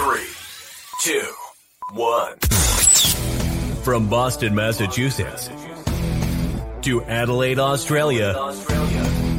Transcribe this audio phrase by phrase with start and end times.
[0.00, 0.28] Three,
[1.02, 1.32] two,
[1.92, 2.38] one.
[3.82, 5.50] From Boston, Massachusetts
[6.80, 8.34] to Adelaide, Australia,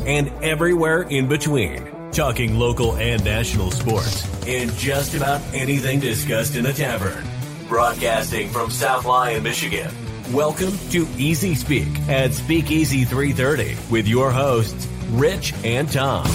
[0.06, 2.12] and everywhere in between.
[2.12, 7.26] Talking local and national sports and just about anything discussed in a tavern.
[7.68, 9.90] Broadcasting from South Lyon, Michigan.
[10.32, 16.28] Welcome to Easy Speak at Speakeasy 330 with your hosts, Rich and Tom.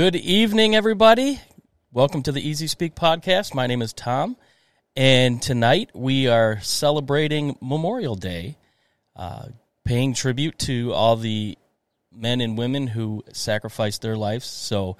[0.00, 1.42] Good evening, everybody.
[1.92, 3.54] Welcome to the Easy Speak podcast.
[3.54, 4.34] My name is Tom,
[4.96, 8.56] and tonight we are celebrating Memorial Day,
[9.14, 9.48] uh,
[9.84, 11.58] paying tribute to all the
[12.10, 14.96] men and women who sacrificed their lives so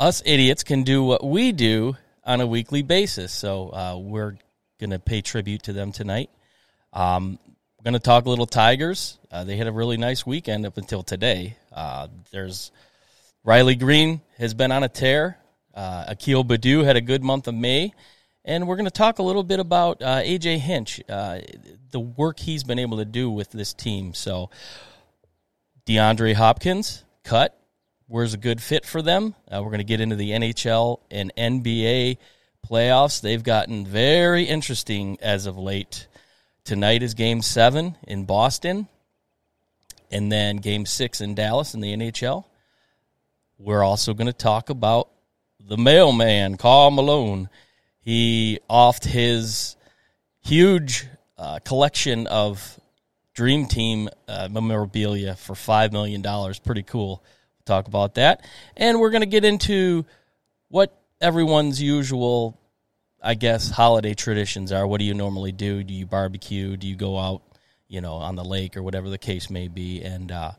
[0.00, 3.32] us idiots can do what we do on a weekly basis.
[3.32, 4.36] So uh, we're
[4.80, 6.30] going to pay tribute to them tonight.
[6.92, 7.38] Um,
[7.78, 9.18] we're going to talk a little Tigers.
[9.30, 11.56] Uh, they had a really nice weekend up until today.
[11.72, 12.72] Uh, there's
[13.46, 15.38] Riley Greene has been on a tear.
[15.72, 17.94] Uh, Akil Baddoo had a good month of May.
[18.44, 21.38] And we're going to talk a little bit about uh, AJ Hinch, uh,
[21.92, 24.14] the work he's been able to do with this team.
[24.14, 24.50] So,
[25.86, 27.56] DeAndre Hopkins, cut.
[28.08, 29.36] Where's a good fit for them?
[29.48, 32.18] Uh, we're going to get into the NHL and NBA
[32.68, 33.20] playoffs.
[33.20, 36.08] They've gotten very interesting as of late.
[36.64, 38.88] Tonight is game seven in Boston,
[40.10, 42.44] and then game six in Dallas in the NHL.
[43.58, 45.08] We're also going to talk about
[45.60, 47.48] the mailman, Karl Malone.
[48.00, 49.76] He offed his
[50.44, 51.06] huge
[51.38, 52.78] uh, collection of
[53.32, 56.22] Dream Team uh, memorabilia for $5 million.
[56.64, 57.24] Pretty cool.
[57.64, 58.44] Talk about that.
[58.76, 60.04] And we're going to get into
[60.68, 62.60] what everyone's usual,
[63.22, 64.86] I guess, holiday traditions are.
[64.86, 65.82] What do you normally do?
[65.82, 66.76] Do you barbecue?
[66.76, 67.42] Do you go out,
[67.88, 70.02] you know, on the lake or whatever the case may be?
[70.02, 70.52] And uh,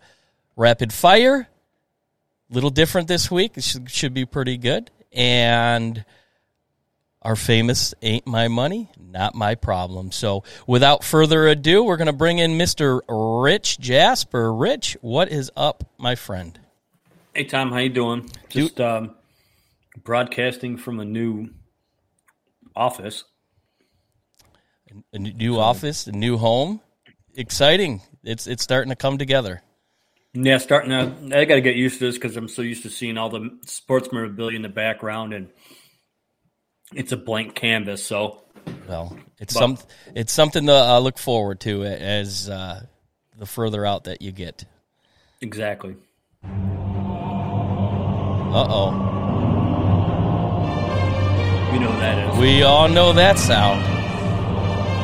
[0.56, 1.48] rapid fire
[2.50, 3.58] little different this week.
[3.58, 4.92] It should, should be pretty good.
[5.12, 6.04] And
[7.22, 10.12] our famous Ain't My Money, Not My Problem.
[10.12, 13.02] So without further ado, we're going to bring in Mr.
[13.10, 14.54] Rich Jasper.
[14.54, 16.60] Rich, what is up, my friend?
[17.34, 18.30] Hey, Tom, how you doing?
[18.50, 19.16] Just um,
[20.04, 21.50] broadcasting from a new
[22.76, 23.26] office.
[25.12, 26.82] A new office, a new home.
[27.36, 28.02] Exciting.
[28.24, 29.62] It's it's starting to come together.
[30.34, 31.38] Yeah, starting to.
[31.38, 33.58] I got to get used to this because I'm so used to seeing all the
[33.66, 35.50] sports memorabilia in the background, and
[36.94, 38.06] it's a blank canvas.
[38.06, 38.44] So,
[38.88, 39.78] well, it's but, some
[40.14, 42.86] it's something to uh, look forward to as uh,
[43.38, 44.66] the further out that you get.
[45.42, 45.96] Exactly.
[48.50, 48.92] Uh oh.
[51.74, 52.40] You know that is.
[52.40, 53.82] We all know that sound.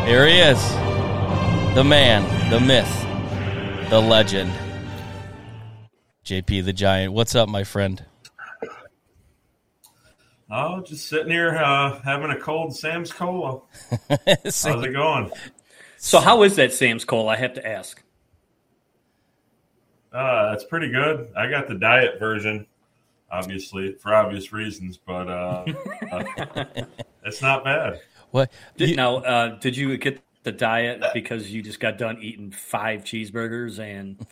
[0.08, 0.62] Here he is,
[1.76, 4.52] the man, the myth, the legend.
[6.26, 7.12] JP the Giant.
[7.12, 8.04] What's up, my friend?
[10.50, 13.60] Oh, just sitting here uh, having a cold Sam's Cola.
[14.10, 15.32] How's it going?
[15.98, 17.34] So, how is that Sam's Cola?
[17.34, 18.02] I have to ask.
[20.14, 21.28] Uh, that's pretty good.
[21.36, 22.68] I got the diet version,
[23.30, 25.66] obviously for obvious reasons, but uh,
[26.12, 26.64] uh
[27.26, 28.00] it's not bad.
[28.32, 29.18] What did, now?
[29.18, 34.26] Uh, did you get the diet because you just got done eating five cheeseburgers and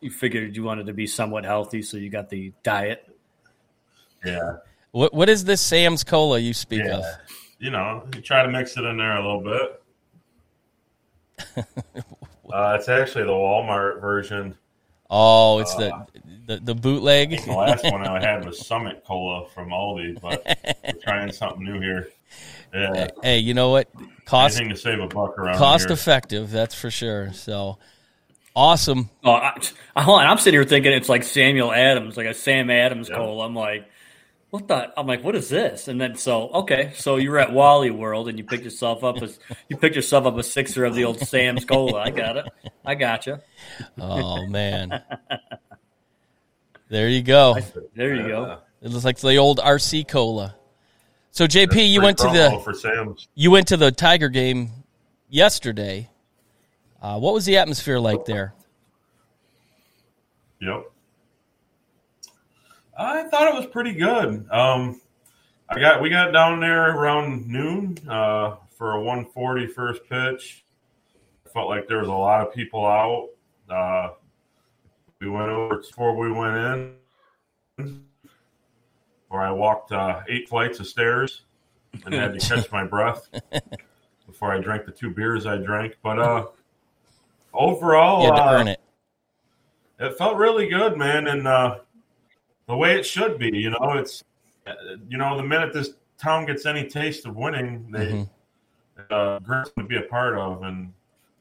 [0.00, 3.08] you figured you wanted to be somewhat healthy, so you got the diet.
[4.24, 4.56] Yeah.
[4.90, 6.98] What What is this Sam's Cola you speak yeah.
[6.98, 7.04] of?
[7.58, 9.80] You know, you try to mix it in there a little bit.
[12.52, 14.56] uh, it's actually the Walmart version.
[15.10, 16.04] Oh, it's uh,
[16.46, 17.44] the, the the bootleg.
[17.44, 20.44] the last one I had was Summit Cola from Aldi, but
[20.84, 22.08] we're trying something new here.
[22.74, 23.08] Yeah.
[23.22, 23.88] Hey, you know what?
[24.24, 25.92] Cost Anything to save a buck around cost here.
[25.92, 27.32] effective, that's for sure.
[27.32, 27.78] So
[28.56, 29.10] awesome.
[29.22, 29.54] Oh, I,
[29.96, 33.18] I'm sitting here thinking it's like Samuel Adams, like a Sam Adams yep.
[33.18, 33.46] Cola.
[33.46, 33.86] I'm like,
[34.50, 34.92] what the?
[34.98, 35.88] I'm like, what is this?
[35.88, 39.22] And then so okay, so you were at Wally World and you picked yourself up
[39.22, 39.38] as
[39.68, 42.00] you picked yourself up a sixer of the old Sam's Cola.
[42.00, 42.46] I got it.
[42.84, 43.38] I got you.
[43.98, 45.02] Oh man.
[46.88, 47.56] there you go.
[47.94, 48.58] There you go.
[48.80, 50.56] It looks like the old RC Cola.
[51.34, 54.70] So JP, you went to the you went to the Tiger game
[55.28, 56.08] yesterday.
[57.02, 58.54] Uh, what was the atmosphere like there?
[60.60, 60.92] Yep.
[62.96, 64.46] I thought it was pretty good.
[64.48, 65.00] Um,
[65.68, 70.64] I got we got down there around noon uh, for a 140 first pitch.
[71.52, 73.30] Felt like there was a lot of people out.
[73.68, 74.10] Uh,
[75.20, 76.94] we went over before we went
[77.76, 78.04] in,
[79.34, 81.42] where I walked uh, eight flights of stairs
[82.04, 83.28] and had to catch my breath
[84.28, 85.96] before I drank the two beers I drank.
[86.04, 86.46] But uh,
[87.52, 88.80] overall, You had to uh, it.
[89.98, 91.78] it felt really good, man, and uh,
[92.68, 93.50] the way it should be.
[93.52, 94.22] You know, it's
[94.68, 94.72] uh,
[95.08, 98.30] you know the minute this town gets any taste of winning, they Mhm.
[99.10, 100.92] uh, great to be a part of, and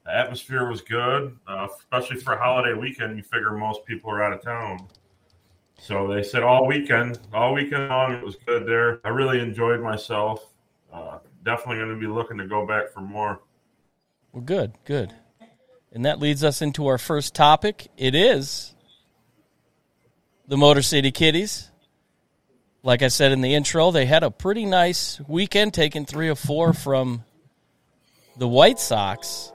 [0.03, 3.15] the atmosphere was good, uh, especially for a holiday weekend.
[3.17, 4.87] You figure most people are out of town,
[5.83, 9.01] so they said all weekend, all weekend long, it was good there.
[9.03, 10.53] I really enjoyed myself.
[10.93, 13.41] Uh, definitely going to be looking to go back for more.
[14.31, 15.13] Well, good, good.
[15.91, 17.89] And that leads us into our first topic.
[17.97, 18.73] It is
[20.47, 21.69] the Motor City Kitties.
[22.81, 26.35] Like I said in the intro, they had a pretty nice weekend, taking three or
[26.35, 27.25] four from
[28.37, 29.51] the White Sox.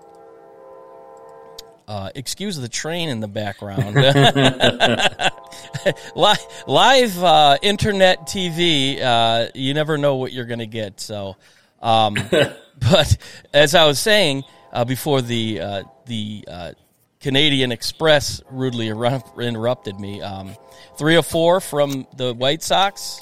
[1.87, 3.97] Uh, excuse the train in the background.
[6.15, 11.01] live live uh, internet TV, uh, you never know what you're going to get.
[11.01, 11.37] So,
[11.81, 13.17] um, but
[13.53, 16.73] as I was saying uh, before the uh, the uh,
[17.21, 20.55] Canadian Express rudely eru- interrupted me, um,
[20.97, 23.21] three or four from the White Sox.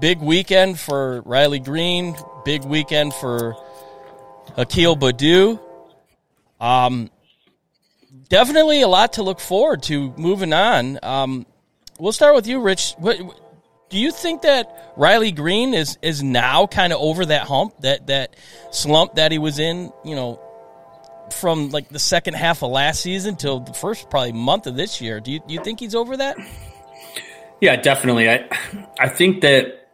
[0.00, 2.16] Big weekend for Riley Greene.
[2.44, 3.56] Big weekend for
[4.56, 5.60] Akil Baddoo.
[6.60, 7.10] Um,
[8.28, 10.98] definitely a lot to look forward to moving on.
[11.02, 11.46] Um,
[11.98, 12.94] we'll start with you, Rich.
[12.98, 13.18] What,
[13.90, 18.06] do you think that Riley Greene is is now kind of over that hump, that
[18.08, 18.36] that
[18.70, 19.92] slump that he was in?
[20.04, 20.40] You know,
[21.32, 25.00] from like the second half of last season till the first probably month of this
[25.00, 25.20] year.
[25.20, 26.36] Do you do you think he's over that?
[27.60, 28.30] Yeah, definitely.
[28.30, 28.48] I
[28.98, 29.88] I think that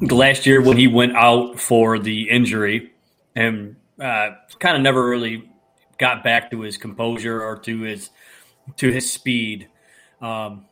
[0.00, 2.92] last year when he went out for the injury
[3.34, 5.48] and uh, kind of never really
[5.98, 8.10] got back to his composure or to his
[8.78, 9.68] to his speed.
[10.20, 10.66] Um,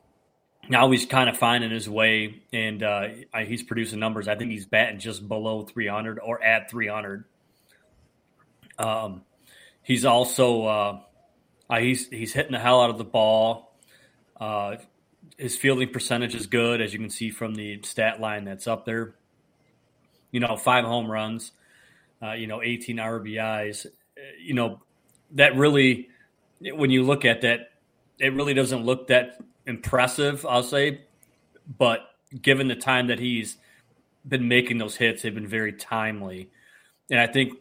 [0.68, 3.08] now he's kind of finding his way, and uh,
[3.44, 4.28] he's producing numbers.
[4.28, 7.24] I think he's batting just below 300 or at 300.
[8.78, 9.22] Um,
[9.82, 11.00] he's also uh,
[11.70, 13.76] uh, he's he's hitting the hell out of the ball.
[14.38, 14.76] Uh,
[15.36, 18.84] his fielding percentage is good, as you can see from the stat line that's up
[18.84, 19.14] there.
[20.30, 21.52] You know, five home runs,
[22.22, 23.86] uh, you know, 18 RBIs.
[24.40, 24.82] You know,
[25.32, 26.08] that really,
[26.60, 27.70] when you look at that,
[28.18, 29.38] it really doesn't look that
[29.68, 31.02] impressive, I'll say.
[31.78, 32.00] But
[32.42, 33.56] given the time that he's
[34.26, 36.50] been making those hits, they've been very timely.
[37.10, 37.54] And I think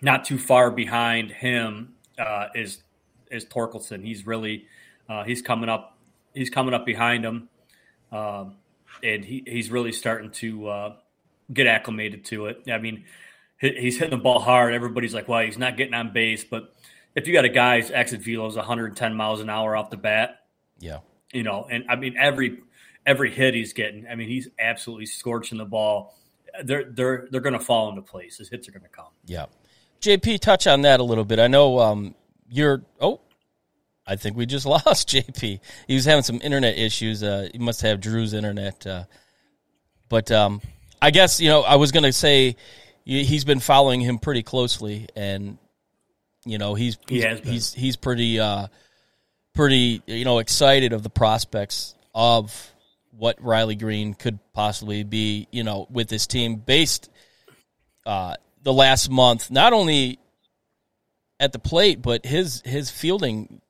[0.00, 2.82] not too far behind him uh, is
[3.30, 4.04] is Torkelson.
[4.04, 4.66] He's really
[5.08, 5.98] uh, he's coming up
[6.34, 7.48] he's coming up behind him,
[8.10, 8.56] um,
[9.02, 10.96] and he, he's really starting to uh,
[11.52, 12.62] get acclimated to it.
[12.70, 13.04] I mean,
[13.60, 14.74] he- he's hitting the ball hard.
[14.74, 16.74] Everybody's like, "Well, he's not getting on base," but
[17.14, 20.40] if you got a guy's exit velo is 110 miles an hour off the bat,
[20.78, 20.98] Yeah.
[21.32, 22.58] You know, and I mean every
[23.06, 26.14] every hit he's getting, I mean he's absolutely scorching the ball.
[26.64, 28.38] They're they're they're going to fall into place.
[28.38, 29.06] His hits are going to come.
[29.24, 29.46] Yeah.
[30.00, 31.38] JP, touch on that a little bit.
[31.38, 32.14] I know um,
[32.48, 32.82] you're.
[33.00, 33.20] Oh,
[34.06, 35.60] I think we just lost JP.
[35.86, 37.22] He was having some internet issues.
[37.22, 38.86] Uh, he must have Drew's internet.
[38.86, 39.04] Uh,
[40.08, 40.60] but um,
[41.00, 42.56] I guess you know I was going to say
[43.04, 45.56] he- he's been following him pretty closely, and
[46.44, 47.42] you know he's He he's been.
[47.44, 48.66] he's, he's pretty uh,
[49.54, 52.72] pretty you know excited of the prospects of
[53.16, 55.46] what Riley Greene could possibly be.
[55.50, 57.10] You know with this team based
[58.06, 60.18] uh, the last month, not only
[61.40, 63.60] at the plate, but his his fielding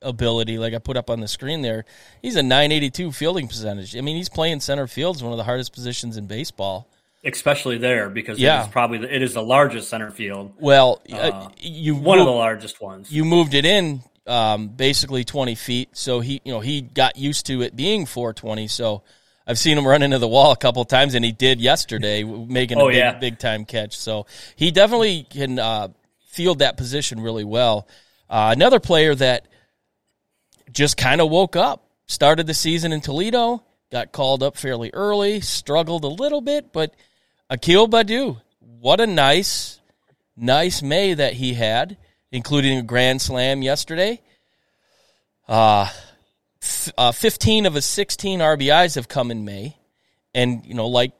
[0.00, 1.84] ability, like I put up on the screen there,
[2.22, 3.96] he's a 982 fielding percentage.
[3.96, 6.86] I mean, he's playing center field, is one of the hardest positions in baseball.
[7.24, 8.60] especially there because Yeah.
[8.62, 12.20] it is probably the, it is the largest center field, Well, uh, Uh, you one
[12.20, 13.10] of the largest ones.
[13.10, 17.46] you moved it in um, basically 20 feet, so he you know he got used
[17.46, 18.68] to it being 420.
[18.68, 19.02] So
[19.46, 22.22] I've seen him run into the wall a couple of times, and he did yesterday,
[22.22, 23.14] making a Oh, big, yeah.
[23.18, 23.96] big time catch.
[23.96, 25.88] So he definitely can uh,
[26.26, 27.88] field that position really well.
[28.28, 29.46] Uh, another player that
[30.70, 35.40] just kind of woke up, started the season in Toledo, got called up fairly early,
[35.40, 36.94] struggled a little bit, but
[37.48, 39.80] Akil Baddoo, what a nice,
[40.36, 41.96] nice May that he had,
[42.32, 44.20] including a grand slam yesterday.
[45.46, 45.88] Uh,
[46.62, 49.76] f- uh, 15 of his 16 RBIs have come in May.
[50.34, 51.12] And, you know, like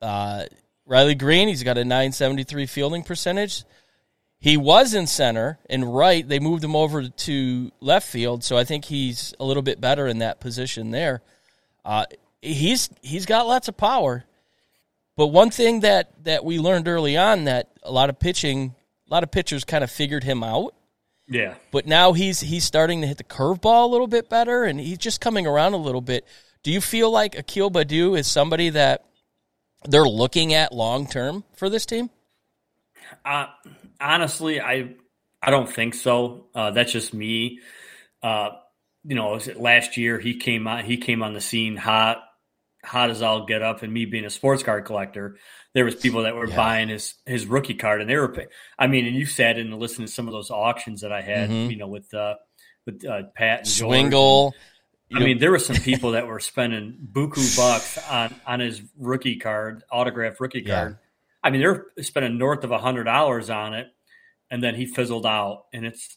[0.00, 0.44] uh,
[0.86, 3.64] Riley Greene, he's got a 973 fielding percentage.
[4.42, 6.26] He was in center and right.
[6.26, 10.08] They moved him over to left field, so I think he's a little bit better
[10.08, 11.22] in that position there.
[11.84, 12.06] Uh,
[12.40, 14.24] he's he's got lots of power,
[15.16, 18.74] but one thing that that we learned early on that a lot of pitching,
[19.12, 20.74] a lot of pitchers kind of figured him out.
[21.28, 24.80] Yeah, But now he's he's starting to hit the curveball a little bit better, and
[24.80, 26.26] he's just coming around a little bit.
[26.62, 29.04] Do you feel like Akil Baddoo is somebody that
[29.86, 32.08] they're looking at long term for this team?
[33.24, 33.46] Uh,
[34.00, 34.94] honestly, I
[35.42, 36.46] I don't think so.
[36.54, 37.60] Uh, that's just me.
[38.22, 38.50] Uh,
[39.04, 42.22] you know, last year he came on he came on the scene hot,
[42.82, 45.36] hot as all get up, and me being a sports card collector,
[45.74, 46.56] there was people that were Yeah.
[46.56, 48.28] buying his his rookie card, and they were.
[48.28, 48.48] pay-
[48.78, 51.22] I mean, and you sat in and listened to some of those auctions that I
[51.22, 51.70] had, Mhm.
[51.70, 52.34] you know, with uh,
[52.86, 53.68] with uh, Pat and.
[53.68, 54.54] Swingle.
[55.14, 59.36] I mean, there were some people that were spending buku bucks on on his rookie
[59.36, 60.74] card, autographed rookie Yeah.
[60.74, 60.98] card.
[61.44, 63.88] I mean, they're spending north of a hundred dollars on it,
[64.50, 65.64] and then he fizzled out.
[65.72, 66.16] And it's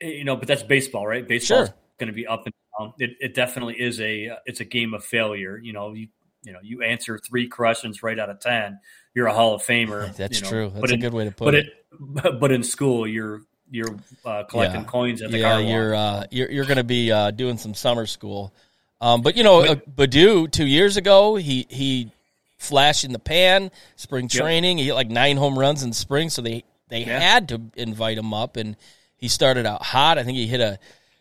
[0.00, 1.26] you know, but that's baseball, right?
[1.26, 1.76] Baseball's Sure.
[1.98, 2.92] going to be up and down.
[2.98, 5.58] It, it definitely is a it's a game of failure.
[5.58, 6.08] You know, you
[6.44, 8.78] you know, you answer three questions right out of ten,
[9.14, 10.14] you're a Hall of Famer.
[10.16, 10.48] That's you know.
[10.50, 10.68] true.
[10.70, 11.66] That's But a in, good way to put but it.
[11.66, 14.86] it, but in school, you're you're uh, collecting Yeah.
[14.86, 15.70] coins at the yeah, car wash.
[15.70, 18.52] you're uh, you're you're going to be uh, doing some summer school.
[19.00, 22.10] Um, but you know, uh, Baddoo two years ago, he he
[22.58, 24.42] flashed in the pan, spring Yep.
[24.42, 24.78] training.
[24.78, 27.18] He hit like nine home runs in spring, so they they Yeah.
[27.18, 28.76] had to invite him up, and
[29.16, 30.18] he started out hot.
[30.18, 30.78] I think he hit a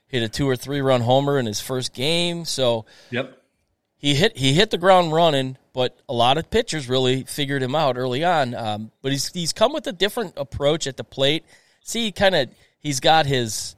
[0.07, 2.45] hit a two or three run homer in his first game.
[2.45, 3.37] So Yep.
[4.03, 7.73] He hit he hit the ground running, but a lot of pitchers really figured him
[7.73, 8.53] out early on.
[8.53, 11.45] Um, but he's he's come with a different approach at the plate.
[11.83, 13.77] See, kind of he's got his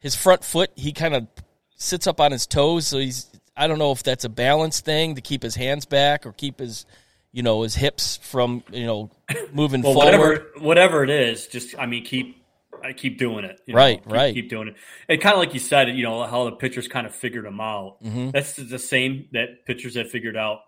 [0.00, 0.72] his front foot.
[0.74, 1.28] He kind of
[1.76, 5.14] sits up on his toes, so he's I don't know if that's a balance thing
[5.14, 6.84] to keep his hands back or keep his
[7.30, 9.10] you know his hips from you know
[9.52, 10.18] moving Well, forward.
[10.18, 12.42] whatever whatever it is, just I mean, keep
[12.84, 13.60] I keep doing it.
[13.66, 14.34] you know, Right, keep, right.
[14.34, 14.74] Keep doing it.
[15.08, 17.60] And kind of like you said, you know how the pitchers kind of figured him
[17.60, 18.02] out.
[18.02, 18.32] Mhm.
[18.32, 20.60] That's the same that pitchers have figured out.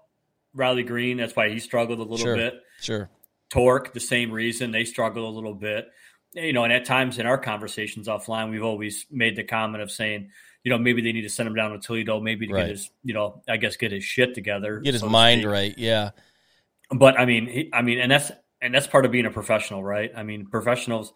[0.54, 2.36] Riley Greene, that's why he struggled a little Sure.
[2.36, 2.54] bit.
[2.80, 3.10] Sure,
[3.50, 5.86] Torque, the same reason they struggled a little bit.
[6.34, 9.90] You know, and at times in our conversations offline, we've always made the comment of
[9.90, 10.30] saying,
[10.64, 12.60] you know, maybe they need to send him down to Toledo, maybe to Right.
[12.62, 15.74] get his, you know, I guess get his shit together, get his so mind right.
[15.78, 16.10] Yeah,
[16.90, 19.84] But I mean, he, I mean, and that's and that's part of being a professional,
[19.84, 20.10] right?
[20.16, 21.12] I mean, professionals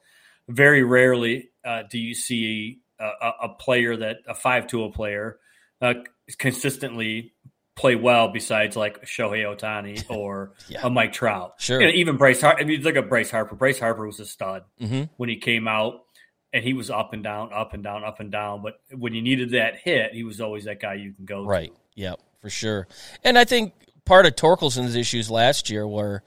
[0.54, 5.38] very rarely uh, do you see a, a, player that a five tool player
[5.80, 5.94] uh,
[6.38, 7.32] consistently
[7.75, 8.28] play well.
[8.28, 10.80] Besides like Shohei Ohtani or Yeah.
[10.87, 11.80] a Mike Trout, Sure.
[11.80, 12.40] You know, even Bryce.
[12.40, 13.56] Har- I mean, look at Bryce Harper.
[13.56, 16.00] Bryce Harper was a stud hmm when he came out.
[16.54, 18.61] And he was up and down, up and down, up and down.
[18.62, 21.49] But when you needed that hit, he was always that guy you can go to.
[21.49, 21.73] Right.
[21.94, 22.88] Yeah, for sure.
[23.25, 23.73] And I think
[24.04, 26.23] part of Torkelson's issues last year were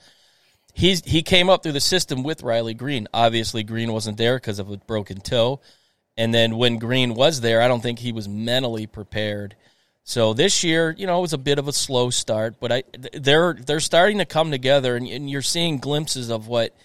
[0.75, 3.08] he's he came up through the system with Riley Greene.
[3.13, 5.62] Obviously, Greene wasn't there because of a broken toe.
[6.17, 9.55] And then when Greene was there, I don't think he was mentally prepared.
[10.03, 12.84] So this year, you know, it was a bit of a slow start, but I
[13.13, 16.75] they're they're starting to come together, and, and you're seeing glimpses of what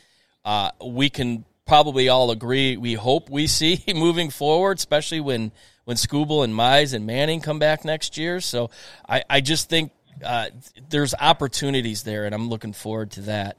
[0.44, 5.52] uh, we can probably all agree we hope we see moving forward, especially when
[5.84, 8.40] when Skubal and Mize and Manning come back next year.
[8.40, 8.70] So
[9.08, 9.92] I, I just think
[10.24, 10.46] uh,
[10.88, 13.56] there's opportunities there, and I'm looking forward to that.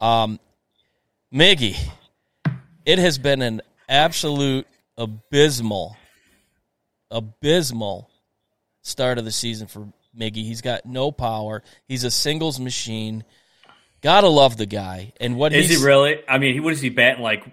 [0.00, 0.38] Um,
[1.32, 1.76] Miggy,
[2.84, 5.96] it has been an absolute abysmal,
[7.10, 8.10] abysmal
[8.82, 9.88] start of the season for
[10.18, 10.44] Miggy.
[10.44, 11.62] He's got no power.
[11.86, 13.24] He's a singles machine.
[14.00, 15.12] Gotta love the guy.
[15.20, 16.22] And what Is he really?
[16.28, 17.44] I mean, he what is he batting like?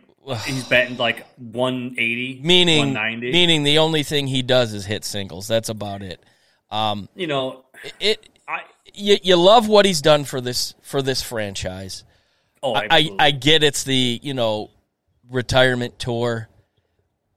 [0.46, 3.32] He's batting like 180, meaning 190.
[3.32, 5.48] meaning the only thing he does is hit singles.
[5.48, 6.20] That's about it.
[6.72, 7.66] Um, you know,
[8.00, 8.62] it I
[8.94, 12.04] you, you love what he's done for this for this franchise.
[12.66, 13.32] Oh, I, I.
[13.32, 14.72] Get it's the you know
[15.30, 16.50] retirement tour,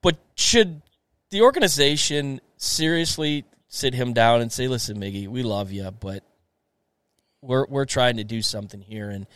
[0.03, 0.83] but should
[1.31, 6.25] the organization seriously sit him down and say, "Listen, Miggy, we love you, but
[7.43, 9.27] we're we're trying to do something here, and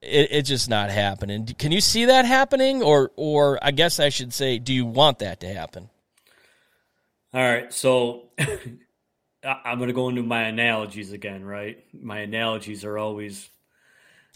[0.00, 4.08] it, it's just not happening." Can you see that happening, or or I guess I
[4.08, 5.90] should say, do you want that to happen?
[7.34, 8.30] All right, so
[9.44, 11.84] I'm going to go into my analogies again, right?
[11.92, 13.50] My analogies are always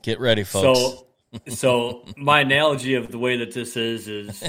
[0.02, 0.78] Get ready, folks.
[0.78, 1.04] so.
[1.48, 4.42] So my analogy of the way that this is is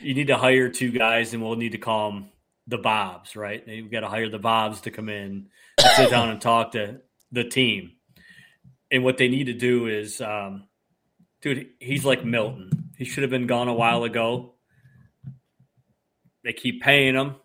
[0.00, 2.30] you need to hire two guys, and we'll need to call them
[2.66, 3.62] the Bobs, right?
[3.68, 5.46] You've got to hire the Bobs to come in,
[5.78, 7.92] and sit down, and talk to the team.
[8.90, 10.64] And what they need to do is, um,
[11.42, 12.70] dude, he's like Milton.
[12.98, 14.54] He should have been gone a while ago.
[16.42, 17.36] They keep paying him.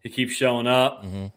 [0.00, 1.04] He keeps showing up.
[1.04, 1.32] Mhm.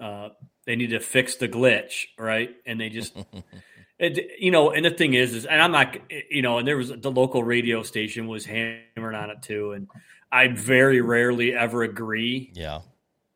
[0.00, 0.28] Uh,
[0.64, 2.56] they need to fix the glitch, right?
[2.64, 3.14] And they just,
[4.02, 5.96] it, you know, and the thing is, is, and I'm not,
[6.28, 9.88] you know, and there was the local radio station was hammering on it too, and
[10.30, 12.80] I very rarely ever agree yeah,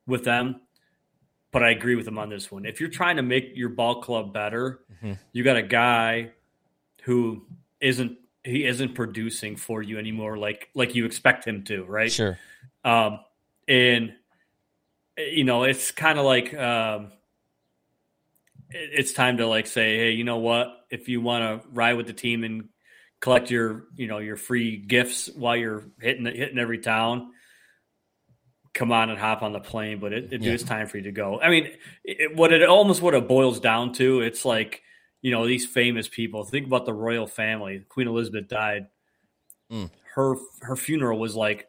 [0.06, 0.61] with them,
[1.52, 2.66] but I agree with them on this one.
[2.66, 5.12] If you're trying to make your ball club better, mm-hmm.
[5.32, 6.32] you got a guy
[7.02, 7.46] who
[7.80, 12.11] isn't he isn't producing for you anymore like like you expect him to, right?
[12.11, 12.38] Sure.
[12.85, 13.20] Um,
[13.68, 14.14] and
[15.16, 17.12] you know, it's kind of like um,
[18.70, 20.68] it's time to like say, hey, you know what?
[20.90, 22.68] If you want to ride with the team and
[23.20, 27.32] collect your, you know, your free gifts while you're hitting hitting every town,
[28.75, 29.99] come on and hop on the plane.
[29.99, 30.52] But it, it yeah.
[30.52, 31.40] it's time for you to go.
[31.40, 31.70] I mean,
[32.04, 34.82] it, what it almost what it boils down to, it's like
[35.23, 36.44] you know these famous people.
[36.44, 37.82] Think about the royal family.
[37.88, 38.87] Queen Elizabeth died.
[39.70, 39.90] Mm.
[40.14, 41.68] Her her funeral was like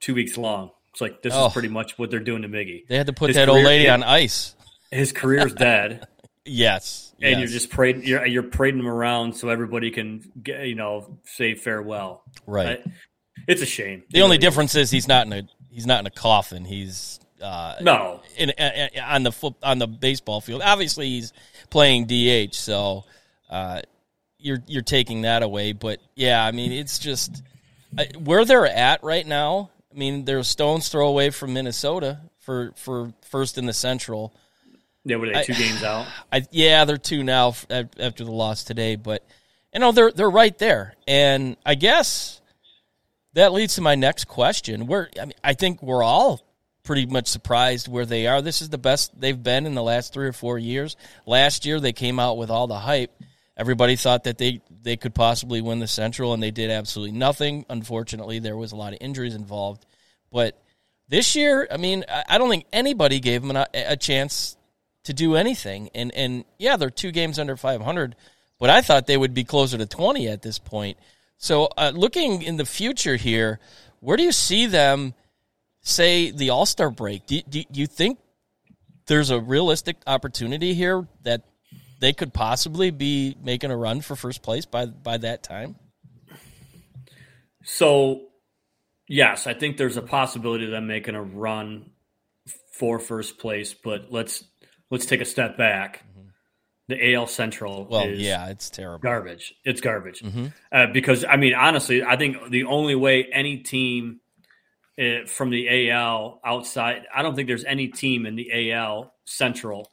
[0.00, 0.70] two weeks long.
[0.92, 1.46] It's like this oh.
[1.46, 2.86] is pretty much what they're doing to Miggy.
[2.88, 4.54] They had to put his that old lady on ice.
[4.90, 6.06] His career's dead.
[6.44, 7.38] yes, and yes.
[7.40, 11.54] you're just parading you're you're parading him around so everybody can get you know say
[11.54, 12.22] farewell.
[12.46, 12.80] Right.
[12.86, 12.92] I,
[13.46, 14.04] it's a shame.
[14.10, 16.64] The only difference is he's not in a he's not in a coffin.
[16.64, 20.62] He's uh, no in, in, on the foot on the baseball field.
[20.64, 21.32] Obviously, he's
[21.70, 23.04] playing DH, so
[23.50, 23.82] uh,
[24.38, 25.72] you're you're taking that away.
[25.72, 27.42] But yeah, I mean, it's just
[27.96, 29.70] uh, where they're at right now.
[29.92, 34.34] I mean, they're a stone's throw away from Minnesota for for first in the Central.
[35.08, 36.06] Yeah, were they two I, games out?
[36.32, 39.26] I, yeah, they're two now after the loss today, but
[39.72, 42.40] you know they're they're right there, and I guess
[43.32, 44.86] that leads to my next question.
[44.86, 46.44] Where I mean, I think we're all
[46.82, 48.42] pretty much surprised where they are.
[48.42, 50.96] This is the best they've been in the last three or four years.
[51.26, 53.10] Last year they came out with all the hype.
[53.56, 57.64] Everybody thought that they they could possibly win the Central, and they did absolutely nothing.
[57.70, 59.86] Unfortunately, there was a lot of injuries involved,
[60.30, 60.62] but
[61.08, 64.57] this year, I mean, I don't think anybody gave them a, a chance
[65.08, 65.88] to do anything.
[65.94, 68.14] And and yeah, they're two games under 500,
[68.60, 70.98] but I thought they would be closer to 20 at this point.
[71.38, 73.58] So uh, looking in the future here,
[74.00, 75.14] where do you see them?
[75.80, 77.24] Say the All Star break.
[77.26, 78.18] Do, do, do you think
[79.06, 81.44] there's a realistic opportunity here that
[82.00, 85.76] they could possibly be making a run for first place by by that time?
[87.64, 88.26] So
[89.08, 91.92] yes, I think there's a possibility of them making a run
[92.74, 94.44] for first place, but let's
[94.90, 96.04] let's take a step back.
[96.10, 96.28] Mm-hmm.
[96.88, 99.00] The AL Central well, yeah, it's terrible.
[99.00, 99.54] Garbage.
[99.64, 100.20] It's garbage.
[100.20, 100.46] Mm-hmm.
[100.72, 104.20] Uh, because I mean, honestly, I think the only way any team
[104.98, 109.90] uh, from the AL outside, I don't think there's any team in the AL Central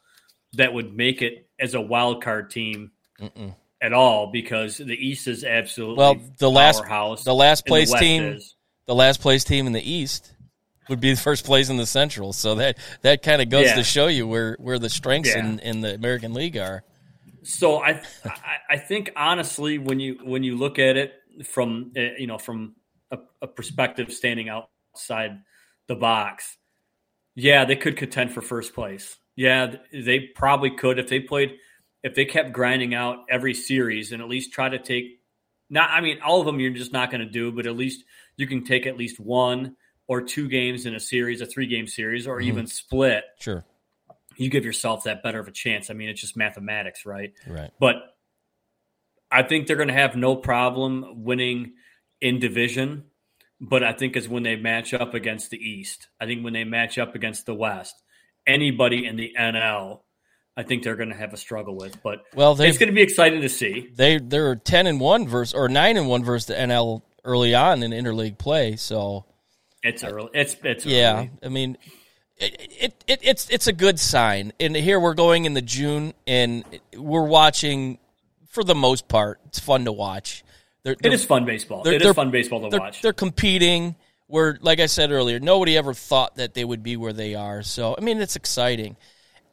[0.54, 2.92] that would make it as a wild card team.
[3.20, 3.54] Mm-mm.
[3.78, 6.16] At all, because the East is absolutely well.
[6.38, 6.82] The last
[7.24, 8.54] the last place the team is
[8.86, 10.32] the last place team in the East
[10.88, 12.32] would be the first place in the Central.
[12.32, 13.76] So that that kind of goes yeah.
[13.76, 15.44] to show you where where the strengths yeah.
[15.44, 16.84] in, in the American League are.
[17.42, 22.10] So I, I, I think honestly when you when you look at it from eh,
[22.18, 22.76] you know from
[23.10, 25.38] a, a perspective standing outside
[25.86, 26.56] the box,
[27.34, 29.16] yeah, they could contend for first place.
[29.36, 31.56] Yeah, they probably could if they played
[32.02, 35.20] if they kept grinding out every series and at least try to take
[35.68, 38.04] not I mean all of them you're just not going to do, but at least
[38.36, 39.76] you can take at least one
[40.08, 42.48] or two games in a series, a three game series, or mm-hmm.
[42.48, 43.24] even split.
[43.38, 43.64] Sure.
[44.36, 45.90] You give yourself that better of a chance.
[45.90, 47.32] I mean, it's just mathematics, right?
[47.46, 47.70] Right.
[47.80, 47.96] But
[49.30, 51.72] I think they're going to have no problem winning
[52.20, 53.04] in division.
[53.58, 56.08] But I think is when they match up against the East.
[56.20, 57.94] I think when they match up against the West,
[58.46, 60.00] anybody in the NL
[60.56, 62.02] I think they're going to have a struggle with.
[62.02, 63.90] But well, it's going to be exciting to see.
[63.94, 67.82] They they're ten and one versus or nine and one versus the NL early on
[67.82, 68.76] in interleague play.
[68.76, 69.26] So
[69.86, 70.30] it's early.
[70.34, 70.96] It's it's early.
[70.96, 71.26] yeah.
[71.42, 71.78] I mean,
[72.38, 74.52] it, it, it it's it's a good sign.
[74.58, 76.64] And here we're going in the June, and
[76.96, 77.98] we're watching
[78.48, 79.40] for the most part.
[79.46, 80.44] It's fun to watch.
[80.82, 81.86] They're, they're, it is fun baseball.
[81.86, 83.02] It is fun baseball to watch.
[83.02, 83.96] They're competing.
[84.28, 87.62] Where, like I said earlier, nobody ever thought that they would be where they are.
[87.62, 88.96] So, I mean, it's exciting,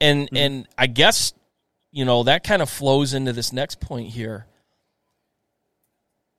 [0.02, 0.36] and mm-hmm.
[0.36, 1.34] and I guess
[1.92, 4.48] you know that kind of flows into this next point here.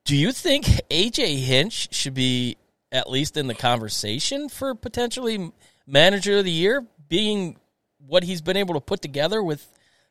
[0.04, 2.56] Do you think AJ Hinch should be
[2.94, 5.52] at least in the conversation for potentially
[5.84, 7.58] manager of the year, being
[8.06, 9.66] what he's been able to put together with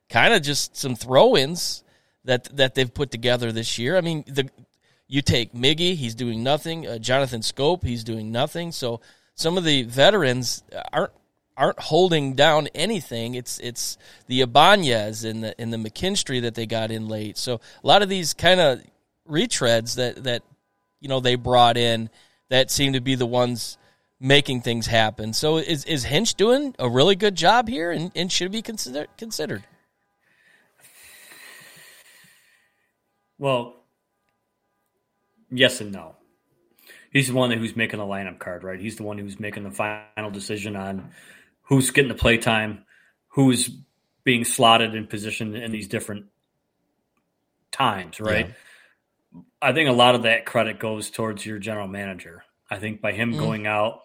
[0.10, 1.84] kind of just some throw-ins
[2.26, 3.98] that that they've put together this year?
[3.98, 4.50] I mean, the
[5.08, 6.86] you take Miggy, he's doing nothing.
[6.86, 8.72] Uh, Jonathan Schoop, he's doing nothing.
[8.74, 9.00] So
[9.34, 11.14] some of the veterans aren't
[11.56, 13.36] aren't holding down anything.
[13.36, 17.38] It's it's the Ibanez and the and the McKinstry that they got in late.
[17.38, 18.82] So a lot of these kind of
[19.30, 20.44] retreads that that
[21.00, 22.10] you know they brought in
[22.50, 23.78] that seem to be the ones
[24.20, 25.34] making things happen.
[25.34, 29.08] So is is Hinch doing a really good job here and, and should be consider,
[29.18, 29.64] considered?
[33.38, 33.76] Well,
[35.52, 36.16] yes and no.
[37.12, 38.80] He's the one who's making the lineup card, right?
[38.80, 41.12] He's the one who's making the final decision on
[41.64, 42.86] who's getting the play time,
[43.28, 43.70] who's
[44.24, 46.26] being slotted in position in these different
[47.72, 48.48] times, right?
[48.48, 48.54] Yeah.
[49.64, 52.44] I think a lot of that credit goes towards your general manager.
[52.70, 53.40] I think by him mm.
[53.40, 54.02] going out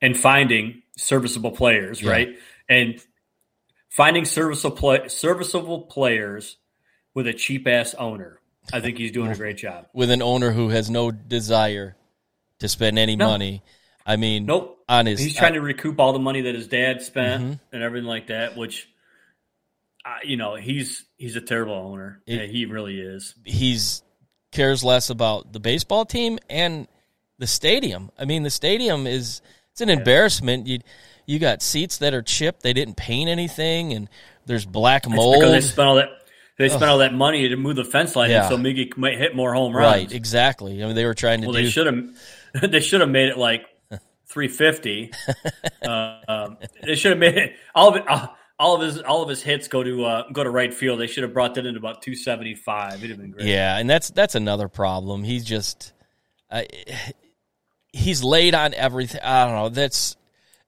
[0.00, 2.10] and finding serviceable players, yeah.
[2.10, 2.38] right?
[2.68, 3.02] And
[3.88, 6.56] finding serviceable play, serviceable players
[7.14, 8.38] with a cheap ass owner.
[8.72, 9.86] I think he's doing a great job.
[9.92, 11.96] With an owner who has no desire
[12.60, 13.26] to spend any no.
[13.26, 13.62] money.
[14.06, 14.78] I mean, nope.
[14.88, 17.52] On his, he's trying uh, to recoup all the money that his dad spent mm-hmm.
[17.72, 18.56] and everything like that.
[18.56, 18.88] Which,
[20.04, 22.20] uh, you know, he's he's a terrible owner.
[22.26, 23.34] It, yeah, he really is.
[23.44, 24.02] He's
[24.50, 26.88] cares less about the baseball team and
[27.38, 28.10] the stadium.
[28.18, 29.96] I mean, the stadium is it's an yeah.
[29.96, 30.66] embarrassment.
[30.66, 30.80] You
[31.26, 32.62] you got seats that are chipped.
[32.62, 34.08] They didn't paint anything, and
[34.46, 35.42] there's black mold.
[35.42, 36.08] they spent all that.
[36.58, 36.88] They spent Ugh.
[36.90, 38.46] all that money to move the fence line yeah.
[38.46, 39.92] so Miggy might hit more home runs.
[39.92, 40.82] Right, exactly.
[40.82, 41.46] I mean, they were trying to.
[41.46, 41.62] Well, do...
[41.64, 42.70] they should have.
[42.70, 43.64] They should have made it like
[44.26, 45.12] 350.
[45.82, 48.04] uh, um, they should have made it all of it.
[48.08, 48.28] Uh,
[48.60, 51.00] all of his all of his hits go to uh, go to right field.
[51.00, 52.94] They should have brought that in about 275.
[52.94, 53.46] It'd have been great.
[53.46, 55.24] Yeah, and that's that's another problem.
[55.24, 55.92] He's just
[56.50, 56.62] uh,
[57.92, 59.22] he's late on everything.
[59.24, 59.68] I don't know.
[59.70, 60.16] That's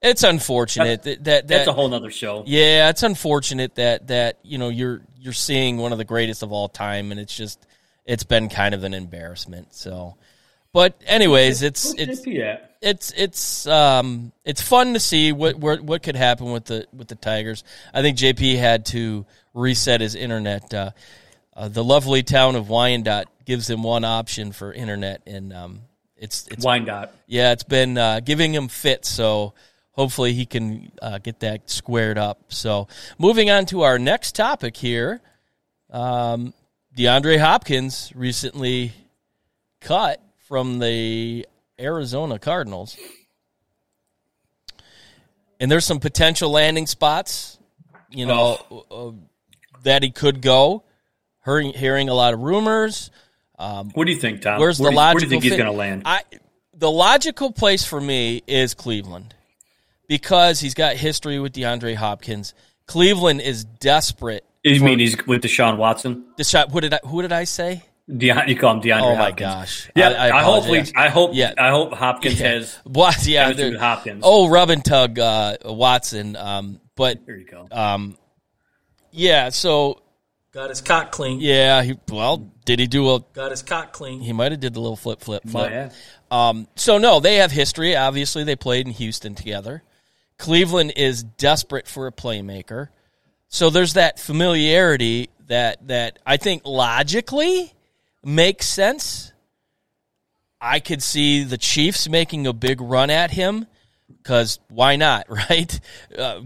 [0.00, 2.44] it's unfortunate that, that, that that's a whole other show.
[2.46, 6.50] Yeah, it's unfortunate that that you know you're you're seeing one of the greatest of
[6.50, 7.64] all time, and it's just
[8.06, 9.74] it's been kind of an embarrassment.
[9.74, 10.16] So,
[10.72, 12.22] but anyways, it's it's
[12.82, 17.08] it's it's um it's fun to see what what what could happen with the with
[17.08, 17.64] the Tigers.
[17.94, 20.74] I think JP had to reset his internet.
[20.74, 20.90] Uh,
[21.54, 25.80] uh, the lovely town of Wyandotte gives him one option for internet, and um,
[26.16, 27.14] it's it's Wyandotte.
[27.26, 29.08] Yeah, it's been uh, giving him fits.
[29.08, 29.54] So
[29.92, 32.40] hopefully he can uh, get that squared up.
[32.48, 35.20] So moving on to our next topic here,
[35.90, 36.52] um,
[36.96, 38.92] DeAndre Hopkins recently
[39.80, 41.46] cut from the
[41.82, 42.96] Arizona Cardinals.
[45.60, 47.58] And there's some potential landing spots,
[48.10, 48.86] you know, oh.
[48.90, 49.12] uh,
[49.82, 50.84] that he could go.
[51.44, 53.10] Hearing, hearing a lot of rumors.
[53.58, 54.60] Um, what do you think, Tom?
[54.60, 55.14] Where's where the logical?
[55.14, 56.02] Where do you think he's going to land?
[56.04, 56.22] I,
[56.74, 59.34] the logical place for me is Cleveland
[60.08, 62.54] because he's got history with DeAndre Hopkins.
[62.86, 64.44] Cleveland is desperate.
[64.64, 66.24] You mean he's with Deshaun Watson?
[66.38, 67.82] Deshaun, what did I, who did I say?
[68.08, 69.00] De- you call him DeAndre.
[69.02, 69.38] Oh my Hopkins.
[69.38, 69.90] gosh!
[69.94, 71.54] Yeah, I, I, I hopefully, I hope, yeah.
[71.56, 72.48] I hope Hopkins yeah.
[72.48, 73.26] has what?
[73.26, 74.22] Yeah, Hopkins.
[74.24, 76.36] Oh, rub and tug uh, Watson.
[76.36, 77.68] Um, but there you go.
[77.70, 78.16] Um,
[79.12, 79.50] yeah.
[79.50, 80.02] So
[80.52, 81.40] Got his cock clean.
[81.40, 84.20] Yeah, he well, did he do a got his cock clean?
[84.20, 85.92] He might have did the little flip flip flip.
[86.30, 87.96] Um, so no, they have history.
[87.96, 89.82] Obviously, they played in Houston together.
[90.36, 92.88] Cleveland is desperate for a playmaker.
[93.48, 97.72] So there's that familiarity that that I think logically
[98.24, 99.32] makes sense.
[100.60, 103.66] I could see the Chiefs making a big run at him
[104.08, 105.80] because why not, right?
[106.16, 106.42] Uh,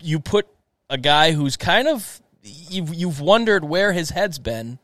[0.00, 0.46] you put
[0.88, 4.78] a guy who's kind of you've you've wondered where his head's been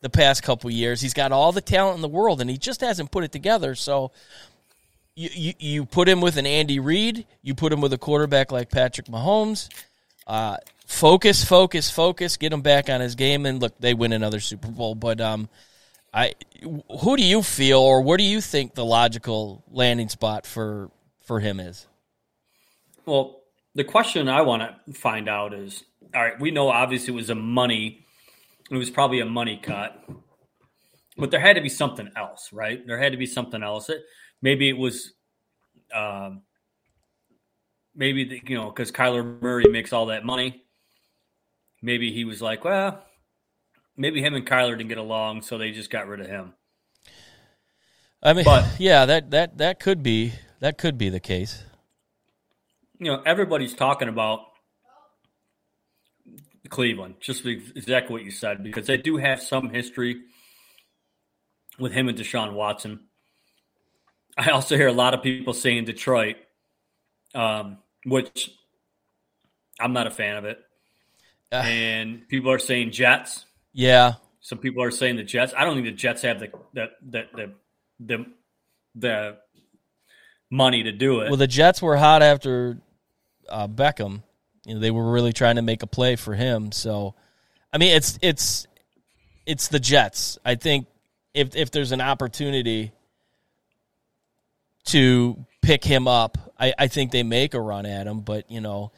[0.00, 1.00] the past couple years.
[1.00, 3.74] He's got all the talent in the world, and he just hasn't put it together.
[3.74, 4.10] So
[5.14, 8.52] you, you, you put him with an Andy Reid, you put him with a quarterback
[8.52, 9.68] like Patrick Mahomes.
[10.26, 12.36] Uh, focus, focus, focus.
[12.36, 14.94] Get him back on his game, and look, they win another Super Bowl.
[14.94, 15.48] But um,
[16.12, 16.34] I,
[17.00, 21.40] who do you feel, or what do you think the logical landing spot for for
[21.40, 21.86] him is?
[23.06, 23.40] Well,
[23.74, 27.30] the question I want to find out is: All right, we know obviously it was
[27.30, 28.04] a money,
[28.70, 29.98] it was probably a money cut,
[31.16, 32.86] but there had to be something else, right?
[32.86, 33.88] There had to be something else.
[33.88, 34.02] It,
[34.40, 35.12] maybe it was.
[35.94, 36.42] Um,
[37.94, 40.63] maybe the, you know because Kyler Murray makes all that money.
[41.84, 43.04] Maybe he was like, well,
[43.94, 46.54] maybe him and Kyler didn't get along, so they just got rid of him.
[48.22, 51.62] I mean, but, yeah, that that that could be that could be the case.
[52.98, 54.40] You know, everybody's talking about
[56.70, 60.22] Cleveland, just exactly what you said, because they do have some history
[61.78, 63.00] with him and Deshaun Watson.
[64.38, 66.36] I also hear a lot of people saying Detroit,
[67.34, 68.50] um, which
[69.78, 70.58] I'm not a fan of it.
[71.54, 73.46] Uh, and people are saying Jets.
[73.72, 74.14] Yeah.
[74.40, 75.54] Some people are saying the Jets.
[75.56, 77.54] I don't think the Jets have the the the the
[78.00, 78.26] the,
[78.94, 79.36] the
[80.50, 81.28] money to do it.
[81.28, 82.78] Well, the Jets were hot after
[83.48, 84.22] uh, Beckham.
[84.66, 86.72] You know, they were really trying to make a play for him.
[86.72, 87.14] So,
[87.72, 88.66] I mean, it's it's
[89.46, 90.38] it's the Jets.
[90.44, 90.86] I think
[91.34, 92.92] if if there's an opportunity
[94.86, 98.20] to pick him up, I, I think they make a run at him.
[98.20, 98.92] But you know,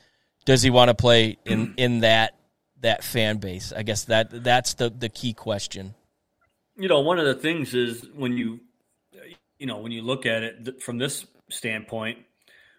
[0.45, 2.35] does he want to play in in that
[2.80, 3.72] that fan base?
[3.74, 5.94] I guess that that's the the key question.
[6.76, 8.60] You know, one of the things is when you
[9.58, 12.18] you know when you look at it from this standpoint,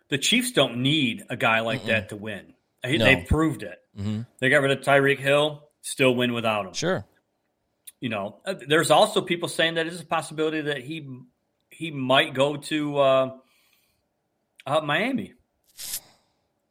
[0.09, 2.53] the Chiefs don't need a guy like that to win.
[2.83, 3.05] They- No.
[3.05, 3.79] They've proved it.
[3.95, 6.73] hmm They got rid of Tyreek Hill, still win without him.
[6.73, 7.05] Sure.
[7.99, 11.07] You know, Uh, there's also people saying that it's a possibility that he
[11.71, 13.37] he might go to uh,
[14.65, 15.33] uh, Miami.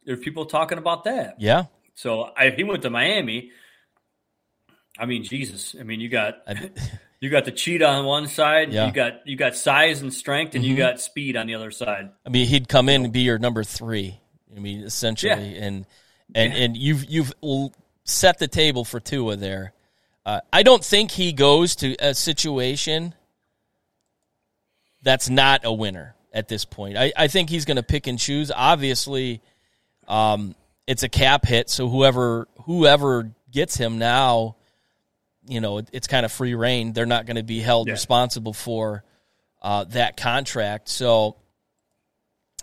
[0.05, 1.35] There's people talking about that.
[1.39, 1.65] Yeah.
[1.97, 3.49] So I, if he went to Miami,
[4.99, 5.75] I mean, Jesus.
[5.79, 6.35] I mean, you got
[7.19, 8.71] you got the cheetah on one side.
[8.71, 8.85] Yeah.
[8.85, 10.77] You got you got size and strength, and you Mhm.
[10.77, 12.11] got speed on the other side.
[12.23, 14.19] I mean, he'd come in and be your number three.
[14.55, 15.87] I mean, essentially, and
[16.35, 17.33] and and you've you've
[18.03, 19.73] set the table for Tua there.
[20.23, 23.15] Uh, I don't think he goes to a situation
[25.01, 26.95] that's not a winner at this point.
[26.95, 28.51] I, I think he's going to pick and choose.
[28.53, 29.41] Obviously,
[30.07, 30.53] um,
[30.87, 34.55] it's a cap hit, so whoever whoever gets him now,
[35.47, 36.93] you know, it, it's kind of free reign.
[36.93, 37.93] They're not going to be held Yeah.
[37.93, 39.03] responsible for
[39.61, 40.87] uh, that contract.
[40.89, 41.35] So,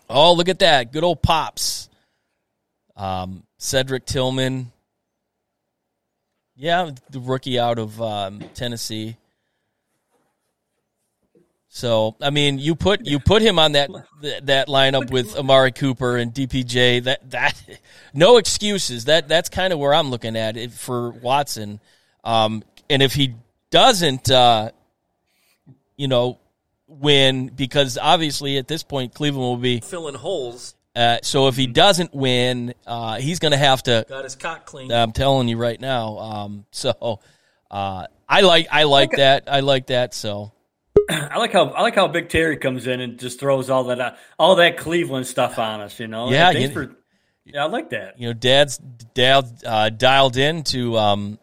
[0.08, 1.88] oh, look at that, good old pops,
[2.96, 4.70] um, Cedric Tillman.
[6.56, 9.16] Yeah, the rookie out of um, Tennessee.
[11.74, 13.90] So I mean, you put you put him on that
[14.44, 17.02] that lineup with Amari Cooper and DPJ.
[17.02, 17.60] That that
[18.14, 19.06] no excuses.
[19.06, 21.80] That that's kind of where I'm looking at it for Watson.
[22.22, 23.34] Um, and if he
[23.70, 24.70] doesn't, uh,
[25.96, 26.38] you know,
[26.86, 29.80] win because obviously at this point Cleveland will be.
[29.80, 30.76] Filling holes.
[30.94, 34.64] Uh, so if he doesn't win, uh, he's going to have to Got his cock
[34.64, 34.92] clean.
[34.92, 36.18] I'm telling you right now.
[36.18, 37.18] Um, so
[37.68, 39.48] uh, I like I like that.
[39.48, 40.14] I like that.
[40.14, 40.52] So
[41.10, 44.00] I like how I like how Big Terry comes in and just throws all that
[44.00, 45.98] uh, all that Cleveland stuff on us.
[46.00, 46.96] You know, Yeah, Thanks you- for,
[47.44, 48.18] yeah, I like that.
[48.18, 51.38] you know, Dad's dialed uh, dialed in to um,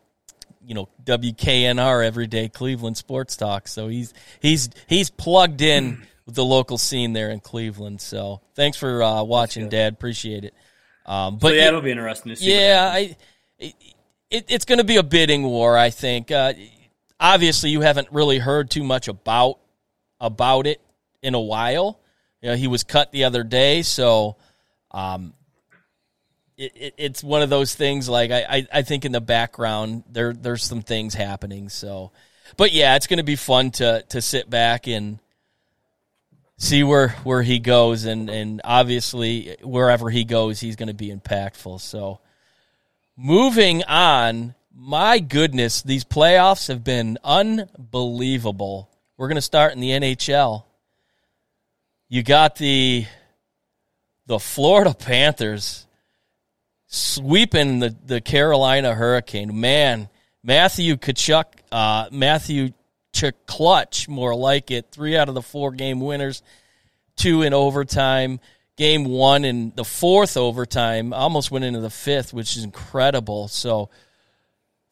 [0.66, 3.68] you know WKNR everyday Cleveland sports talk.
[3.68, 8.02] So he's he's he's plugged in with the local scene there in Cleveland.
[8.02, 9.94] So thanks for uh, watching, Dad.
[9.94, 10.54] Appreciate it.
[11.06, 12.56] Um, But but yeah, yeah, it'll be interesting to see.
[12.60, 13.16] yeah, I
[13.60, 13.74] it,
[14.32, 15.78] it, it's going to be a bidding war.
[15.78, 16.32] I think.
[16.32, 16.54] Uh,
[17.22, 19.60] obviously, you haven't really heard too much about
[20.20, 20.82] about it
[21.22, 22.00] in a while.
[22.42, 24.36] You know, he was cut the other day, so
[24.90, 25.34] um,
[26.58, 28.10] it, it, it's one of those things.
[28.10, 31.70] Like I, I, I think in the background there there's some things happening.
[31.70, 32.12] So,
[32.58, 35.20] but yeah, it's going to be fun to to sit back and
[36.58, 41.10] see where where he goes, and and obviously wherever he goes, he's going to be
[41.10, 41.80] impactful.
[41.82, 42.20] So,
[43.16, 44.56] moving on.
[44.74, 48.90] My goodness, these playoffs have been unbelievable.
[49.18, 50.64] We're going to start in the NHL.
[52.08, 53.06] You got the
[54.28, 55.86] the Florida Panthers
[56.88, 59.60] sweeping the, the Carolina Hurricane.
[59.60, 60.10] Man,
[60.42, 62.72] Matthew Tkachuk, uh, Matthew
[63.46, 64.88] Clutch, more like it.
[64.92, 66.44] Three out of the four game winners,
[67.18, 68.40] two in overtime.
[68.78, 73.50] Game one in the fourth overtime, almost went into the fifth, which is incredible.
[73.50, 73.90] So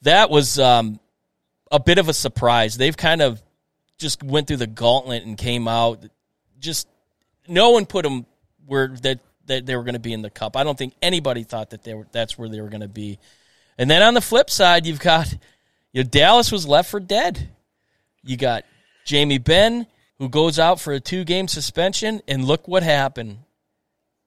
[0.04, 1.00] that was um,
[1.72, 2.78] a bit of a surprise.
[2.78, 3.42] They've kind of
[3.98, 6.04] just went through the gauntlet and came out.
[6.60, 6.88] Just
[7.48, 8.26] no one put them
[8.66, 10.56] where that that they were going to be in the cup.
[10.56, 13.20] I don't think anybody thought that they were that's where they were going to be.
[13.78, 15.32] And then on the flip side, you've got
[15.92, 17.50] you know, Dallas was left for dead.
[18.24, 18.66] You got
[19.06, 19.88] Jamie Benn
[20.20, 23.40] who goes out for a two game suspension, and look what happened.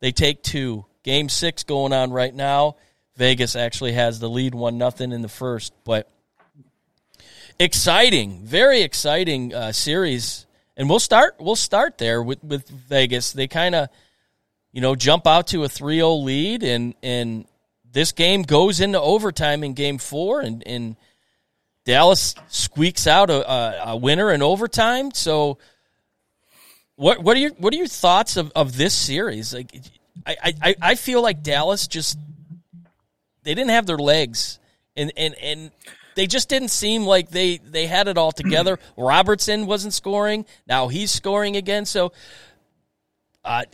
[0.00, 0.86] They take two.
[1.04, 2.76] Game six going on right now.
[3.16, 6.08] Vegas actually has the lead one nothing in the first, but
[7.58, 10.46] exciting, very exciting uh, series.
[10.76, 13.32] And we'll start we'll start there with, with Vegas.
[13.32, 13.88] They kind of
[14.72, 17.44] you know jump out to a 3-0 lead and and
[17.92, 20.96] this game goes into overtime in game 4 and and
[21.84, 25.10] Dallas squeaks out a, a, a winner in overtime.
[25.12, 25.58] So
[26.96, 29.52] what what are your what are your thoughts of, of this series?
[29.52, 29.74] Like
[30.24, 32.18] I, I, I feel like Dallas just
[33.44, 34.58] they didn't have their legs
[34.96, 35.70] and, and, and
[36.14, 38.78] they just didn't seem like they, they had it all together.
[38.96, 40.44] Robertson wasn't scoring.
[40.66, 41.84] Now he's scoring again.
[41.86, 42.12] So
[43.44, 43.64] uh,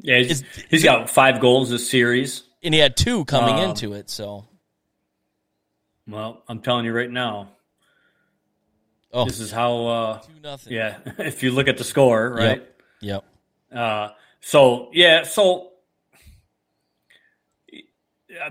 [0.00, 2.42] Yeah, he's, he's got five goals this series.
[2.62, 4.10] and he had two coming Um, into it.
[4.10, 4.44] So
[6.06, 7.50] Well, I'm telling you right now,
[9.12, 9.86] oh, this is how.
[9.86, 10.72] Uh, two nothing.
[10.72, 12.66] yeah, if you look at the score, right?
[13.00, 13.24] Yep.
[13.74, 14.08] Uh,
[14.40, 15.67] so yeah, so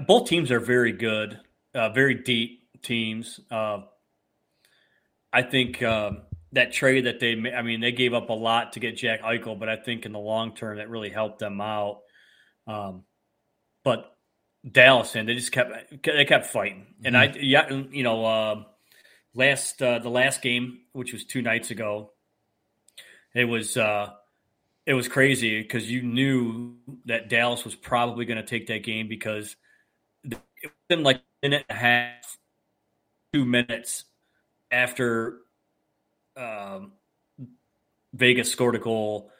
[0.05, 1.39] both teams are very good,
[1.73, 3.39] uh, very deep teams.
[3.49, 3.79] Uh,
[5.31, 6.23] I think um,
[6.53, 9.59] that trade that they, I mean, they gave up a lot to get Jack Eichel,
[9.59, 11.99] but I think in the long term that really helped them out.
[12.65, 13.03] Um,
[13.83, 14.15] but
[14.69, 15.71] Dallas and they just kept
[16.03, 18.63] they kept fighting, and I yeah, you know, uh,
[19.33, 22.11] last uh, the last game, which was two nights ago,
[23.33, 23.77] it was.
[23.77, 24.09] Uh,
[24.85, 29.09] it was crazy because you knew that Dallas was probably going to take that game
[29.09, 29.57] because
[30.63, 32.37] it was like a minute and a half,
[33.33, 34.05] two minutes
[34.71, 35.37] after
[36.35, 36.93] um,
[38.13, 39.31] Vegas scored a goal,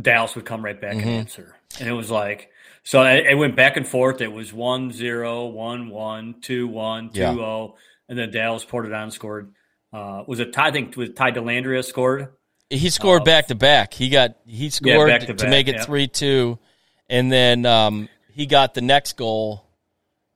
[0.00, 1.02] Dallas would come right back Mhm.
[1.02, 1.56] and answer.
[1.78, 2.50] And it was like,
[2.82, 4.20] so it, it went back and forth.
[4.20, 7.34] It was 1 0, 1 1, 2 1, 2 Yeah.
[7.34, 7.76] 0.
[8.08, 9.54] And then Dallas poured it on and scored.
[9.92, 10.68] Uh, was it Ty?
[10.68, 12.28] I think was Ty Dellandrea scored.
[12.68, 13.94] He scored Uh, back to back.
[13.94, 15.84] He got he scored back to to make it yeah.
[15.84, 16.58] three two,
[17.08, 19.63] and then um, he got the next goal,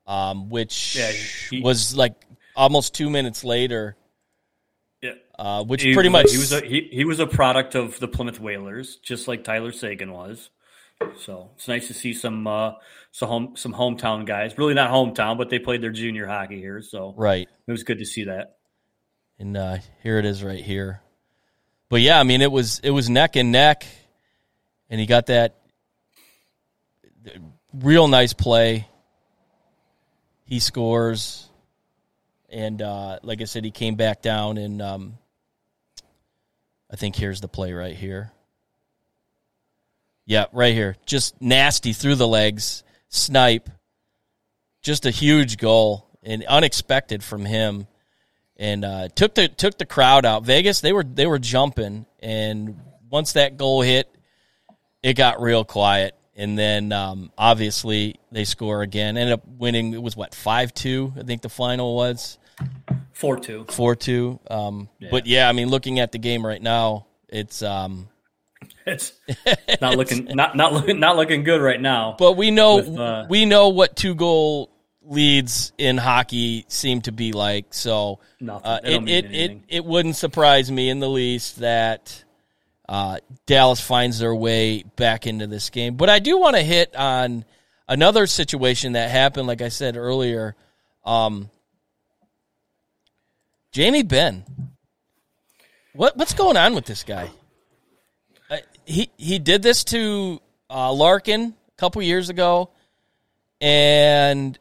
[0.09, 2.15] um, which Yeah, he- was like
[2.57, 3.95] almost two minutes later.
[5.01, 5.13] Yeah.
[5.39, 8.09] Uh, which He pretty much he was a, he, he was a product of the
[8.09, 10.51] Plymouth Whalers, just like Tyler Seguin was.
[11.19, 12.73] So it's nice to see some uh,
[13.13, 14.59] some home some hometown guys.
[14.59, 17.49] Really not hometown, but they played their junior hockey here, so right.
[17.67, 18.57] it was good to see that.
[19.39, 21.01] And uh, here it is right here.
[21.89, 23.87] But yeah, I mean it was it was neck and neck,
[24.91, 25.55] and he got that
[27.73, 28.89] real nice play.
[30.49, 31.47] He scores,
[32.49, 35.19] and uh, like I said, he came back down, and um,
[36.91, 38.33] I think here's the play right here.
[40.25, 43.69] Yeah, right here, just nasty through the legs, snipe,
[44.81, 47.87] just a huge goal and unexpected from him
[48.57, 50.45] and uh, took the took the crowd out.
[50.45, 52.81] Vegas they were they were jumping, and
[53.11, 54.09] once that goal hit,
[55.03, 56.15] it got real quiet.
[56.39, 59.17] And then um, obviously they score again.
[59.17, 59.93] Ended up winning.
[59.93, 61.13] It was what five two.
[61.19, 62.39] I think the final was
[63.13, 63.65] Four two.
[63.69, 64.39] four two.
[64.51, 65.09] Um, Yeah.
[65.11, 67.63] But yeah, I mean, looking at the game right now, it's.
[67.63, 68.09] Um,
[68.87, 69.13] It's
[69.83, 72.17] not looking not not looking not looking good right now.
[72.19, 74.71] but we know With, uh, we know what two goal
[75.03, 77.67] leads in hockey seem to be like.
[77.75, 82.25] So Uh, it, it, it, it wouldn't surprise me in the least that
[82.89, 85.97] uh, Dallas finds their way back into this game.
[85.97, 87.45] But I do want to hit on
[87.87, 90.57] another situation that happened, like I said earlier.
[91.05, 91.51] Um,
[93.73, 94.45] Jamie Benn.
[95.93, 97.31] What what's going on with this guy?
[98.51, 102.71] Uh, he he did this to uh, Larkin a couple years ago,
[103.61, 104.59] and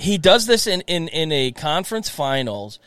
[0.00, 2.78] he does this in, in, in a conference finals.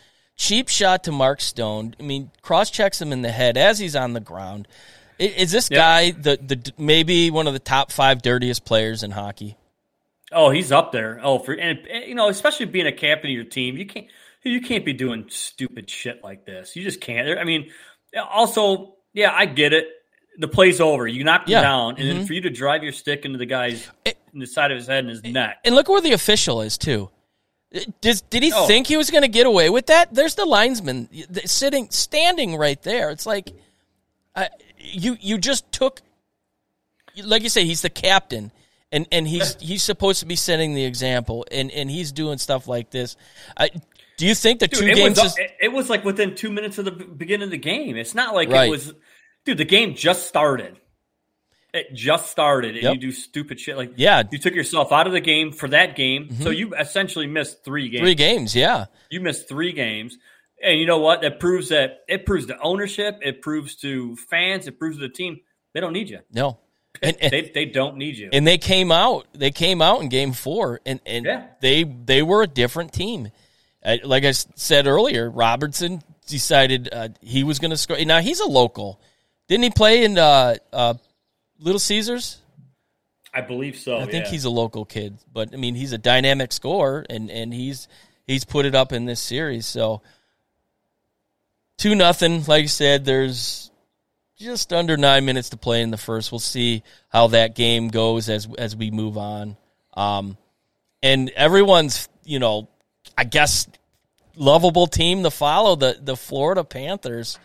[0.43, 1.95] Cheap shot to Mark Stone.
[1.99, 4.67] I mean, cross checks him in the head as he's on the ground.
[5.17, 5.77] Is this Yep.
[5.79, 9.55] guy the, the maybe one of the top five dirtiest players in hockey?
[10.33, 11.21] Oh, he's up there.
[11.23, 14.07] Oh, for and and, you know, especially being a captain of your team, you can't
[14.43, 16.75] you can't be doing stupid shit like this.
[16.75, 17.39] You just can't.
[17.39, 17.71] I mean,
[18.29, 19.87] also, yeah, I get it.
[20.39, 21.07] The play's over.
[21.07, 21.61] You knock him Yeah.
[21.61, 22.13] down, and Mhm.
[22.17, 24.77] then for you to drive your stick into the guy's It- in the side of
[24.77, 25.59] his head and his neck.
[25.63, 27.09] And look where the official is too.
[28.01, 28.67] Does, did he Oh.
[28.67, 30.13] think he was going to get away with that?
[30.13, 31.09] There's the linesman
[31.45, 33.09] sitting, standing right there.
[33.09, 33.51] It's like,
[34.35, 34.45] uh,
[34.77, 36.01] you you just took,
[37.23, 38.51] like you say, he's the captain,
[38.91, 42.67] and and he's he's supposed to be setting the example, and and he's doing stuff
[42.67, 43.15] like this.
[43.57, 43.69] I,
[44.17, 46.35] do you think the Dude, two it games was, is it, it was like within
[46.35, 47.95] two minutes of the beginning of the game.
[47.97, 48.67] It's not like Right.
[48.67, 48.93] it was,
[49.45, 49.57] dude.
[49.57, 50.77] The game just started.
[51.73, 52.93] It just started, and Yep.
[52.95, 54.21] you do stupid shit like Yeah.
[54.23, 54.29] Mm-hmm.
[54.35, 57.89] You took yourself out of the game for that game, so you essentially missed three
[57.89, 58.01] games.
[58.03, 58.55] three games?
[58.55, 60.17] Yeah, You missed three games,
[60.63, 61.21] and you know what?
[61.21, 63.19] That proves that it proves to ownership.
[63.23, 64.67] It proves to fans.
[64.67, 65.39] It proves to the team
[65.73, 66.19] they don't need you.
[66.31, 66.59] no,
[67.01, 68.29] and, and, They they don't need you.
[68.31, 69.25] and they came out.
[69.33, 71.47] They came out in game four, and and Yeah.
[71.59, 73.31] they they were a different team.
[74.03, 77.97] Like i said earlier, Robertson decided uh, he was going to score.
[78.05, 79.01] Now he's a local.
[79.49, 80.93] Didn't he play in uh, uh,
[81.63, 82.39] Little Caesars?
[83.33, 83.97] I believe so.
[83.97, 84.31] I think yeah.
[84.31, 87.87] he's a local kid, but I mean he's a dynamic scorer, and and he's
[88.27, 89.65] he's put it up in this series.
[89.65, 90.01] So
[91.77, 92.43] two nothing.
[92.45, 93.71] Like I said, there's
[94.37, 96.33] just under nine minutes to play in the first.
[96.33, 99.55] We'll see how that game goes as as we move on.
[99.93, 100.37] Um,
[101.01, 102.67] and everyone's you know,
[103.17, 103.67] I guess
[104.35, 107.39] lovable team to follow the the Florida Panthers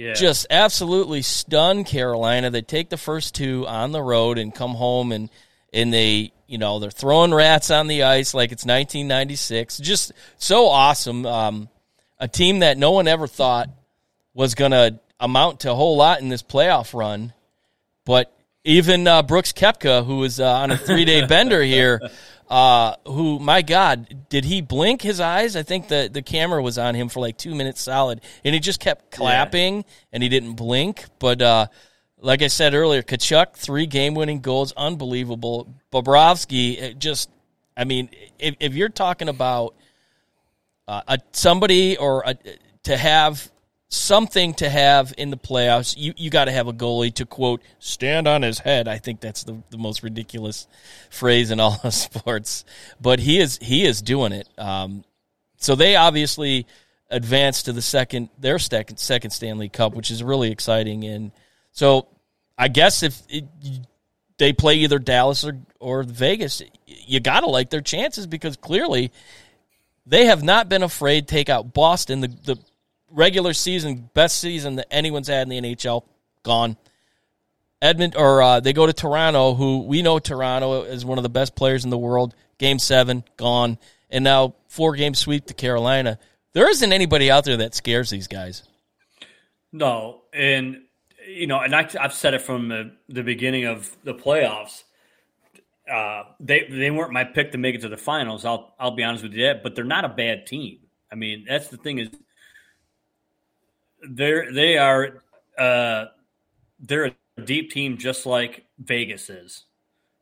[0.00, 0.14] yeah.
[0.14, 2.50] just absolutely stun Carolina.
[2.50, 5.28] They take the first two on the road and come home and
[5.72, 9.78] and they you know they're throwing rats on the ice like it's 1996.
[9.78, 11.26] Just so awesome.
[11.26, 11.68] Um,
[12.18, 13.68] a team that no one ever thought
[14.32, 17.34] was going to amount to a whole lot in this playoff run,
[18.06, 18.34] but
[18.64, 22.00] even uh, Brooks Koepka, who was uh, on a three day bender here.
[22.50, 25.54] Uh, who, my God, did he blink his eyes?
[25.54, 28.60] I think the, the camera was on him for like two minutes solid, and he
[28.60, 31.04] just kept clapping and he didn't blink.
[31.20, 31.66] But uh,
[32.18, 35.72] like I said earlier, Tkachuk, three game winning goals, unbelievable.
[35.92, 37.30] Bobrovsky, it just,
[37.76, 39.76] I mean, if, if you're talking about
[40.88, 42.36] uh, a, somebody or a,
[42.82, 43.48] to have
[43.90, 45.94] something to have in the playoffs.
[45.96, 48.88] You you got to have a goalie to quote stand on his head.
[48.88, 50.66] I think that's the, the most ridiculous
[51.10, 52.64] phrase in all of sports,
[53.00, 54.48] but he is he is doing it.
[54.56, 55.04] Um,
[55.56, 56.66] so they obviously
[57.10, 61.04] advanced to the second their second second Stanley Cup, which is really exciting.
[61.04, 61.32] And
[61.72, 62.06] so
[62.56, 63.44] I guess if it,
[64.38, 69.12] they play either Dallas or, or Vegas, you got to like their chances because clearly
[70.06, 72.58] they have not been afraid to take out Boston, the, the
[73.10, 76.04] regular season best season that anyone's had in the NHL,
[76.42, 76.76] gone.
[77.82, 81.30] Edmund or uh, they go to Toronto, who we know Toronto is one of the
[81.30, 82.34] best players in the world.
[82.58, 83.78] Game seven, gone,
[84.10, 86.18] and now four game sweep to Carolina.
[86.52, 88.64] There isn't anybody out there that scares these guys.
[89.72, 90.82] No, and
[91.26, 94.82] you know, and I, have said it from the, the beginning of the playoffs.
[95.90, 98.44] Uh, they they weren't my pick to make it to the finals.
[98.44, 100.80] I'll I'll be honest with you, but they're not a bad team.
[101.10, 102.10] I mean, that's the thing is
[104.08, 105.22] they're they are
[105.58, 106.06] uh,
[106.78, 109.64] they're a deep team just like Vegas is,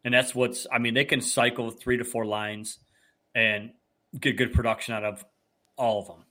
[0.04, 0.66] and that's what's.
[0.72, 2.78] I mean, they can cycle three to four lines
[3.34, 3.70] and
[4.18, 5.24] get good production out of
[5.76, 6.24] all of them.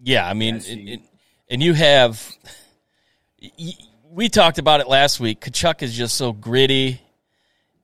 [0.00, 1.00] Yeah, I mean,
[1.48, 2.36] and you have.
[4.10, 5.40] We talked about it last week.
[5.40, 7.00] Tkachuk is just so gritty,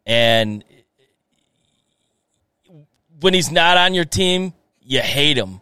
[0.06, 0.62] and
[3.20, 5.60] when he's not on your team, you hate him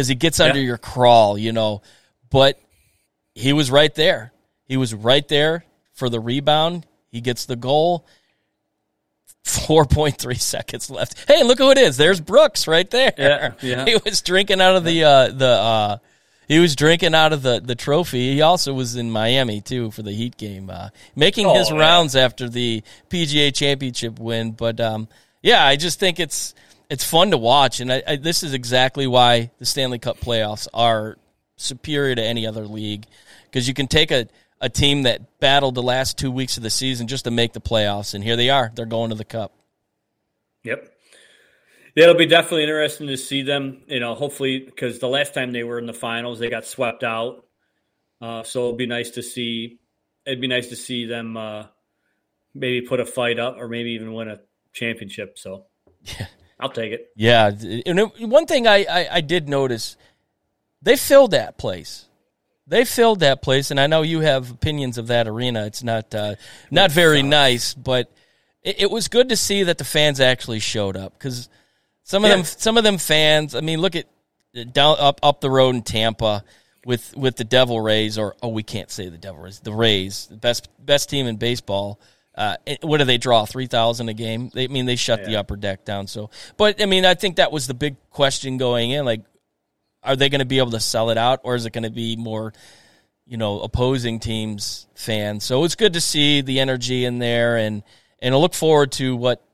[0.00, 1.82] because he gets under your crawl, you know.
[2.30, 2.58] But
[3.34, 4.32] he was right there.
[4.64, 6.86] He was right there for the rebound.
[7.10, 8.06] He gets the goal.
[9.44, 11.28] 4.3 seconds left.
[11.28, 11.98] Hey, look who it is.
[11.98, 13.12] There's Brooks right there.
[13.18, 13.84] Yeah, yeah.
[13.84, 15.98] He was drinking out of the uh, the uh,
[16.48, 18.32] he was drinking out of the, the trophy.
[18.32, 22.16] He also was in Miami too for the Heat game, uh, making oh, his rounds
[22.16, 24.52] after the PGA Championship win.
[24.52, 25.08] But um,
[25.42, 26.54] yeah, I just think it's
[26.90, 30.68] it's fun to watch, and I, I, this is exactly why the Stanley Cup playoffs
[30.74, 31.16] are
[31.56, 33.06] superior to any other league
[33.44, 34.26] because you can take a
[34.60, 37.60] a team that battled the last two weeks of the season just to make the
[37.60, 38.70] playoffs, and here they are.
[38.74, 39.52] They're going to the Cup.
[40.64, 40.92] Yep.
[41.96, 43.82] Yeah, it'll be definitely interesting to see them.
[43.86, 47.02] You know, hopefully, because the last time they were in the finals, they got swept
[47.02, 47.46] out.
[48.20, 49.80] Uh, so it'll be nice to see.
[50.26, 51.64] It'd be nice to see them uh,
[52.54, 54.40] maybe put a fight up, or maybe even win a
[54.72, 55.38] championship.
[55.38, 55.64] So,
[56.04, 56.26] yeah,
[56.60, 57.10] I'll take it.
[57.16, 57.50] Yeah,
[57.86, 59.96] and one thing I, I, I did notice,
[60.82, 62.06] they filled that place
[62.70, 65.66] they filled that place, and I know you have opinions of that arena.
[65.66, 66.36] It's not uh,
[66.70, 68.10] not very nice, but
[68.62, 71.48] it, it, was good to see that the fans actually showed up because
[72.04, 72.36] some of yeah.
[72.36, 73.56] them some of them fans.
[73.56, 74.06] I mean, look at
[74.72, 76.44] down up up the road in Tampa
[76.86, 80.28] with with the Devil Rays, or oh, we can't say the Devil Rays, the Rays,
[80.28, 81.98] the best best team in baseball.
[82.40, 83.44] Uh, what do they draw?
[83.44, 84.50] Three thousand a game.
[84.54, 85.26] They I mean they shut yeah.
[85.26, 86.06] the upper deck down.
[86.06, 89.04] So, but I mean I think that was the big question going in.
[89.04, 89.20] Like,
[90.02, 91.90] are they going to be able to sell it out, or is it going to
[91.90, 92.54] be more,
[93.26, 95.44] you know, opposing teams fans?
[95.44, 97.82] So it's good to see the energy in there, and
[98.20, 99.44] and I look forward to what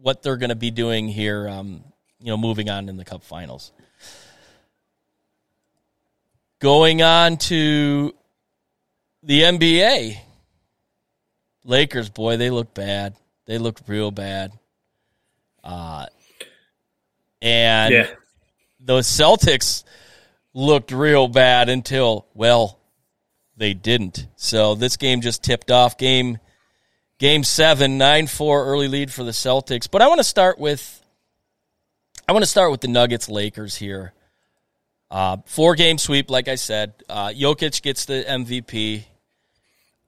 [0.00, 1.48] what they're going to be doing here.
[1.48, 1.82] Um,
[2.20, 3.72] you know, moving on in the Cup Finals.
[6.60, 8.14] Going on to
[9.24, 10.29] the NBA.
[11.64, 13.14] Lakers, boy, they look bad.
[13.46, 14.52] They look real bad.
[15.62, 16.06] Uh,
[17.42, 18.06] and yeah
[18.80, 19.84] the Celtics
[20.54, 22.78] looked real bad until, well,
[23.56, 24.26] they didn't.
[24.36, 25.98] So this game just tipped off.
[25.98, 26.38] Game
[27.18, 29.88] game seven, nine four early lead for the Celtics.
[29.90, 30.96] But I want to start with
[32.26, 34.14] I want to start with the Nuggets Lakers here.
[35.10, 36.94] Uh, four game sweep, like I said.
[37.08, 39.04] Uh, Jokic gets the MVP,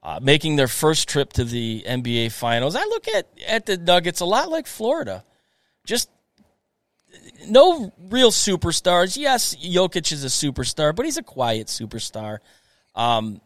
[0.02, 2.74] uh, making their first trip to the NBA Finals.
[2.74, 5.24] I look at, at the Nuggets a lot like Florida.
[5.86, 6.10] Just
[7.46, 9.16] no real superstars.
[9.16, 12.38] Yes, Jokic is a superstar, but he's a quiet superstar.
[12.94, 13.40] Um,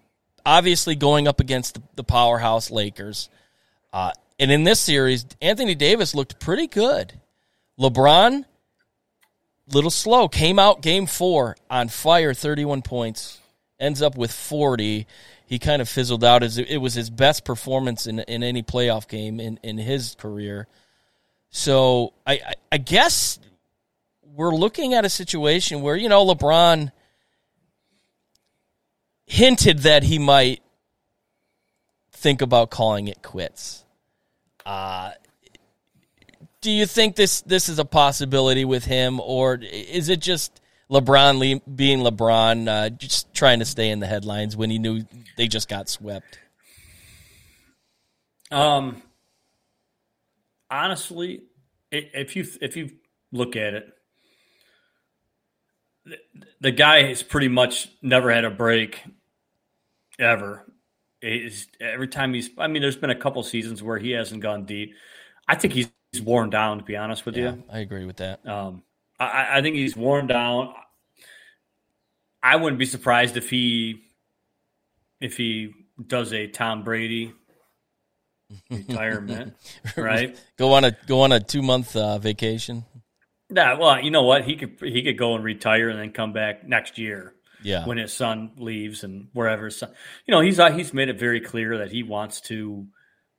[0.44, 3.28] obviously, going up against the, powerhouse Lakers.
[3.92, 7.12] Uh, and in this series, Anthony Davis looked pretty good.
[7.78, 8.44] LeBron,
[9.72, 13.40] little slow, came out game four on fire, 31 points,
[13.78, 15.06] ends up with 40.
[15.46, 19.06] He kind of fizzled out as it was his best performance in, in any playoff
[19.06, 20.66] game in, in his career.
[21.50, 23.38] So I, I, guess
[24.34, 26.90] we're looking at a situation where, you know, LeBron
[29.26, 30.62] hinted that he might
[32.10, 33.84] think about calling it quits.
[34.64, 35.12] Uh,
[36.60, 40.60] do you think this this is a possibility with him, or is it just
[40.90, 45.02] LeBron being LeBron, uh, just trying to stay in the headlines when he knew
[45.36, 46.38] they just got swept?
[48.50, 49.02] Um,
[50.70, 51.42] honestly,
[51.90, 52.90] if you if you
[53.32, 53.92] look at it,
[56.60, 59.02] the guy has pretty much never had a break
[60.18, 60.64] ever.
[61.20, 64.64] He's, every time he's, I mean, there's been a couple seasons where he hasn't gone
[64.64, 64.94] deep.
[65.48, 65.90] I think he's
[66.22, 67.64] worn down, to be honest with Yeah, you.
[67.68, 68.46] I agree with that.
[68.46, 68.82] Um,
[69.18, 70.74] I, I think he's worn down.
[72.42, 74.02] I wouldn't be surprised if he
[75.20, 75.72] if he
[76.04, 77.32] does a Tom Brady
[78.70, 79.54] retirement,
[79.96, 80.38] right?
[80.56, 82.84] Go on a go on a two month uh, vacation.
[83.48, 84.44] Yeah, well, you know what?
[84.44, 87.98] He could he could go and retire and then come back next year Yeah, when
[87.98, 89.90] his son leaves and wherever his son.
[90.26, 92.86] You know, he's uh, he's made it very clear that he wants to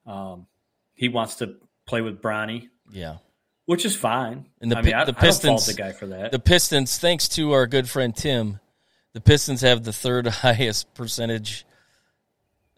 [0.05, 0.47] um,
[0.95, 1.55] he wants to
[1.85, 3.17] play with Bronny, yeah.
[3.67, 4.45] Which is fine.
[4.61, 6.31] And the I mean, I, the I don't fault Pistons- the guy for that.
[6.31, 8.59] The Pistons, thanks to our good friend Tim,
[9.13, 11.65] the Pistons have the third highest percentage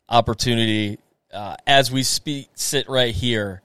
[0.10, 0.98] opportunity
[1.32, 2.50] uh, as we speak.
[2.56, 3.62] Sit right here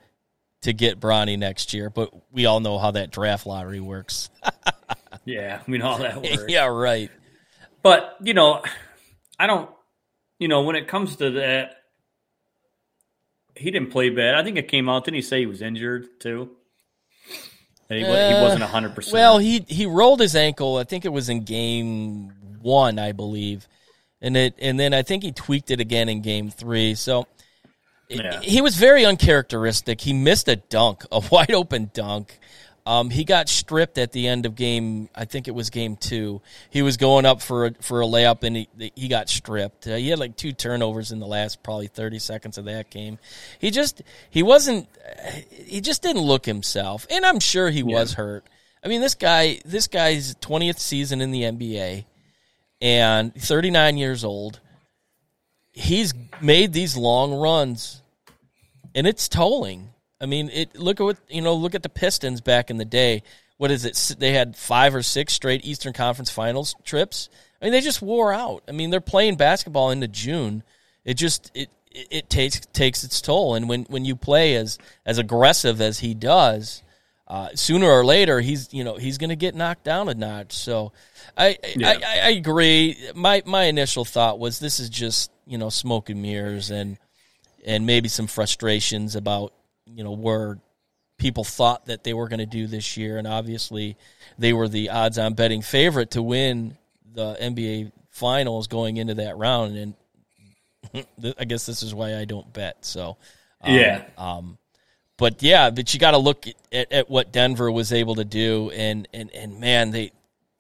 [0.61, 4.29] to get Bronny next year, but we all know how that draft lottery works.
[5.25, 6.45] yeah, I mean all that works.
[6.49, 7.11] yeah, right.
[7.83, 8.63] But you know,
[9.39, 9.71] I don't.
[10.39, 11.77] You know, when it comes to that,
[13.57, 14.35] he didn't play bad.
[14.35, 15.07] I think it came out.
[15.07, 16.51] Didn't he say he was injured too?
[17.89, 19.13] He, wa- he Uh, wasn't hundred percent.
[19.15, 20.77] Well, he he rolled his ankle.
[20.79, 22.33] I think it was in game
[22.63, 23.69] one, I believe,
[24.23, 26.95] and it and then I think he tweaked it again in game three.
[26.95, 27.27] So
[28.09, 28.41] Yeah.
[28.41, 30.01] he was very uncharacteristic.
[30.01, 32.39] He missed a dunk, a wide open dunk.
[32.87, 35.09] Um, he got stripped at the end of game.
[35.15, 36.43] I think it was game two.
[36.69, 39.87] He was going up for a, for a layup and he he got stripped.
[39.87, 43.19] Uh, he had like two turnovers in the last probably thirty seconds of that game.
[43.59, 44.89] He just he wasn't
[45.51, 48.45] he just didn't look himself, and I'm sure he was hurt.
[48.85, 52.05] I mean, this guy this guy's twentieth season in the NBA,
[52.83, 54.61] and 39 years old.
[55.73, 58.03] He's made these long runs
[58.95, 59.91] and it's tolling.
[60.25, 61.55] I mean, it look at what you know.
[61.55, 63.23] Look at the Pistons back in the day.
[63.59, 64.17] What is it?
[64.19, 67.29] They had five or six straight Eastern Conference Finals trips.
[67.61, 68.63] I mean, they just wore out.
[68.67, 70.63] I mean, they're playing basketball into June.
[71.05, 73.55] It just it it, takes takes its toll.
[73.55, 76.83] And when when you play as as aggressive as he does,
[77.29, 80.53] uh, sooner or later he's you know he's going to get knocked down a notch.
[80.53, 80.93] So
[81.37, 81.91] I, Yeah.
[81.91, 82.97] I I I agree.
[83.15, 86.97] My my initial thought was this is just you know smoke and mirrors and
[87.67, 89.53] and maybe some frustrations about
[89.95, 90.59] you know where
[91.19, 93.97] people thought that they were going to do this year, and obviously
[94.39, 96.77] they were the odds-on betting favorite to win
[97.13, 99.95] the NBA Finals going into that round, and
[101.39, 102.85] I guess this is why I don't bet.
[102.85, 103.17] So,
[103.61, 104.05] um, Yeah.
[104.19, 104.59] um,
[105.17, 108.71] but yeah, but you got to look at, at what Denver was able to do,
[108.75, 110.13] and and and man, they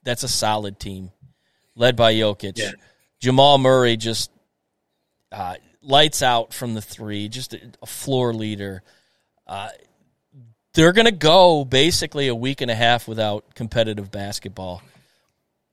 [0.05, 1.11] that's a solid team
[1.77, 2.59] led by Jokic.
[2.59, 2.73] Yeah.
[3.21, 4.31] Jamal Murray just
[5.33, 8.83] uh, lights out from the three, just a, a floor leader.
[10.75, 14.83] They're going to go basically a week and a half without competitive basketball.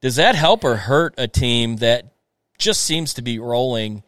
[0.01, 2.13] Does that help or hurt a team that
[2.57, 4.03] just seems to be rolling?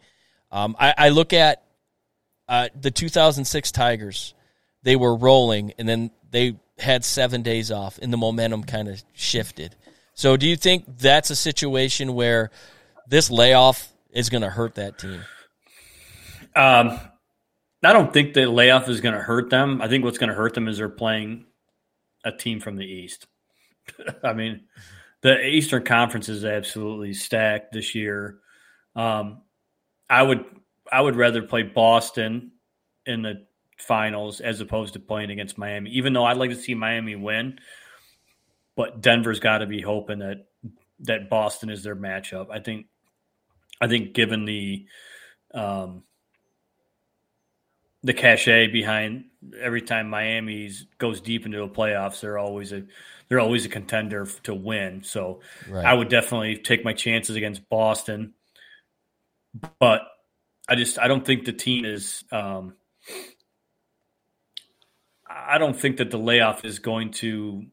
[0.52, 1.64] Um, I, I look at
[2.48, 4.34] uh, the 2006 Tigers.
[4.82, 9.02] They were rolling, and then they had seven days off, and the momentum kind of
[9.14, 9.74] shifted.
[10.14, 12.50] So, do you think that's a situation where
[13.08, 15.24] this layoff is going to hurt that team?
[16.54, 17.00] Um,
[17.86, 19.82] I don't think the layoff is going to hurt them.
[19.82, 21.46] I think what's going to hurt them is they're playing
[22.24, 23.26] a team from the East.
[24.22, 24.62] I mean,
[25.22, 28.38] the Eastern Conference is absolutely stacked this year.
[28.94, 29.42] Um,
[30.08, 30.44] I would
[30.90, 32.52] I would rather play Boston
[33.06, 33.46] in the
[33.78, 35.90] finals as opposed to playing against Miami.
[35.90, 37.58] Even though I'd like to see Miami win,
[38.76, 40.46] but Denver's got to be hoping that
[41.00, 42.50] that Boston is their matchup.
[42.50, 42.86] I think
[43.80, 44.86] I think given the
[45.52, 46.04] um,
[48.04, 49.24] the cachet behind
[49.58, 52.84] every time Miami goes deep into the playoffs, they're always a
[53.28, 55.02] they're always a contender to win.
[55.02, 55.84] So Right.
[55.84, 58.34] I would definitely take my chances against Boston,
[59.80, 60.02] but
[60.68, 62.24] I just I don't think the team is.
[62.30, 62.74] Um,
[65.28, 67.66] I don't think that the layoff is going to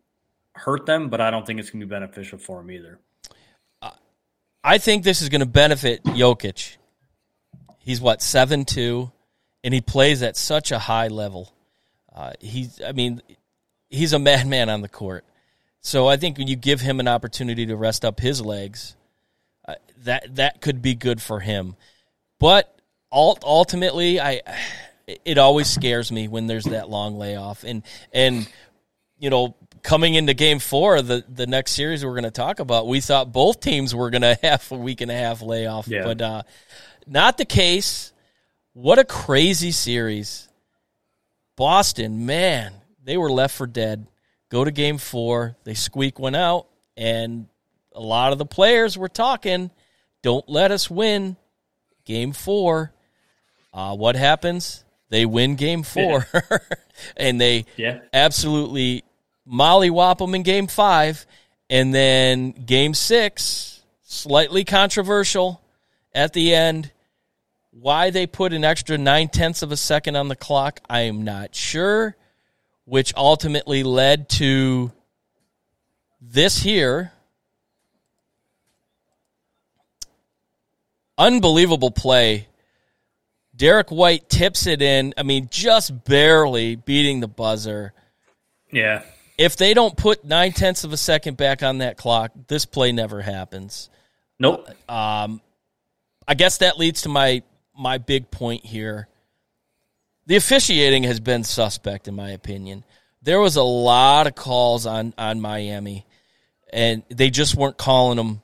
[0.56, 3.00] hurt them, but I don't think it's going to be beneficial for them either.
[4.64, 6.78] I think this is going to benefit Jokic.
[7.80, 9.12] He's what seven two,
[9.64, 11.52] and he plays at such a high level.
[12.14, 13.22] Uh, he's, I mean,
[13.90, 15.24] he's a madman on the court.
[15.82, 18.96] So I think when you give him an opportunity to rest up his legs,
[19.68, 21.76] uh, that that could be good for him.
[22.40, 22.74] But
[23.12, 24.42] ultimately, I
[25.26, 27.84] it always scares me when there's that long layoff, and
[28.14, 28.48] and
[29.20, 32.88] you know, coming into game four, the, the next series we're going to talk about,
[32.88, 36.04] we thought both teams were going to have a week and a half layoff, Yeah.
[36.04, 36.44] but uh,
[37.08, 38.12] not the case.
[38.74, 40.48] What a crazy series.
[41.58, 44.08] Boston, man, they were left for dead.
[44.50, 46.68] Go to game four, they squeak one out,
[46.98, 47.48] and
[47.94, 49.72] a lot of the players were talking,
[50.24, 51.36] don't let us win
[52.06, 52.92] game four.
[53.74, 54.84] Uh, what happens?
[55.10, 56.28] They win game four,
[57.18, 58.00] and they Yeah.
[58.14, 59.04] absolutely
[59.48, 61.26] mollywop them in game five.
[61.70, 65.62] And then game six, slightly controversial
[66.14, 66.92] at the end.
[67.72, 71.24] Why they put an extra nine tenths of a second on the clock, I am
[71.24, 72.16] not sure,
[72.86, 74.92] which ultimately led to
[76.20, 77.12] this here.
[81.18, 82.48] Unbelievable play.
[83.56, 85.14] Derrick White tips it in.
[85.18, 87.94] I mean, just barely beating the buzzer
[88.72, 89.04] Yeah.
[89.38, 92.92] if they don't put nine tenths of a second back on that clock, this play
[92.92, 93.90] never happens.
[94.40, 94.68] Nope.
[94.90, 95.42] Um,
[96.28, 97.44] I guess that leads to my
[97.78, 99.08] my big point here.
[100.26, 102.84] The officiating has been suspect, in my opinion.
[103.22, 106.06] There was a lot of calls on on Miami,
[106.72, 108.42] and they just weren't calling them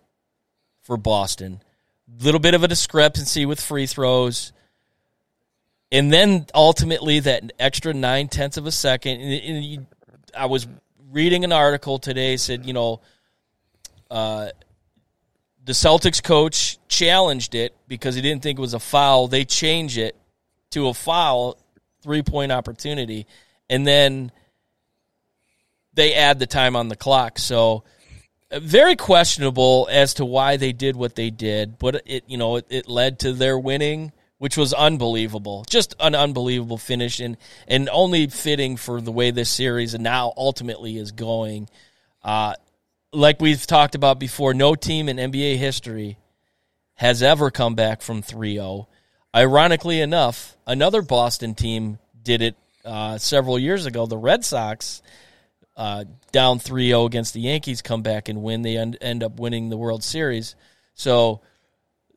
[0.82, 1.61] for Boston.
[2.21, 4.53] Little bit of a discrepancy with free throws,
[5.91, 9.21] and then ultimately that extra nine tenths of a second.
[9.21, 9.88] And, and you,
[10.36, 10.67] I was
[11.11, 13.01] reading an article today said you know
[14.11, 14.49] uh,
[15.68, 19.28] the Celtics coach challenged it because he didn't think it was a foul.
[19.28, 20.15] They change it
[20.72, 21.57] to a foul,
[22.01, 23.28] three point opportunity,
[23.70, 24.32] and then
[25.93, 27.38] they add the time on the clock.
[27.38, 27.84] So
[28.49, 32.55] uh, very questionable as to why they did what they did, but it you know
[32.55, 37.36] it, it led to their winning, which was unbelievable, just an unbelievable finish, and
[37.68, 41.68] and only fitting for the way this series and now ultimately is going.
[42.24, 42.53] Uh,
[43.14, 46.18] like we've talked about before, no team in NBA history
[46.95, 48.88] has ever come back from 3-0.
[49.36, 54.05] Ironically enough, another Boston team did it uh, several years ago.
[54.05, 55.01] The Red Sox
[55.76, 58.64] uh, down 3-0 against the Yankees come back and win.
[58.64, 60.55] They end, end up winning the World Series.
[60.95, 61.41] So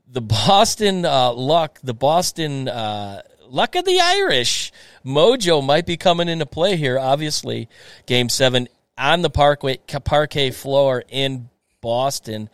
[0.08, 4.72] the Boston uh, luck, the Boston uh, luck of the Irish
[5.04, 6.98] mojo might be coming into play here.
[6.98, 7.68] Obviously,
[8.06, 8.68] Game Seven
[9.00, 11.48] on the parkway parquet floor in
[11.80, 12.50] Boston.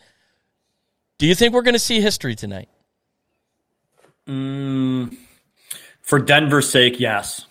[1.19, 2.69] Do you think we're going to see history tonight?
[6.03, 7.47] For Denver's sake, yes.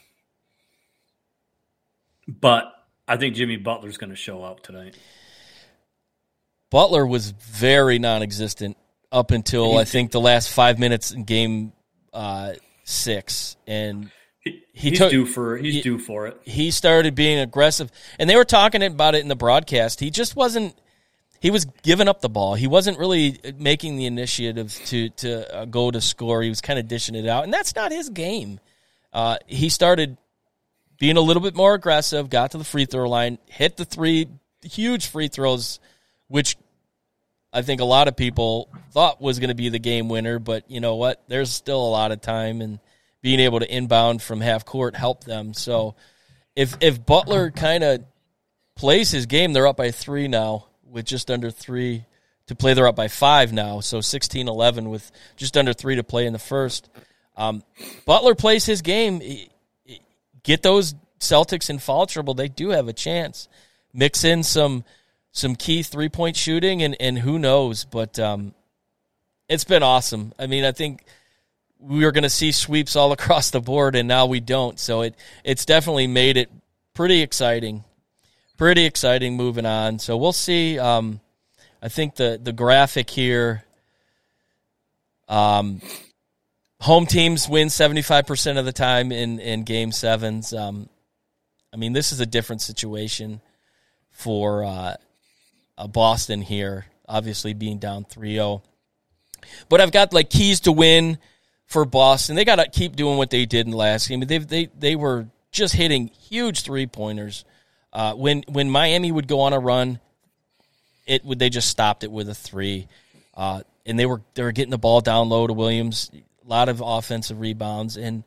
[2.28, 2.72] But
[3.08, 4.98] I think Jimmy Butler's going to show up tonight.
[6.72, 8.78] Butler was very non-existent
[9.12, 11.74] up until I think the last five minutes in Game
[12.14, 14.12] uh, Six, and
[14.46, 16.38] He, He he's took- due for he's he- due for it.
[16.44, 20.36] he started being aggressive and they were talking about it in the broadcast he just
[20.36, 20.76] wasn't
[21.40, 25.66] he was giving up the ball he wasn't really making the initiative to to uh,
[25.66, 28.60] go to score he was kind of dishing it out and that's not his game
[29.14, 30.16] uh, he started
[31.00, 34.28] being a little bit more aggressive got to the free throw line hit the three
[34.64, 35.80] huge free throws
[36.28, 36.56] which
[37.52, 40.70] I think a lot of people thought was going to be the game winner, but
[40.70, 41.24] you know what?
[41.30, 42.80] There's still a lot of time, and
[43.26, 45.56] being able to inbound from half court helped them.
[45.56, 45.96] So,
[46.56, 48.06] if if Butler kind of
[48.76, 52.06] plays his game, they're up by three now with just under three
[52.46, 52.76] to play.
[52.76, 56.40] They're up by five now, so 16-11 with just under three to play in the
[56.40, 56.88] first.
[57.36, 57.64] Um,
[58.06, 59.24] Butler plays his game.
[60.44, 62.36] Get those Celtics in foul trouble.
[62.36, 63.48] They do have a chance.
[63.92, 64.84] Mix in some
[65.32, 67.86] some key three point shooting, and, and who knows?
[67.86, 68.54] But um,
[69.50, 70.32] it's been awesome.
[70.38, 71.04] I mean, I think
[71.80, 74.80] we were going to see sweeps all across the board, and now we don't.
[74.80, 76.50] So it it's definitely made it
[76.94, 77.84] pretty exciting,
[78.58, 80.00] pretty exciting moving on.
[80.00, 80.80] So we'll see.
[80.80, 81.20] Um,
[81.82, 83.64] I think the the graphic here.
[85.28, 85.82] Um,
[86.80, 90.54] home teams win seventy five percent of the time in in game sevens.
[90.54, 90.90] Um,
[91.76, 93.42] I mean, this is a different situation
[94.12, 94.96] for uh,
[95.78, 98.62] uh, Boston here, obviously being down 3-0.
[99.68, 101.18] But I've got like keys to win
[101.66, 102.36] for Boston.
[102.36, 104.20] They got to keep doing what they did in the last game.
[104.22, 107.46] They they they were just hitting huge three pointers.
[107.92, 110.00] Uh, when when Miami would go on a run,
[111.06, 112.88] it would they just stopped it with a three,
[113.36, 116.12] uh, and they were they were getting the ball down low to Williams.
[116.14, 118.24] A lot of offensive rebounds and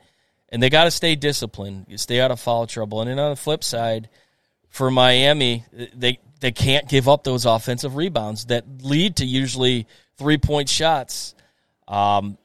[0.49, 3.01] and they got to stay disciplined, stay out of foul trouble.
[3.01, 4.09] And then on the flip side,
[4.71, 5.65] for Miami,
[5.95, 9.87] they they can't give up those offensive rebounds that lead to usually
[10.17, 11.35] three point shots.
[11.87, 12.39] Um,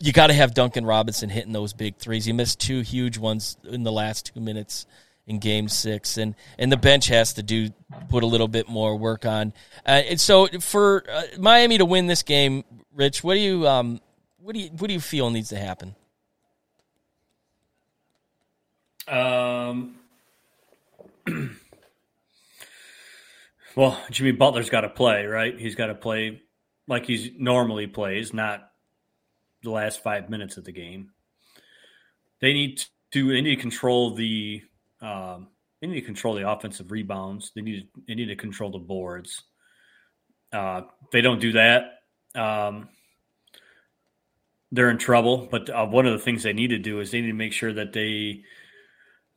[0.00, 2.24] you got to have Duncan Robinson hitting those big threes.
[2.24, 4.86] He missed two huge ones in the last two minutes
[5.26, 7.70] in Game Six, and and the bench has to do
[8.08, 9.52] put a little bit more work on.
[9.86, 14.00] Uh, and so for uh, Miami to win this game, Rich, what do you um
[14.38, 15.94] what do you what do you feel needs to happen?
[19.06, 19.96] Um,
[23.76, 25.58] Well, Jimmy Butler's got to play, right?
[25.58, 26.42] He's got to play
[26.88, 28.69] like he's normally plays, not
[29.62, 31.10] the last five minutes of the game.
[32.40, 32.82] They need
[33.12, 34.62] to they need to control the
[35.02, 35.48] um,
[35.80, 37.52] they need to control the offensive rebounds.
[37.54, 39.42] They need to, they need to control the boards.
[40.52, 40.82] Uh,
[41.12, 42.00] they don't do that.
[42.34, 42.88] Um,
[44.72, 45.48] they're in trouble.
[45.50, 47.52] But uh, one of the things they need to do is they need to make
[47.52, 48.44] sure that they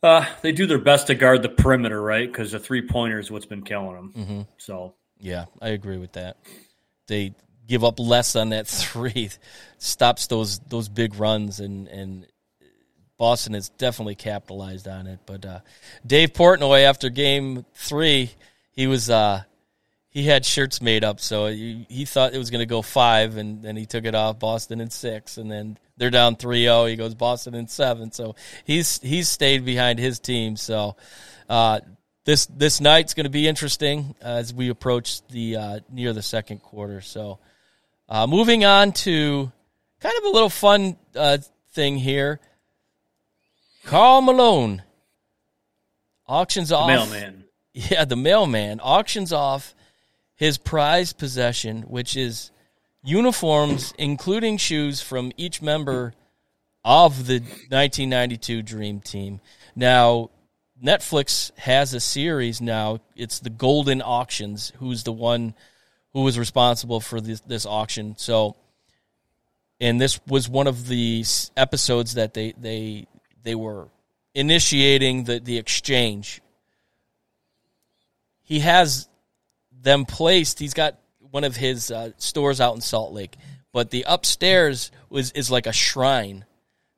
[0.01, 2.29] uh, they do their best to guard the perimeter, right?
[2.29, 4.13] Because the three pointer is what's been killing them.
[4.15, 4.41] Mm-hmm.
[4.57, 6.37] So Yeah, I agree with that.
[7.07, 7.35] They
[7.67, 9.29] give up less on that three,
[9.77, 12.27] stops those those big runs, and and
[13.17, 15.19] Boston has definitely capitalized on it.
[15.25, 15.59] But uh,
[16.05, 18.31] Dave Portnoy, after Game Three,
[18.71, 19.43] he was uh,
[20.09, 23.37] he had shirts made up, so he, he thought it was going to go five,
[23.37, 26.89] and then he took it off Boston in six, and then they're down 3-0.
[26.89, 30.55] He goes Boston in seven, so he's he's stayed behind his team.
[30.55, 30.95] So
[31.49, 31.79] uh,
[32.25, 36.61] this this night's going to be interesting as we approach the uh, near the second
[36.61, 37.01] quarter.
[37.01, 37.39] So
[38.09, 39.51] uh, moving on to
[39.99, 41.37] kind of a little fun uh,
[41.71, 42.39] thing here.
[43.85, 44.83] Karl Malone
[46.27, 46.87] auctions off.
[46.87, 47.39] mailman.
[47.75, 49.73] Yeah, the mailman auctions off
[50.35, 52.51] his prized possession, which is
[53.03, 56.13] uniforms, including shoes from each member
[56.85, 59.41] of the 1992 Dream Team.
[59.75, 60.29] Now,
[60.83, 62.99] Netflix has a series now.
[63.15, 65.55] It's the Goldin Auctions, who's the one
[66.13, 68.15] who was responsible for this, this auction.
[68.17, 68.55] So,
[69.79, 71.25] and this was one of the
[71.57, 73.07] episodes that they they
[73.43, 73.87] they were
[74.33, 76.41] initiating the the exchange.
[78.43, 79.07] He has
[79.71, 80.59] them placed.
[80.59, 83.35] He's got one of his uh, stores out in Salt Lake,
[83.71, 86.45] but the upstairs was is like a shrine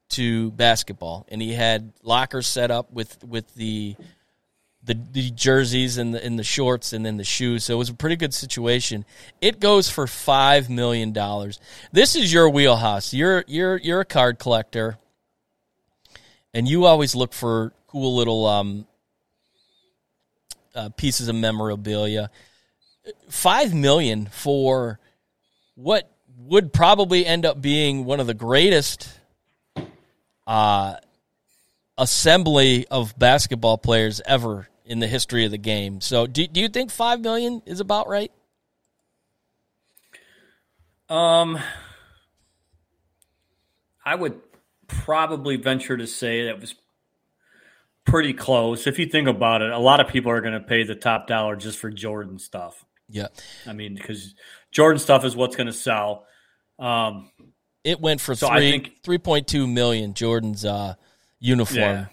[0.10, 3.96] to basketball, and he had lockers set up with with the
[4.86, 7.64] the, the jerseys and the and the shorts and then the shoes.
[7.64, 9.04] So it was a pretty good situation.
[9.42, 11.60] It goes for five million dollars.
[11.92, 13.14] This is your wheelhouse.
[13.14, 14.98] You're you're you're a card collector,
[16.54, 18.88] and you always look for cool little um,
[20.76, 22.30] uh, pieces of memorabilia.
[23.30, 25.00] Five million for
[25.76, 29.10] what would probably end up being one of the greatest
[30.46, 30.96] uh,
[31.98, 36.00] assembly of basketball players ever in the history of the game.
[36.02, 38.32] So, do, do you think five million is about right?
[41.10, 41.60] Um,
[44.04, 44.40] I would
[44.88, 46.76] probably venture to say that was
[48.06, 48.88] pretty close.
[48.88, 51.28] If you think about it, a lot of people are going to pay the top
[51.28, 52.84] dollar just for Jordan stuff.
[53.08, 53.28] Yeah,
[53.68, 54.34] I mean, because
[54.72, 56.26] Jordan stuff is what's going to sell.
[56.80, 57.30] Um,
[57.84, 60.16] it went for So I three think- three point two million.
[60.16, 60.96] Jordan's uh,
[61.40, 61.78] uniform.
[61.80, 62.06] Yeah.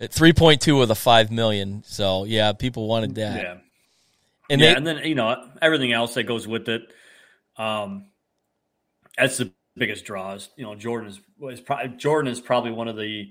[0.00, 1.82] At three point two of the five million.
[1.84, 3.42] So yeah, people wanted that.
[3.42, 3.56] yeah.
[4.48, 6.82] And yeah, they, and then you know everything else that goes with it.
[7.56, 8.06] Um,
[9.16, 10.48] that's the biggest draws.
[10.56, 13.30] You know, Jordan is was probably Jordan is probably one of the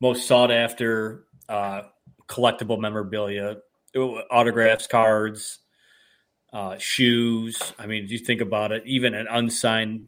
[0.00, 1.82] most sought after uh,
[2.28, 3.56] collectible memorabilia,
[4.30, 5.58] autographs, cards,
[6.52, 7.72] uh, shoes.
[7.78, 10.06] I mean, if you think about it, even an unsigned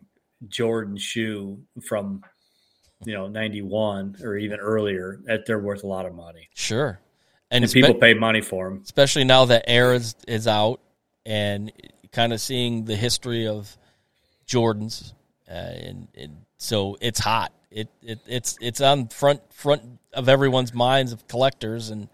[0.49, 2.23] Jordan shoe from
[3.05, 7.01] you know ninety one or even earlier, that they're worth a lot of money, sure,
[7.51, 8.81] and, and spe- people pay money for them.
[8.83, 10.81] especially now that Air is, is out
[11.25, 11.73] and
[12.13, 13.77] kind of seeing the history of
[14.47, 15.13] Jordans,
[15.49, 17.53] uh, and, and so it's hot.
[17.71, 19.83] It, it it's it's on front front
[20.13, 22.09] of everyone's minds of collectors, and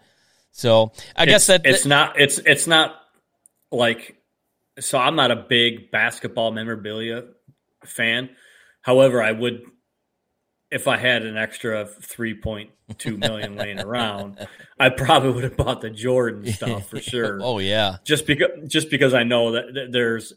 [0.51, 2.95] so I guess that it's not it's it's not
[3.71, 4.15] like
[4.79, 7.25] so I'm not a big basketball memorabilia
[7.85, 8.29] fan.
[8.81, 9.63] However, I would
[10.71, 14.47] if I had an extra 3.2 million laying around,
[14.79, 17.39] I probably would have bought the Jordan stuff for sure.
[17.41, 20.33] oh yeah, Just because just because I know that, that there's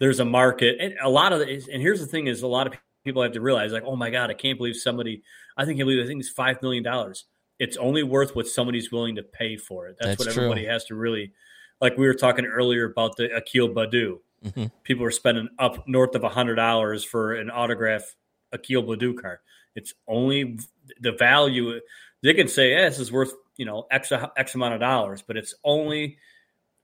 [0.00, 2.66] there's a market and a lot of the, and here's the thing is a lot
[2.66, 2.74] of
[3.04, 5.22] people have to realize like oh my god I can't believe somebody
[5.56, 7.24] I think I believe I think it's five million dollars.
[7.58, 9.96] It's only worth what somebody's willing to pay for it.
[9.98, 10.44] That's, That's what true.
[10.44, 11.32] everybody has to really
[11.80, 11.96] like.
[11.96, 14.18] We were talking earlier about the Akil Baddoo.
[14.46, 14.70] Mhm.
[14.84, 18.14] People are spending up north of a hundred dollars for an autograph
[18.52, 19.38] Akil Baddoo card.
[19.74, 20.58] It's only
[21.00, 21.80] the value.
[22.22, 25.36] They can say, "Yeah, this is worth you know x x amount of dollars," but
[25.36, 26.18] it's only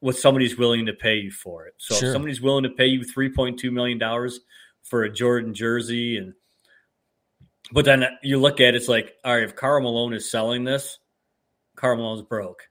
[0.01, 1.75] what somebody's willing to pay you for it.
[1.79, 2.09] So Sure.
[2.09, 4.41] if somebody's willing to pay you three point two million dollars
[4.83, 6.35] for a Jordan jersey, and
[7.73, 10.65] but then you look at it, it's like, all right, if Karl Malone is selling
[10.65, 10.99] this,
[11.77, 12.69] Karl Malone's broke.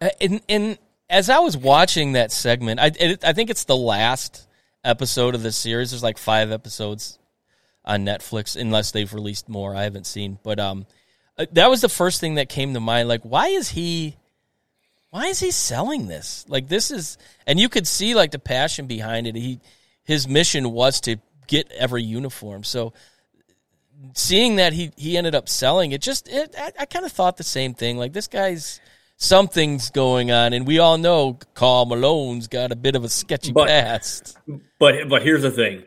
[0.00, 3.76] Uh, and, and as I was watching that segment, I it, I think it's the
[3.76, 4.46] last
[4.84, 5.90] episode of the series.
[5.90, 7.18] There's like five episodes
[7.90, 9.74] on Netflix, unless they've released more.
[9.74, 10.86] I haven't seen, but um,
[11.36, 13.08] uh, that was the first thing that came to mind.
[13.08, 14.16] Like, why is he
[15.10, 16.44] why is he selling this?
[16.48, 19.34] Like this is, and you could see like the passion behind it.
[19.34, 19.60] He,
[20.04, 21.16] his mission was to
[21.48, 22.62] get every uniform.
[22.62, 22.92] So
[24.14, 27.36] seeing that he he ended up selling it, just it, I, I kind of thought
[27.36, 27.98] the same thing.
[27.98, 28.80] Like this guy's
[29.16, 33.52] something's going on, and we all know Karl Malone's got a bit of a sketchy
[33.52, 34.38] But- past.
[34.78, 35.82] But but here's the thing: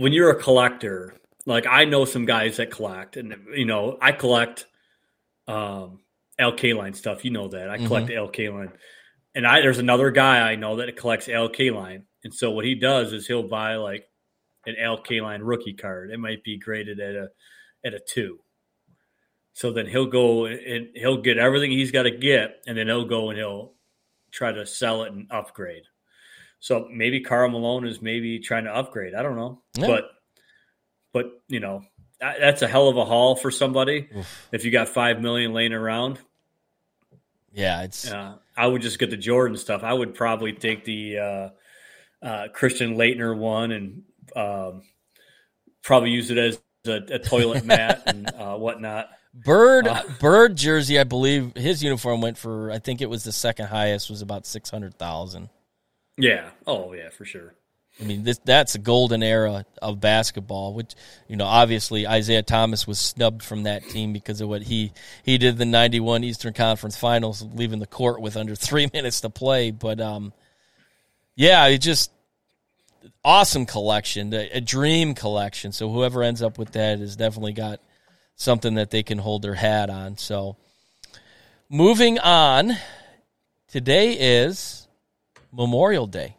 [0.00, 4.12] when you're a collector, like I know some guys that collect, and you know I
[4.12, 4.64] collect
[5.46, 6.00] um,
[6.38, 7.22] Al Kaline stuff.
[7.22, 8.72] You know that I collect Al Kaline,
[9.34, 12.74] and I there's another guy I know that collects Al Kaline, and so what he
[12.74, 14.06] does is he'll buy like
[14.64, 16.10] an Al Kaline rookie card.
[16.10, 17.28] It might be graded at a
[17.84, 18.38] at a two.
[19.52, 23.04] So then he'll go and he'll get everything he's got to get, and then he'll
[23.04, 23.74] go and he'll
[24.30, 25.82] try to sell it and upgrade.
[26.60, 29.14] So maybe Karl Malone is maybe trying to upgrade.
[29.14, 29.86] I don't know, Yeah.
[29.86, 30.10] but
[31.12, 31.82] but you know
[32.20, 34.08] that, that's a hell of a haul for somebody.
[34.52, 36.18] If you got five million laying around,
[37.52, 39.82] Yeah, it's uh, I would just get the Jordan stuff.
[39.82, 41.48] I would probably take the uh,
[42.22, 44.02] uh, Christian Laettner one and
[44.36, 44.82] um,
[45.82, 49.08] probably use it as a, a toilet mat and uh, whatnot.
[49.32, 50.02] Bird Uh.
[50.20, 50.98] Bird jersey.
[50.98, 52.70] I believe his uniform went for.
[52.70, 55.48] I think it was the second highest was about six hundred thousand.
[56.20, 56.50] Yeah.
[56.66, 57.54] Oh yeah, for sure.
[58.00, 60.74] I mean, this that's a golden era of basketball.
[60.74, 60.94] Which
[61.28, 64.92] you know, obviously Isiah Thomas was snubbed from that team because of what he
[65.22, 69.30] he did the '91 Eastern Conference Finals, leaving the court with under three minutes to
[69.30, 69.70] play.
[69.70, 70.32] But um,
[71.34, 72.10] yeah, it just
[73.24, 75.72] awesome collection, a, a dream collection.
[75.72, 77.80] So whoever ends up with that has definitely got
[78.36, 80.16] something that they can hold their hat on.
[80.16, 80.56] So
[81.68, 82.72] moving on,
[83.68, 84.88] today is
[85.52, 86.36] Memorial Day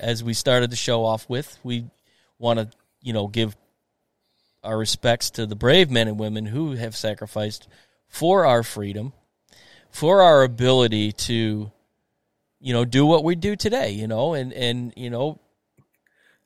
[0.00, 1.86] as we started the show off with, we
[2.38, 2.70] want to,
[3.02, 3.56] you know, give
[4.62, 7.66] our respects to the brave men and women who have sacrificed
[8.08, 9.12] for our freedom,
[9.90, 11.70] for our ability to,
[12.60, 15.38] you know, do what we do today, you know, and, and, you know,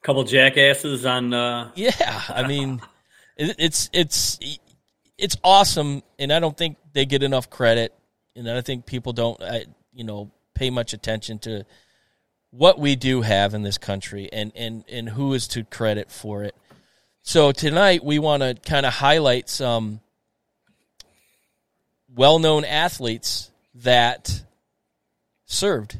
[0.05, 1.33] Couple jackasses on.
[1.33, 2.83] Uh, yeah, I mean,
[3.39, 4.39] it, it's, it's,
[5.17, 6.03] it's awesome.
[6.19, 7.95] And I don't think they get enough credit.
[8.37, 11.65] And I think people don't, I, you know, pay much attention to,
[12.57, 16.45] what we do have in this country and, and, and who is to credit for
[16.45, 16.55] it.
[17.23, 20.01] So tonight we want to kind of highlight some
[22.15, 24.45] well known athletes that
[25.47, 25.99] served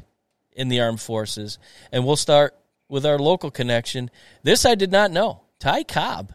[0.53, 1.59] in the armed forces.
[1.91, 2.55] And we'll start
[2.87, 4.09] with our local connection.
[4.43, 5.41] This I did not know.
[5.59, 6.33] Ty Cobb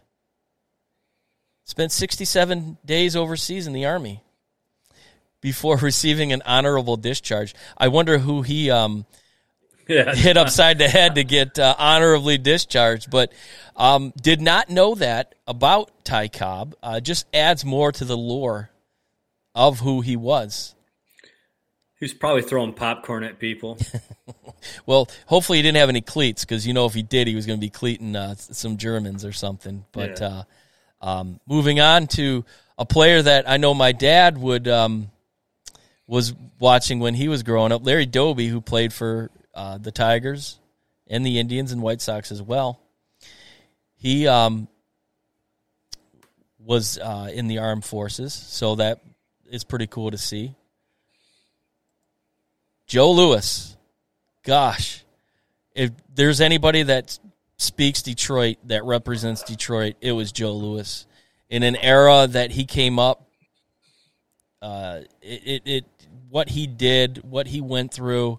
[1.64, 4.22] spent 67 days overseas in the Army
[5.40, 7.54] before receiving an honorable discharge.
[7.78, 9.06] I wonder who he um,
[9.91, 10.14] yeah.
[10.14, 13.11] hit upside the head to get uh, honorably discharged.
[13.11, 13.32] But
[13.76, 16.74] um, did not know that about Ty Cobb.
[16.82, 18.70] Uh, just adds more to the lore
[19.55, 20.74] of who he was.
[21.99, 23.78] He was probably throwing popcorn at people.
[24.86, 27.47] Well, hopefully he didn't have any cleats because you know if he did, he was
[27.47, 29.84] going to be cleating uh, some Germans or something.
[29.93, 30.43] But Yeah.
[31.01, 32.45] uh, um, moving on to
[32.78, 35.11] a player that I know my dad would um,
[36.07, 40.59] was watching when he was growing up, Larry Doby, who played for uh, the Tigers
[41.07, 42.80] and the Indians and White Sox as well.
[43.96, 44.68] He um,
[46.59, 49.01] was uh, in the armed forces, so that
[49.51, 50.55] is pretty cool to see.
[52.86, 53.76] Joe Louis,
[54.42, 55.05] gosh,
[55.74, 57.18] if there's anybody that
[57.57, 61.07] speaks Detroit that represents Detroit, it was Joe Louis.
[61.51, 63.28] In an era that he came up,
[64.62, 65.84] uh, it, it, it
[66.28, 68.38] what he did, what he went through,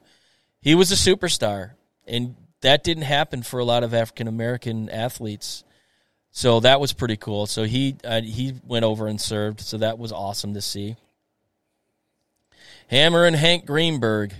[0.61, 1.71] he was a superstar,
[2.05, 5.63] and that didn't happen for a lot of African American athletes.
[6.31, 7.45] So that was pretty cool.
[7.47, 9.59] So he uh, he went over and served.
[9.59, 10.95] So that was awesome to see.
[12.89, 14.33] Hammerin' Hank Greenberg,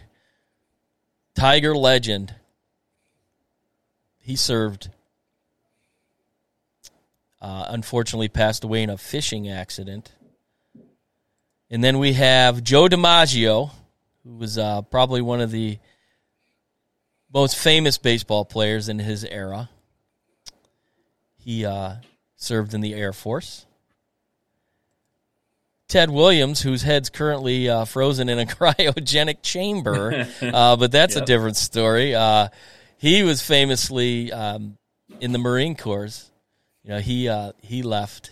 [1.36, 2.36] Tiger legend.
[4.19, 4.89] He served.
[7.41, 10.11] Uh, unfortunately, passed away in a fishing accident.
[11.72, 13.72] And then we have Joe DiMaggio,
[14.24, 15.80] who was uh, probably one of the
[17.34, 19.69] most famous baseball players in his era.
[21.38, 21.95] He uh,
[22.36, 23.65] served in the Air Force.
[25.88, 31.25] Ted Williams, whose head's currently uh, frozen in a cryogenic chamber, uh, but that's a
[31.25, 32.15] different story.
[32.15, 32.47] Uh,
[32.97, 34.77] he was famously um,
[35.19, 36.32] in the Marine Corps.
[36.84, 38.32] You know, he uh, he left,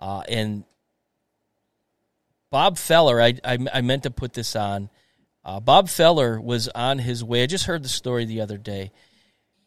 [0.00, 0.64] uh, and
[2.50, 3.20] Bob Feller.
[3.20, 4.90] I, I I meant to put this on.
[5.44, 7.42] Uh, Bob Feller was on his way.
[7.42, 8.92] I just heard the story the other day.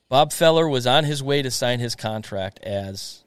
[0.10, 3.24] Bob Feller was on his way to sign his contract as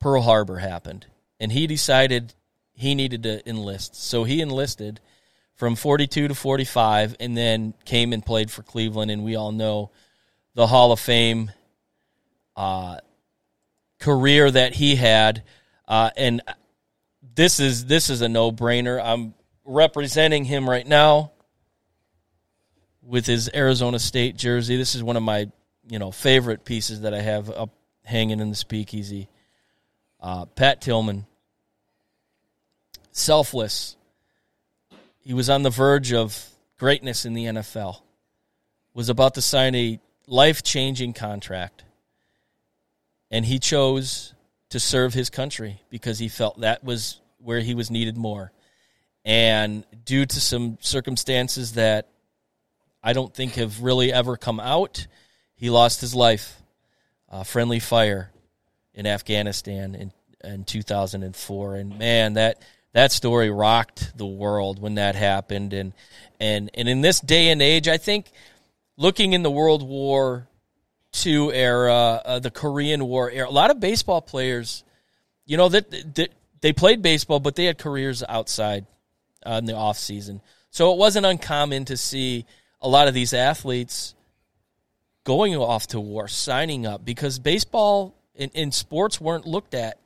[0.00, 1.06] Pearl Harbor happened,
[1.38, 2.34] and he decided
[2.72, 3.94] he needed to enlist.
[3.94, 5.00] So he enlisted
[5.54, 9.10] from 42 to 45, and then came and played for Cleveland.
[9.10, 9.90] And we all know
[10.54, 11.52] the Hall of Fame
[12.56, 12.98] uh,
[14.00, 15.44] career that he had.
[15.86, 16.42] Uh, and
[17.34, 19.00] this is this is a no brainer.
[19.02, 19.34] I'm
[19.64, 21.32] representing him right now
[23.06, 24.76] with his Arizona State jersey.
[24.76, 25.50] This is one of my
[25.88, 27.70] you know favorite pieces that I have up
[28.04, 29.28] hanging in the speakeasy.
[30.20, 31.26] Uh, Pat Tillman,
[33.12, 33.96] selfless.
[35.20, 36.48] He was on the verge of
[36.78, 38.00] greatness in the NFL.
[38.94, 41.84] Was about to sign a life changing contract,
[43.30, 44.34] and he chose
[44.70, 48.52] to serve his country because he felt that was where he was needed more.
[49.24, 52.08] And due to some circumstances that
[53.02, 55.06] I don't think have really ever come out,
[55.54, 56.60] he lost his life.
[57.28, 58.30] Uh, friendly fire
[58.94, 60.12] in Afghanistan in,
[60.44, 61.74] in 2004.
[61.74, 65.72] And man, that that story rocked the world when that happened.
[65.72, 65.92] And
[66.40, 68.30] and and in this day and age, I think
[68.96, 70.48] looking in the World War
[71.24, 74.84] II era, uh, the Korean War era, a lot of baseball players,
[75.44, 76.30] you know that, that
[76.60, 78.86] they played baseball, but they had careers outside
[79.44, 80.40] uh, in the off season.
[80.70, 82.46] So it wasn't uncommon to see
[82.80, 84.14] a lot of these athletes
[85.24, 89.98] going off to war, signing up because baseball and, and sports weren't looked at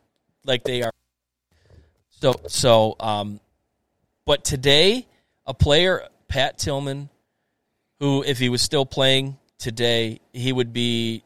[0.45, 0.93] like they are.
[2.21, 3.41] So so um,
[4.25, 5.07] but today
[5.47, 7.09] a player Pat Tillman,
[7.99, 11.23] who if he was still playing today, he would be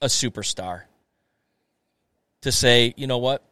[0.00, 0.82] a superstar.
[2.42, 3.42] To say, you know what,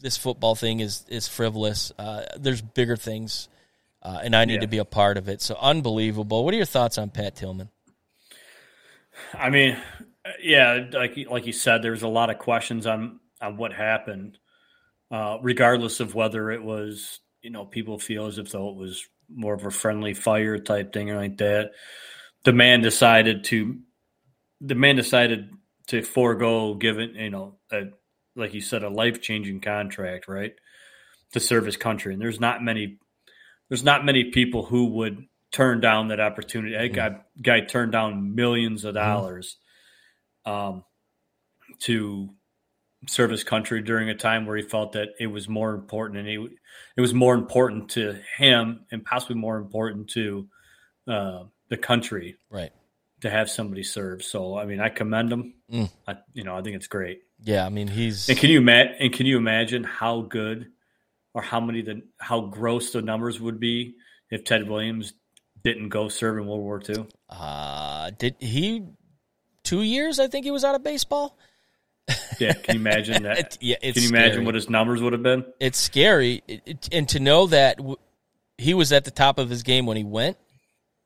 [0.00, 1.92] this football thing is is frivolous.
[1.98, 3.48] Uh, there's bigger things,
[4.04, 4.60] uh, and I need Yeah.
[4.60, 5.40] to be a part of it.
[5.40, 6.44] So unbelievable.
[6.44, 7.70] What are your thoughts on Pat Tillman?
[9.32, 9.76] I mean,
[10.42, 14.38] yeah, like like you said, there's a lot of questions on on what happened,
[15.10, 19.06] uh, regardless of whether it was you know people feel as if though it was
[19.28, 21.72] more of a friendly fire type thing or like that.
[22.44, 23.78] The man decided to,
[24.60, 25.50] the man decided
[25.86, 27.84] to forego giving you know a
[28.36, 30.54] like you said a life changing contract right
[31.32, 32.98] to serve his country, and there's not many
[33.74, 36.76] there's not many people who would turn down that opportunity.
[36.76, 39.56] That guy, guy turned down millions of dollars
[40.46, 40.84] um,
[41.80, 42.28] to
[43.08, 46.28] serve his country during a time where he felt that it was more important, and
[46.28, 46.48] he,
[46.96, 50.46] it was more important to him, and possibly more important to
[51.08, 52.70] uh, the country Right.
[53.22, 54.22] to have somebody serve.
[54.22, 55.54] So, I mean, I commend him.
[55.72, 55.90] Mm.
[56.06, 57.22] I, you know, I think it's great.
[57.40, 60.68] Yeah, I mean he's And can you ima- and can you imagine how good
[61.34, 63.94] or how many the how gross the numbers would be
[64.30, 65.12] if Ted Williams
[65.62, 67.06] didn't go serve in World War II?
[67.28, 68.84] uh did he
[69.64, 71.36] two years I think he was out of baseball?
[72.38, 73.56] Yeah, can you imagine that?
[73.60, 74.44] Yeah, it's can you imagine scary.
[74.46, 75.44] what his numbers would have been?
[75.60, 77.96] It's scary It- it- and to know that w-
[78.58, 80.36] he was at the top of his game when he went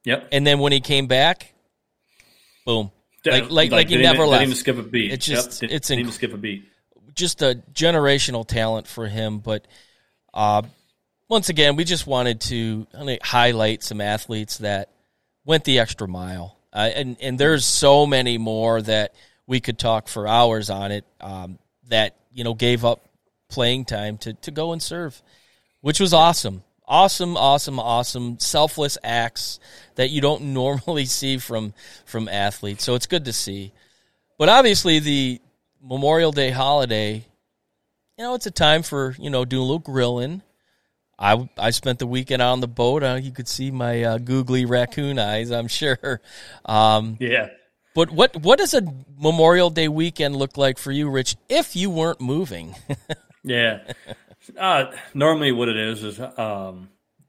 [0.04, 0.28] Yep.
[0.32, 1.54] and then when he came back
[2.66, 2.90] boom.
[3.24, 4.40] Like like like, he didn't never even, left.
[4.40, 5.12] Didn't even skip a beat.
[5.12, 6.64] It's just- yep, didn't, it's didn't even skip a beat.
[7.14, 9.38] just a generational talent for him.
[9.40, 9.66] But
[10.38, 10.62] uh,
[11.28, 12.86] once again, we just wanted to
[13.22, 14.88] highlight some athletes that
[15.44, 19.14] went the extra mile, uh, and and there's so many more that
[19.48, 21.04] we could talk for hours on it.
[21.20, 21.58] Um,
[21.88, 23.00] that you know gave up
[23.48, 25.20] playing time to to go and serve,
[25.80, 26.62] which was awesome.
[26.86, 29.58] Awesome, awesome, awesome, selfless acts
[29.96, 31.74] that you don't normally see from
[32.06, 32.84] from athletes.
[32.84, 33.72] So it's good to see.
[34.38, 35.40] But obviously, the
[35.82, 37.26] Memorial Day holiday,
[38.18, 40.42] you know, it's a time for you know doing a little grilling.
[41.18, 43.02] I I spent the weekend out on the boat.
[43.02, 46.20] Uh, you could see my uh, googly raccoon eyes, I'm sure.
[46.64, 47.48] Um, Yeah.
[47.94, 48.82] but what what does a
[49.18, 51.36] Memorial Day weekend look like for you, Rich?
[51.48, 52.74] If you weren't moving,
[53.44, 53.80] Yeah.
[54.56, 56.88] Uh, normally, what it is is um,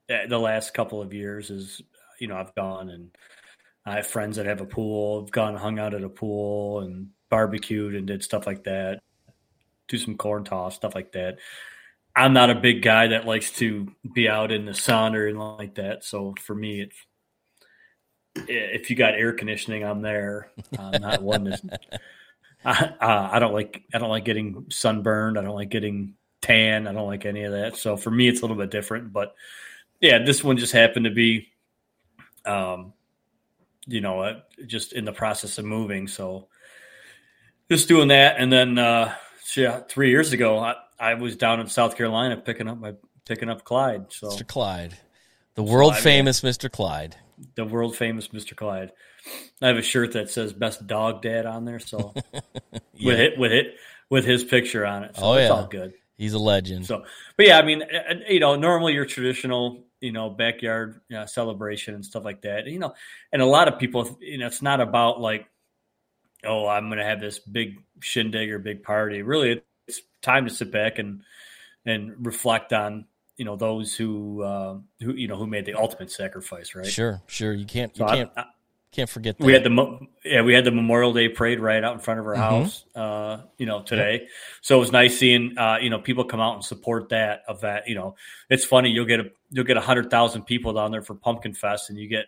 [0.09, 1.81] eh, the last couple of years is
[2.19, 3.11] you know I've gone and
[3.85, 5.23] I have friends that have a pool.
[5.23, 8.99] I've gone and hung out at a pool and barbecued and did stuff like that.
[9.89, 11.39] Do some corn toss stuff like that.
[12.15, 15.39] I'm not a big guy that likes to be out in the sun or anything
[15.39, 16.03] like that.
[16.03, 16.95] So for me, it's
[18.47, 20.51] if you got air conditioning, I'm there.
[20.77, 21.61] I'm not one that's
[22.65, 25.37] I, uh, I don't like I don't like getting sunburned.
[25.37, 26.87] I don't like getting tan.
[26.87, 27.77] I don't like any of that.
[27.77, 29.13] So for me, it's a little bit different.
[29.13, 29.35] But
[30.01, 31.47] yeah, this one just happened to be,
[32.45, 32.93] um,
[33.85, 36.07] you know, uh, just in the process of moving.
[36.07, 36.47] So
[37.69, 39.13] just doing that, and then uh,
[39.57, 42.93] yeah, three years ago, I, I was down in South Carolina picking up my
[43.25, 44.11] picking up Clyde.
[44.11, 44.47] So Mr.
[44.47, 44.97] Clyde,
[45.55, 46.71] the world famous Mr.
[46.71, 47.15] Clyde.
[47.55, 48.55] the world famous Mr.
[48.55, 48.91] Clyde.
[49.61, 52.13] I have a shirt that says "Best Dog Dad" on there, so
[53.03, 53.75] with it with it
[54.09, 55.15] with his picture on it.
[55.15, 55.55] So Oh, it's yeah.
[55.55, 55.93] all good.
[56.17, 56.85] He's a legend.
[56.85, 57.05] So,
[57.37, 61.25] but yeah, I mean, uh, you know, normally your traditional you know, backyard you know,
[61.25, 62.67] celebration and stuff like that.
[62.67, 62.93] You know,
[63.31, 65.45] and a lot of people, you know, it's not about like,
[66.45, 69.21] oh, I'm going to have this big shindig or big party.
[69.21, 71.21] Really, it's time to sit back and
[71.85, 73.05] and reflect on
[73.37, 76.85] you know those who uh, who you know who made the ultimate sacrifice, right?
[76.85, 77.53] Sure, sure.
[77.53, 78.45] You can't you So I- can't I-
[78.91, 79.45] can't forget that.
[79.45, 82.25] we had the yeah we had the Memorial Day parade right out in front of
[82.25, 82.37] our Mhm.
[82.37, 84.27] house, uh, you know, today.
[84.61, 87.85] So it was nice seeing uh, you know people come out and support that event.
[87.87, 88.15] You know,
[88.49, 91.53] it's funny you'll get a you'll get a hundred thousand people down there for Pumpkin
[91.53, 92.25] Fest, and you get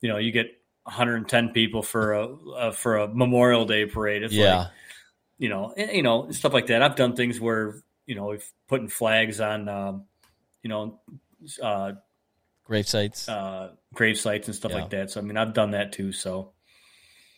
[0.00, 0.46] you know you get
[0.84, 4.22] 110 people for a uh, for a Memorial Day parade.
[4.22, 4.56] It's yeah.
[4.58, 4.68] like
[5.38, 6.82] you know eh, you know stuff like that.
[6.82, 10.04] I've done things where you know we've putting flags on um,
[10.62, 11.00] you know
[11.62, 11.92] uh,
[12.64, 13.28] grave sites.
[13.28, 14.80] uh, grave sites and stuff Yeah.
[14.80, 15.10] like that.
[15.10, 16.12] So I mean I've done that too.
[16.12, 16.52] So.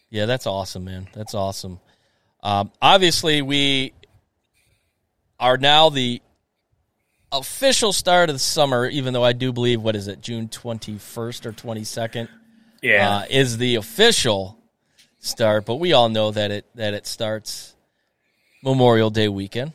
[0.09, 1.09] Yeah, that's awesome, man.
[1.15, 1.81] That's awesome.
[2.41, 3.93] Um, obviously, we
[5.41, 6.23] are now the
[7.33, 11.45] official start of the summer, even though I do believe, what is it, June 21st
[11.45, 12.29] or 22nd
[12.87, 13.17] Yeah.
[13.17, 14.59] uh, is the official
[15.19, 17.75] start, but we all know that it that it starts
[18.63, 19.73] Memorial Day weekend.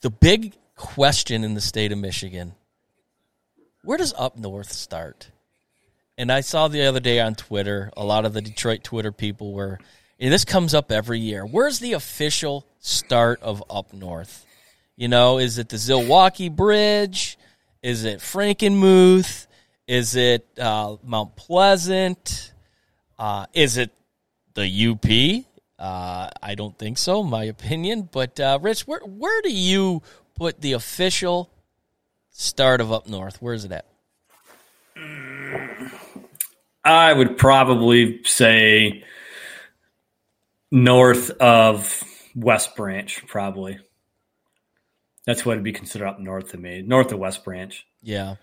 [0.00, 2.54] The big question in the state of Michigan,
[3.82, 5.30] where does up north start?
[6.16, 9.52] And I saw the other day on Twitter, a lot of the Detroit Twitter people
[9.52, 9.80] were,
[10.20, 11.44] and this comes up every year.
[11.44, 14.46] Where's the official start of up north?
[14.96, 17.36] You know, is it the Zilwaukee Bridge?
[17.82, 19.46] Is it Frankenmuth?
[19.86, 22.52] Is it uh, Mount Pleasant?
[23.18, 23.90] Uh, is it
[24.54, 25.44] the UP?
[25.78, 28.08] Uh, I don't think so, my opinion.
[28.10, 30.02] But uh, Rich, where where do you
[30.34, 31.50] put the official
[32.30, 33.42] start of up north?
[33.42, 33.86] Where is it at?
[36.84, 39.04] I would probably say
[40.70, 42.02] north of
[42.34, 43.78] West Branch, probably.
[45.26, 46.82] That's what would be considered up north to me.
[46.82, 47.86] North of West Branch.
[48.02, 48.36] Yeah,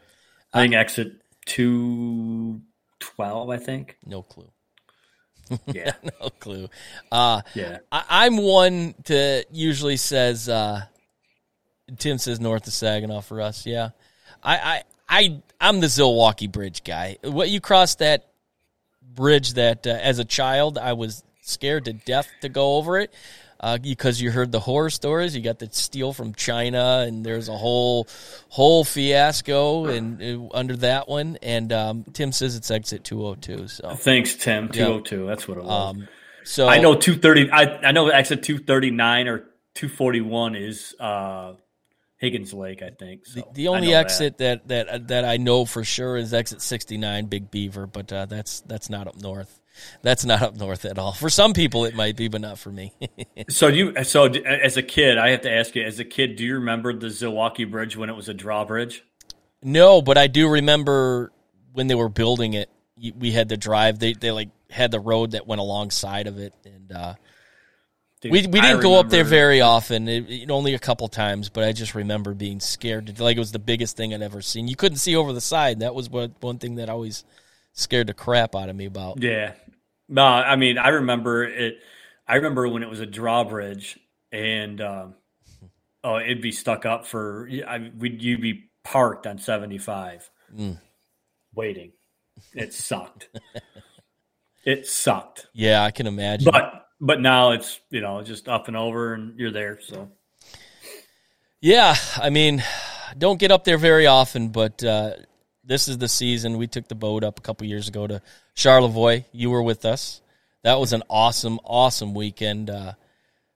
[0.53, 1.20] I think exit
[1.55, 3.97] 212, I think.
[4.05, 4.49] no clue.
[5.67, 5.91] Yeah.
[6.21, 6.69] No clue.
[7.11, 7.79] Uh, Yeah.
[7.91, 10.83] I, I'm one to usually says uh,
[11.97, 13.65] Tim says north of Saginaw for us.
[13.65, 13.89] Yeah,
[14.41, 17.17] I I, I I'm the Zilwaukee Bridge guy.
[17.23, 18.27] What you cross that
[19.01, 23.13] bridge that uh, as a child I was scared to death to go over it.
[23.63, 27.47] Uh, because you heard the horror stories, you got the steel from China, and there's
[27.47, 28.07] a whole
[28.49, 31.37] whole fiasco and uh, under that one.
[31.43, 33.67] And um, Tim says it's exit 202.
[33.67, 34.69] So, Thanks, Tim.
[34.69, 35.27] 202.
[35.27, 35.95] That's what it was.
[35.95, 36.07] um,
[36.43, 37.51] so I know 230.
[37.51, 39.37] I, I know exit 239 or
[39.75, 41.53] 241 is uh,
[42.17, 43.27] Higgins Lake, I think.
[43.27, 44.05] So The, the only know that.
[44.05, 44.67] exit that.
[44.69, 48.89] that that I know for sure is exit 69 Big Beaver, but uh, that's that's
[48.89, 49.60] not up north.
[50.01, 51.13] That's not up north at all.
[51.13, 52.93] For some people it might be, but not for me.
[53.49, 56.43] So you so as a kid, I have to ask you, as a kid, do
[56.45, 59.03] you remember the Zilwaukee Bridge when it was a drawbridge?
[59.63, 61.31] no, but I do remember
[61.73, 62.69] when they were building it,
[63.17, 63.99] we had to drive.
[63.99, 67.13] They they like had the road that went alongside of it, and uh,
[68.21, 70.07] Dude, we we didn't go up there very often.
[70.07, 73.19] It, it- only a couple times, but I just remember being scared.
[73.19, 74.67] Like it was the biggest thing I'd ever seen.
[74.67, 75.79] You couldn't see over the side.
[75.79, 77.23] That was what one thing that always
[77.73, 79.21] scared the crap out of me about.
[79.21, 79.53] Yeah.
[80.09, 81.77] No, I mean, I remember it.
[82.27, 83.97] I remember when it was a drawbridge,
[84.31, 85.15] and um,
[86.03, 87.49] oh, it'd be stuck up for.
[87.67, 90.79] I would you'd be parked on seventy five, Mm.
[91.55, 91.93] waiting.
[92.53, 93.29] It sucked.
[94.65, 96.49] it sucked, Yeah, I can imagine.
[96.51, 99.79] but but now it's you know just up and over, and you're there.
[99.81, 100.09] So
[101.61, 102.63] Yeah, I mean,
[103.17, 105.13] don't get up there very often, but uh,
[105.63, 106.57] this is the season.
[106.57, 108.21] We took the boat up a couple years ago to
[108.55, 109.25] Charlevoix.
[109.31, 110.21] You were with us.
[110.63, 112.69] That was an awesome, awesome weekend.
[112.69, 112.93] Uh,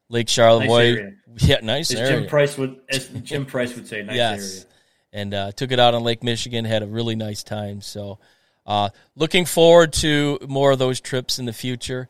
[0.10, 0.94] Lake Charlevoix.
[0.94, 1.14] area.
[1.38, 2.22] Yeah, nice as area.
[2.22, 4.54] Jim Price would, as Jim Price would say, nice yes.
[4.54, 4.66] area.
[5.14, 6.66] And uh, took it out on Lake Michigan.
[6.66, 7.82] Had a really nice time.
[7.82, 8.20] So,
[8.66, 12.10] uh, looking forward to more of those trips in the future.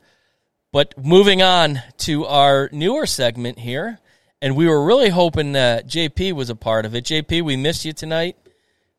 [0.72, 3.99] But moving on to our newer segment here,
[4.41, 7.05] and we were really hoping that JP was a part of it.
[7.05, 8.35] JP, we missed you tonight.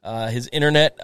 [0.06, 0.96] Uh, his internet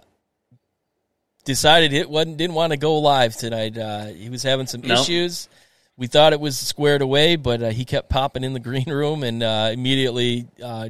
[1.44, 3.76] decided it wasn't didn't want to go live tonight.
[3.76, 4.94] Uh, he was having some No.
[4.94, 5.48] issues.
[5.96, 9.24] We thought it was squared away, but uh, he kept popping in the green room,
[9.24, 10.88] and uh, immediately uh,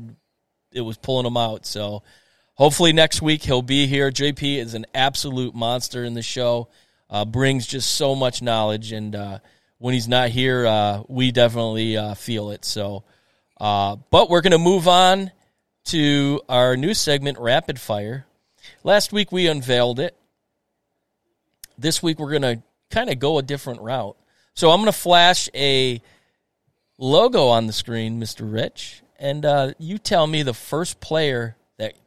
[0.72, 1.64] it was pulling him out.
[1.64, 2.02] So
[2.54, 4.10] hopefully next week he'll be here.
[4.10, 6.68] JP is an absolute monster in the show.
[7.08, 9.38] Uh, brings just so much knowledge, and uh,
[9.78, 12.64] when he's not here, uh, we definitely uh, feel it.
[12.64, 13.04] So,
[13.58, 15.30] uh, but we're going to move on
[15.86, 18.26] to our new segment, Rapid Fire.
[18.84, 20.16] Last week we unveiled it.
[21.78, 24.16] This week we're going to kind of go a different route.
[24.54, 26.00] So I'm going to flash a
[26.98, 28.50] logo on the screen, Mr.
[28.50, 31.56] Rich, and uh, you tell me the first player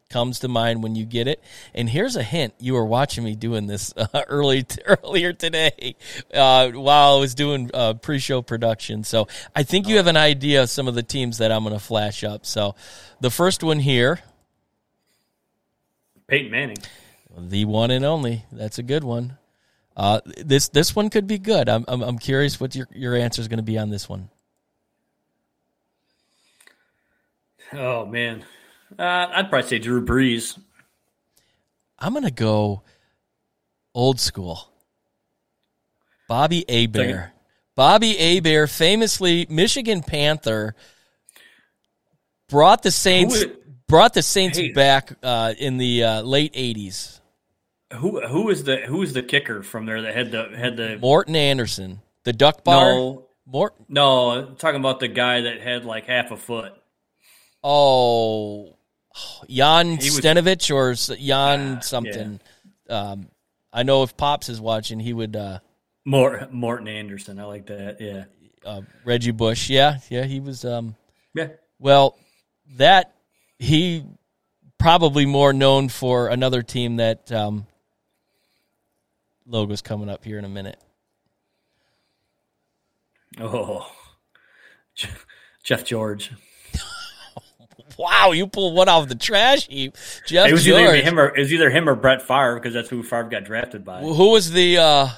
[0.09, 1.43] comes to mind when you get it.
[1.73, 5.95] And here's a hint: you were watching me doing this uh, early earlier today
[6.33, 9.03] uh, while I was doing uh, pre-show production.
[9.03, 11.75] So I think you have an idea of some of the teams that I'm going
[11.75, 12.45] to flash up.
[12.45, 12.75] So
[13.19, 14.19] the first one here,
[16.27, 16.77] Peyton Manning.
[17.37, 18.45] the one and only.
[18.51, 19.37] That's a good one.
[19.97, 21.69] Uh, this this one could be good.
[21.69, 24.29] I'm I'm, I'm curious what your your answer is going to be on this one.
[27.73, 28.43] Oh man,
[28.97, 29.01] uh,
[29.33, 30.57] I'd probably say Drew Brees.
[31.99, 32.81] I'm going to go
[33.93, 34.69] old school.
[36.27, 37.31] Bobby Hebert.
[37.75, 40.75] Bobby Hebert, famously Michigan Panther,
[42.49, 43.57] brought the Saints would-
[43.87, 44.71] brought the Saints Hey.
[44.71, 47.19] back uh, in the uh, late '80s.
[47.93, 50.97] Who who is the who is the kicker from there that had the had the
[50.97, 52.93] Morten Andersen, the Duck Bar.
[52.93, 53.75] no Mort.
[53.87, 56.73] no I'm talking about the guy that had like half a foot.
[57.67, 58.77] Oh,
[59.49, 62.39] Jan was- Stenovich or Jan Ah, something.
[62.87, 63.29] Um,
[63.73, 65.35] I know if Pops is watching, he would.
[65.35, 65.59] Uh,
[66.05, 67.99] Mort, Morten Andersen, I like that.
[67.99, 68.25] Yeah,
[68.63, 70.63] uh, Reggie Bush, yeah, yeah, he was.
[70.63, 70.95] Um,
[71.33, 71.47] yeah.
[71.79, 72.15] Well,
[72.75, 73.15] that
[73.57, 74.03] he
[74.77, 77.65] probably more known for another team that um,
[79.47, 80.79] logo's coming up here in a minute.
[83.39, 83.91] Oh,
[85.63, 86.31] Jeff George.
[87.99, 89.95] Wow, you pulled one off the trash heap,
[90.25, 92.89] Jeff It was either him or it was either him or Brett Favre because that's
[92.89, 94.01] who Favre got drafted by.
[94.01, 95.09] Who was the uh,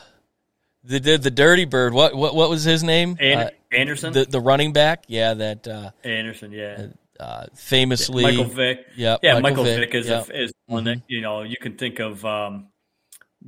[0.84, 1.94] the, the the dirty bird?
[1.94, 3.18] What what what was his name?
[3.20, 4.14] An- Uh, Anderson.
[4.14, 6.88] the the running back, yeah, that uh, Anderson, yeah.
[7.20, 8.86] uh, famously Michael Vick.
[8.96, 10.24] Yep, yeah, Michael Michael, Vick, Vick, is, yep.
[10.24, 10.32] Mm-hmm.
[10.32, 12.68] a, is one that you know you can think of um,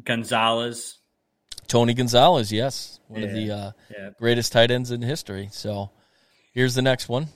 [0.03, 0.97] Gonzalez.
[1.68, 4.10] Tony Gonzalez, yes, one of the uh, yeah.
[4.18, 5.49] greatest tight ends in history.
[5.51, 5.91] So
[6.51, 7.27] here's the next one.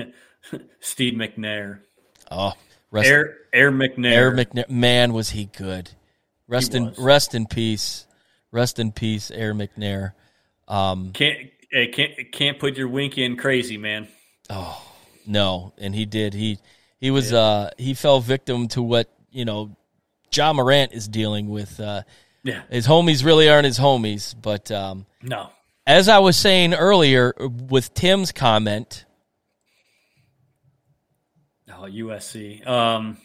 [0.80, 1.80] Steve McNair.
[2.30, 2.52] Oh,
[2.90, 4.12] rest, Air Air McNair.
[4.12, 5.90] Air McNair, man, was he good.
[6.46, 6.98] Rest in was.
[6.98, 8.06] rest in peace.
[8.50, 10.12] Rest in peace, Air McNair.
[10.66, 11.38] Um, can't
[11.92, 14.08] can't can't put your wink in crazy, man.
[14.48, 14.82] Oh
[15.26, 16.32] no, and he did.
[16.34, 16.58] He
[16.98, 19.76] he was uh he fell victim to what, you know,
[20.32, 21.78] Ja Morant is dealing with.
[21.80, 22.02] Uh
[22.42, 22.62] Yeah.
[22.70, 25.50] his homies really aren't his homies, but um No.
[25.86, 29.04] as I was saying earlier with Tim's comment,
[31.78, 32.66] Oh, USC.
[32.66, 33.18] Um.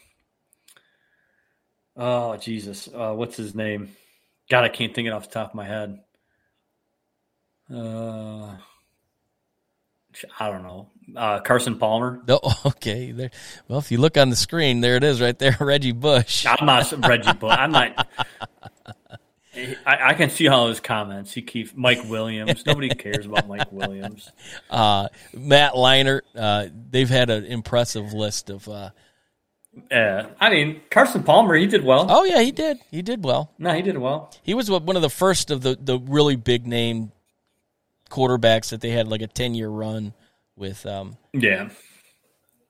[1.95, 2.88] Oh Jesus.
[2.88, 3.89] Uh, what's his name?
[4.49, 5.99] God, I can't think it off the top of my head.
[7.73, 8.57] Uh.
[10.39, 10.89] I don't know.
[11.15, 12.21] Uh, Carson Palmer.
[12.27, 13.31] no, okay, there.
[13.67, 16.45] Well, if you look on the screen, there it is, right there, Reggie Bush.
[16.45, 17.55] I'm not Reggie Bush.
[17.57, 18.07] I'm not.
[19.85, 21.34] I, I can see all his comments.
[21.34, 22.65] He keeps Mike Williams.
[22.65, 24.30] Nobody cares about Mike Williams.
[24.69, 26.21] Uh, Matt Leinart.
[26.35, 28.67] Uh, they've had an impressive list of.
[28.67, 28.89] Uh,
[29.91, 31.55] Yeah, I mean Carson Palmer.
[31.55, 32.07] He did well.
[32.09, 32.77] oh yeah, he did.
[32.91, 33.51] He did well.
[33.59, 34.31] No, he did well.
[34.43, 37.11] He was one of the first of the the really big name
[38.09, 40.13] quarterbacks that they had like a ten year run
[40.55, 40.85] with.
[40.85, 41.69] Um, Yeah,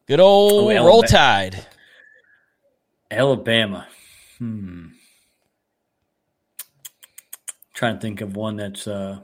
[0.08, 0.86] good old Oh, Alabama.
[0.88, 1.66] Roll Tide.
[3.12, 3.88] Alabama.
[4.40, 4.88] Hmm.
[7.74, 9.20] Trying to think of one that's uh,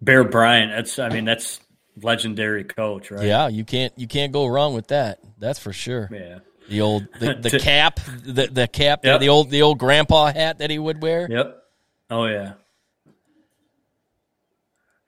[0.00, 0.70] Bear Bryant.
[0.72, 1.60] That's I mean that's
[2.00, 3.24] legendary coach, right?
[3.26, 5.18] Yeah, you can't you can't go wrong with that.
[5.38, 6.08] That's for sure.
[6.12, 6.38] Yeah.
[6.68, 9.20] The old the, the To- cap, the the cap, Yep.
[9.20, 11.26] the old the old grandpa hat that he would wear.
[11.30, 11.62] Yep.
[12.10, 12.52] Oh yeah.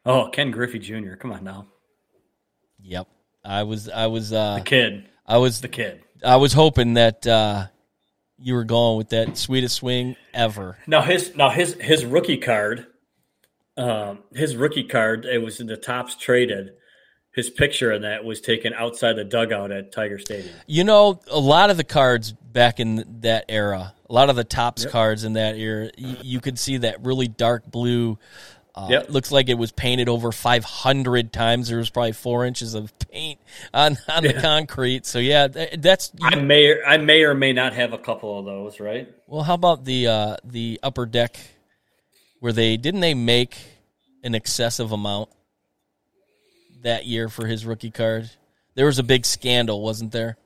[0.04, 1.14] Oh, Ken Griffey Jr.
[1.14, 1.66] Come on now,
[2.82, 3.08] Yep.
[3.44, 6.02] I was I was uh the kid, I was the kid.
[6.24, 7.66] I was hoping that uh
[8.38, 10.78] you were going with that sweetest swing ever.
[10.86, 12.86] Now his now his his rookie card,
[13.76, 15.24] um, his rookie card.
[15.24, 16.72] It was in the Topps Traded.
[17.34, 20.54] His picture in that was taken outside the dugout at Tiger Stadium.
[20.66, 24.42] You know, a lot of the cards back in that era, a lot of the
[24.42, 28.18] tops cards in that era, you, you could see that really dark blue.
[28.78, 29.10] Uh, Yep.
[29.10, 31.68] Looks like it was painted over 500 times.
[31.68, 33.40] There was probably four inches of paint
[33.74, 35.04] on, on the concrete.
[35.04, 38.44] So yeah, th- that's I may I may or may not have a couple of
[38.44, 38.78] those.
[38.78, 39.08] Right?
[39.26, 39.42] well.
[39.42, 41.38] How about the uh, the upper deck
[42.40, 43.56] where they didn't they make
[44.22, 45.28] an excessive amount
[46.82, 48.30] that year for his rookie card?
[48.74, 50.36] There was a big scandal, wasn't there?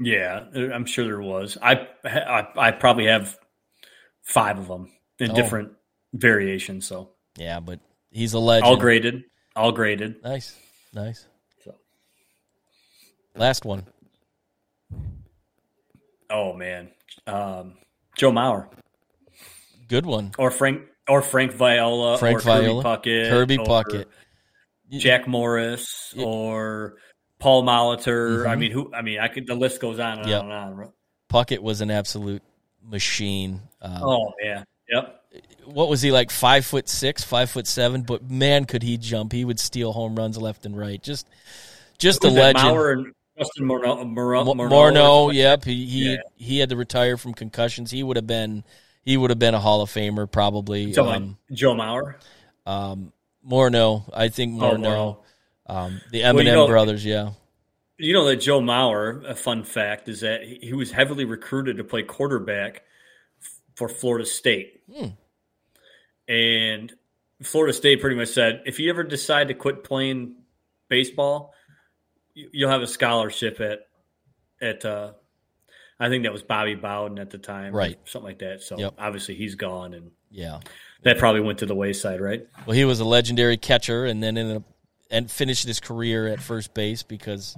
[0.00, 1.56] Yeah, I'm sure there was.
[1.62, 3.38] I I, I probably have
[4.22, 5.34] five of them in Oh.
[5.34, 5.72] different
[6.12, 6.86] variations.
[6.86, 7.10] So
[7.40, 7.80] Yeah, but
[8.10, 8.66] he's a legend.
[8.66, 9.24] all graded,
[9.56, 10.22] all graded.
[10.22, 10.54] Nice,
[10.92, 11.26] nice.
[11.64, 11.74] So.
[13.34, 13.86] Last one.
[16.28, 16.90] Oh man,
[17.26, 17.74] um,
[18.16, 18.68] Joe Mauer
[19.88, 20.32] Good one.
[20.38, 24.04] or Frank or Frank Viola Frank or Kirby Viola, Puckett, Kirby Puckett.
[24.90, 26.26] Jack Morris Yeah.
[26.26, 26.96] or
[27.38, 28.46] Paul Molitor.
[28.46, 28.92] I mean, who?
[28.92, 29.46] I mean, I could.
[29.46, 30.30] The list goes on and Mm-hmm.
[30.30, 30.42] Yep.
[30.42, 30.92] on and on.
[31.30, 32.42] Puckett was an absolute
[32.84, 33.62] machine.
[33.80, 35.19] Um, Oh yeah, yep.
[35.64, 36.30] What was he like?
[36.30, 39.32] Five foot six, five foot seven, but man, could he jump!
[39.32, 41.02] He would steal home runs left and right.
[41.02, 41.26] Just,
[41.98, 42.58] just a legend.
[42.64, 44.04] Mauer and Justin Morneau.
[44.14, 45.64] Morneau, Morneau, yep.
[45.64, 46.16] He he, Yeah.
[46.36, 47.90] he had to retire from concussions.
[47.90, 48.64] He would have been
[49.04, 50.92] he would have been a Hall of Famer probably.
[50.92, 52.14] So, like, Um, Joe Mauer.
[52.66, 53.12] um,
[53.48, 54.78] Morneau, I think Oh, Morneau.
[54.78, 55.16] Morneau.
[55.66, 57.30] Um, the Well, Eminem you know- brothers, yeah.
[57.96, 59.24] You know that Joe Mauer.
[59.28, 62.82] A fun fact is that he he was heavily recruited to play quarterback
[63.76, 65.08] for Florida State, Hmm.
[66.30, 66.92] And
[67.42, 70.36] Florida State pretty much said, if you ever decide to quit playing
[70.88, 71.52] baseball,
[72.34, 73.80] you- you'll have a scholarship at
[74.62, 74.84] at.
[74.84, 75.12] Uh,
[75.98, 77.98] I think that was Bobby Bowden at the time, Right.
[78.06, 78.62] Something like that.
[78.62, 78.94] So Yep.
[78.98, 80.60] obviously he's gone, and Yeah.
[81.02, 82.46] that probably went to the wayside, right?
[82.64, 84.62] Well, he was a legendary catcher, and then ended up
[85.10, 87.56] and finished his career at first base because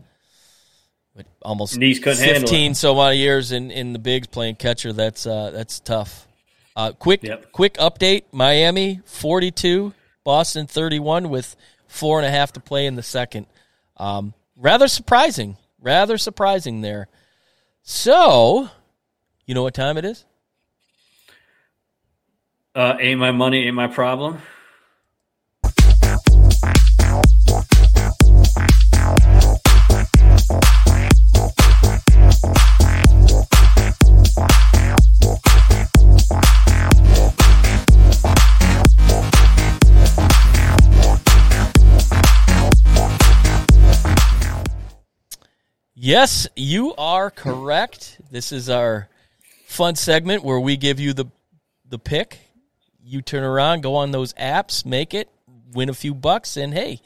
[1.43, 4.93] almost Knees couldn't handle fifteen so many years in, in the bigs playing catcher.
[4.93, 6.27] That's uh, that's tough.
[6.74, 7.53] Uh, quick Yep.
[7.53, 9.93] quick update: Miami forty two,
[10.24, 11.55] Boston thirty one, with
[11.86, 13.47] four and a half to play in the second.
[13.99, 17.09] Um, rather surprising, rather surprising there.
[17.82, 18.70] So,
[19.44, 20.24] you know what time it is?
[22.74, 24.40] Uh, ain't my money, ain't my problem.
[46.05, 48.20] Yes, you are correct.
[48.29, 49.09] This is our
[49.66, 51.27] fun segment where we give you the
[51.89, 52.41] the pick.
[53.05, 55.29] You turn around, go on those apps, make it,
[55.73, 57.01] win a few bucks, and hey,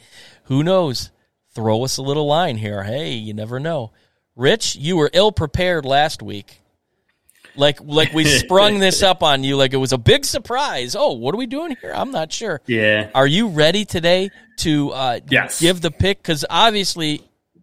[0.44, 1.10] who knows?
[1.55, 2.85] Throw us a little line here.
[2.85, 3.93] Hey, you never know.
[4.35, 6.62] Rich, you were ill prepared last week.
[7.55, 10.97] Like like we sprung this up on you like it was a big surprise.
[10.98, 11.93] Oh, what are we doing here?
[11.94, 12.62] I'm not sure.
[12.64, 13.10] Yeah.
[13.14, 15.60] Are you ready today to uh, Yes.
[15.60, 16.23] give the pick?
[16.23, 17.20] Because obviously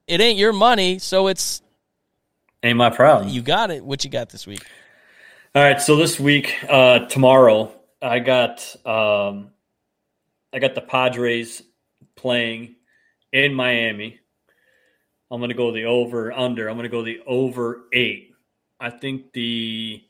[0.07, 1.61] it ain't your money, so it's
[2.63, 3.29] Ain't my problem.
[3.29, 3.83] you got it.
[3.83, 4.65] What you got this week?
[5.55, 7.71] All right, so this week, uh, tomorrow,
[8.01, 9.51] I got um,
[10.51, 11.61] I got the Padres
[12.15, 12.75] playing
[13.31, 14.19] in Miami.
[15.29, 16.69] I'm going to go the over under.
[16.69, 18.31] I'm going to go the over eight.
[18.79, 20.03] I think the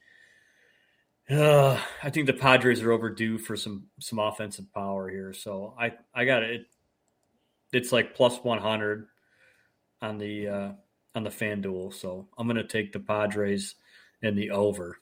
[1.30, 5.34] uh, I think the Padres are overdue for some some offensive power here.
[5.34, 6.66] So I I got it.
[7.72, 9.08] It's like plus 100
[10.04, 10.72] on the uh,
[11.16, 11.94] on the FanDuel.
[11.94, 13.76] So I'm going to take the Padres
[14.22, 15.00] and the over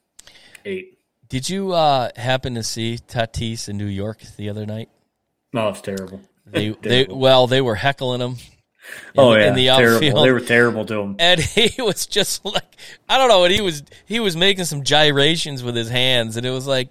[0.64, 1.00] eight.
[1.28, 4.90] Did you uh, happen to see Tatis in New York the other night?
[5.54, 6.22] No, it's terrible.
[6.46, 8.32] They they well they were heckling him.
[8.32, 8.38] in
[9.18, 9.96] oh yeah, in the terrible.
[9.96, 10.26] outfield.
[10.26, 11.16] They were terrible to him.
[11.20, 12.76] and he was just like
[13.10, 16.46] I don't know what he was he was making some gyrations with his hands and
[16.46, 16.90] it was like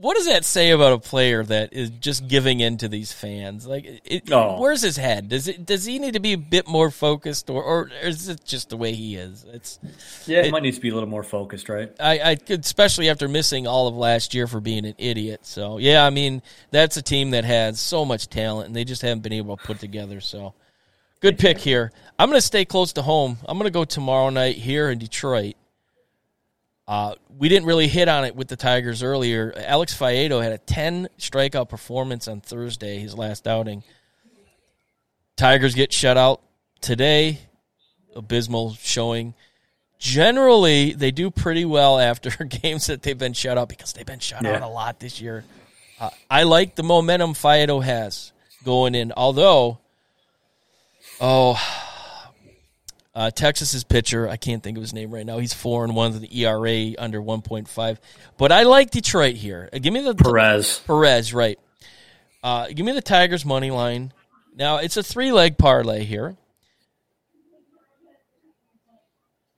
[0.00, 3.66] what does that say about a player that is just giving in to these fans
[3.66, 4.58] like it, Oh.
[4.58, 7.62] where's his head does it does he need to be a bit more focused or,
[7.62, 9.78] or is it just the way he is it's
[10.26, 11.92] Yeah, he might need to be a little more focused, right?
[12.00, 15.40] I, I could, especially after missing all of last year for being an idiot.
[15.44, 16.40] So yeah, I mean
[16.70, 19.62] that's a team that has so much talent, and they just haven't been able to
[19.62, 20.20] put together.
[20.20, 20.54] So
[21.20, 21.92] good pick here.
[22.18, 23.36] I'm going to stay close to home.
[23.46, 25.56] I'm going to go tomorrow night here in Detroit.
[26.90, 29.54] Uh, we didn't really hit on it with the Tigers earlier.
[29.56, 33.84] Alex Faedo had a 10 strikeout performance on Thursday, his last outing.
[35.36, 36.42] Tigers get shut out
[36.80, 37.38] today.
[38.16, 39.34] Abysmal showing
[40.00, 44.18] generally they do pretty well after games that they've been shut out because they've been
[44.18, 45.44] shut out a lot this year.
[46.00, 48.32] Uh, I like the momentum Faedo has
[48.64, 49.78] going in, although,
[51.20, 51.56] oh,
[53.14, 55.38] uh, Texas's pitcher, I can't think of his name right now.
[55.38, 58.00] He's four and one with the ERA under one point five.
[58.38, 59.68] But I like Detroit here.
[59.72, 60.80] Uh, Give me the Perez.
[60.86, 61.58] Perez, right.
[62.42, 64.12] Uh, give me the Tigers money line.
[64.56, 66.36] Now it's a three leg parlay here.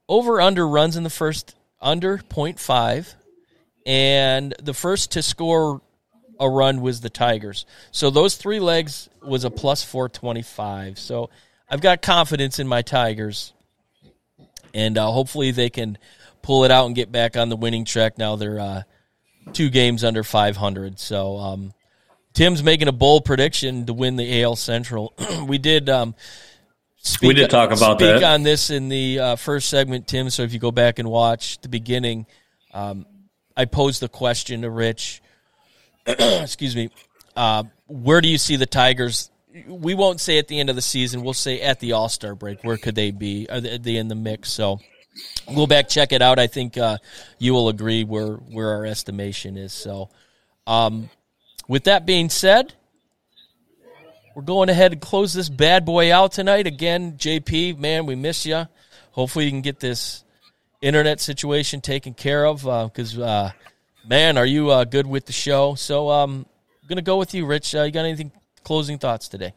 [0.08, 3.14] Over under runs in the first under 0.5
[3.86, 5.80] and the first to score
[6.38, 7.66] a run was the Tigers.
[7.92, 10.98] So those three legs was a plus 425.
[10.98, 11.30] So
[11.72, 13.52] I've got confidence in my Tigers
[14.74, 15.98] and uh, hopefully they can
[16.42, 18.82] pull it out and get back on the winning track now they're uh,
[19.52, 20.98] two games under 500.
[20.98, 21.72] So um,
[22.34, 25.14] Tim's making a bold prediction to win the AL Central.
[25.46, 25.88] we did.
[25.88, 26.14] Um,
[26.98, 28.22] speak, We did talk about speak that.
[28.22, 30.30] on this in the uh, first segment, Tim.
[30.30, 32.26] So if you go back and watch the beginning,
[32.72, 33.06] um,
[33.56, 35.22] I posed the question to Rich.
[36.06, 36.90] excuse me.
[37.34, 39.30] Uh, where do you see the Tigers
[39.66, 41.22] we won't say at the end of the season.
[41.22, 42.62] We'll say at the All Star break.
[42.64, 43.46] Where could they be?
[43.50, 44.50] Are they, in the mix?
[44.50, 44.80] So
[45.54, 46.38] go back check it out.
[46.38, 46.98] I think uh,
[47.38, 49.72] you will agree where where our estimation is.
[49.72, 50.10] So,
[50.66, 51.10] um,
[51.68, 52.72] with that being said,
[54.34, 56.66] we're going ahead and close this bad boy out tonight.
[56.66, 58.66] Again, JP, man, we miss you.
[59.10, 60.24] Hopefully, you can get this
[60.80, 63.50] internet situation taken care of because, uh, uh,
[64.06, 65.74] man, are you uh, good with the show?
[65.74, 66.46] So, um,
[66.82, 67.74] I'm gonna go with you, Rich.
[67.74, 68.32] Uh, you got anything
[68.64, 69.54] closing thoughts today?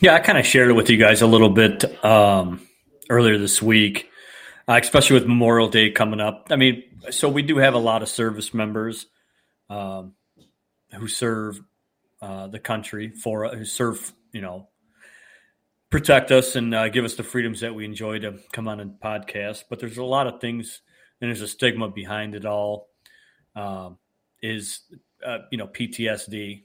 [0.00, 2.66] Yeah, I kind of shared it with you guys a little bit um,
[3.08, 4.10] earlier this week,
[4.68, 6.48] uh, especially with Memorial Day coming up.
[6.50, 9.06] I mean, so we do have a lot of service members
[9.70, 10.14] um,
[10.92, 11.60] who serve
[12.20, 14.68] uh, the country for who serve, you know,
[15.90, 18.98] protect us and uh, give us the freedoms that we enjoy to come on and
[19.00, 19.64] podcast.
[19.70, 20.80] But there's a lot of things,
[21.20, 22.88] and there's a stigma behind it all.
[23.54, 23.98] Um,
[24.42, 24.80] is
[25.24, 26.64] uh, you know PTSD.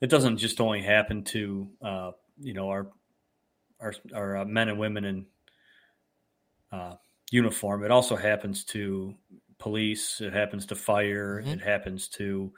[0.00, 2.10] It doesn't just only happen to uh,
[2.40, 2.90] you know our
[3.80, 5.26] our, our uh, men and women in
[6.72, 6.94] uh,
[7.30, 7.84] uniform.
[7.84, 9.14] It also happens to
[9.58, 10.20] police.
[10.20, 11.40] It happens to fire.
[11.40, 11.50] Mm-hmm.
[11.50, 12.52] It happens to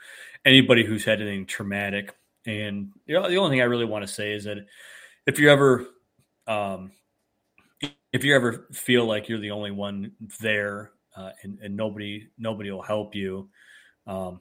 [0.45, 2.15] anybody who's had anything traumatic.
[2.47, 4.59] And you know, the only thing I really want to say is that
[5.27, 5.87] if you ever,
[6.47, 6.93] um,
[8.13, 12.71] if you ever feel like you're the only one there uh, and, and, nobody nobody
[12.71, 13.49] will help you,
[14.07, 14.41] um,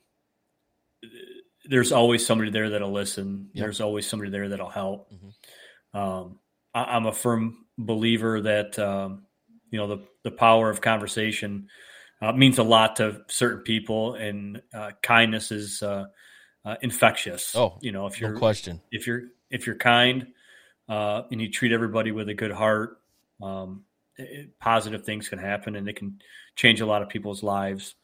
[1.65, 3.49] there's always somebody there that'll listen.
[3.53, 3.63] Yep.
[3.63, 5.11] There's always somebody there that'll help.
[5.11, 5.97] Mm-hmm.
[5.97, 6.39] Um,
[6.73, 9.23] I, am a firm believer that um,
[9.69, 11.67] you know the the power of conversation
[12.21, 16.05] uh, means a lot to certain people, and uh, kindness is uh,
[16.65, 17.55] uh infectious.
[17.55, 20.27] Oh, you know, if you're no question, if you're if you're kind
[20.89, 22.97] uh, and you treat everybody with a good heart,
[23.41, 23.83] um,
[24.17, 26.19] it, positive things can happen, and it can
[26.55, 27.95] change a lot of people's lives.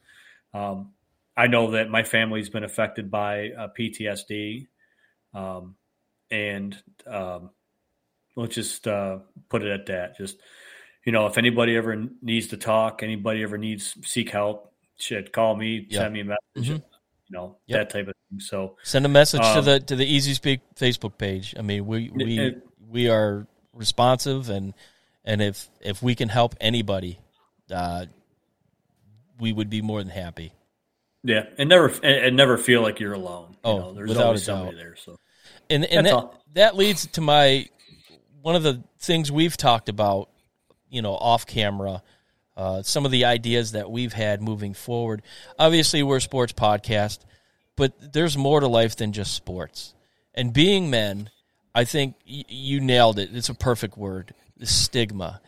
[0.54, 0.94] Um,
[1.38, 4.68] I know that my family's been affected by uh, PTSD,
[5.36, 5.76] um,
[6.32, 7.52] and um,
[8.36, 10.18] let's just uh, put it at that.
[10.18, 10.38] Just
[11.06, 15.56] you know, if anybody ever needs to talk, anybody ever needs seek help, should call
[15.56, 16.02] me, yep.
[16.02, 16.72] send me a message.
[16.72, 16.84] Mm-hmm.
[17.30, 17.80] You know yep.
[17.82, 18.40] that type of thing.
[18.40, 21.54] So send a message um, to the to the Easy Speak Facebook page.
[21.58, 22.56] I mean, we we
[22.90, 24.74] we are responsive, and
[25.24, 27.20] and if if we can help anybody,
[27.70, 28.06] uh,
[29.40, 30.54] we would be more than happy.
[31.28, 33.58] Yeah, and never and never feel like you're alone.
[33.62, 34.82] Oh, you know, there's without always somebody doubt.
[34.82, 34.96] there.
[34.96, 35.20] So,
[35.70, 37.68] and and that, that leads to my
[38.42, 40.30] one of the things we've talked about,
[40.90, 42.02] you know, off camera.
[42.56, 45.22] Uh, some of the ideas that we've had moving forward.
[45.60, 47.20] Obviously, we're a sports podcast,
[47.76, 49.94] but there's more to life than just sports.
[50.34, 51.30] And being men,
[51.76, 53.30] I think y- you nailed it.
[53.34, 54.34] It's a perfect word.
[54.56, 55.42] The stigma,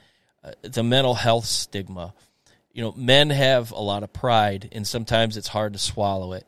[0.44, 2.14] uh, the mental health stigma
[2.72, 6.46] you know, men have a lot of pride, and sometimes it's hard to swallow it.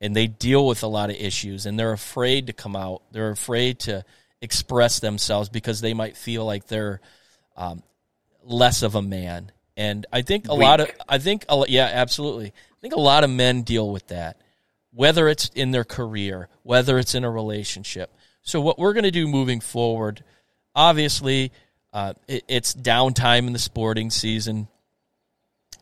[0.00, 3.02] And they deal with a lot of issues, and they're afraid to come out.
[3.12, 4.04] They're afraid to
[4.40, 7.00] express themselves because they might feel like they're
[7.56, 7.82] um,
[8.44, 9.50] less of a man.
[9.76, 10.64] And I think a Weak.
[10.64, 12.48] lot of, I think, yeah, absolutely.
[12.48, 14.40] I think a lot of men deal with that,
[14.92, 18.14] whether it's in their career, whether it's in a relationship.
[18.42, 20.22] So what we're going to do moving forward,
[20.74, 21.52] obviously,
[21.92, 24.68] uh, it, it's downtime in the sporting season.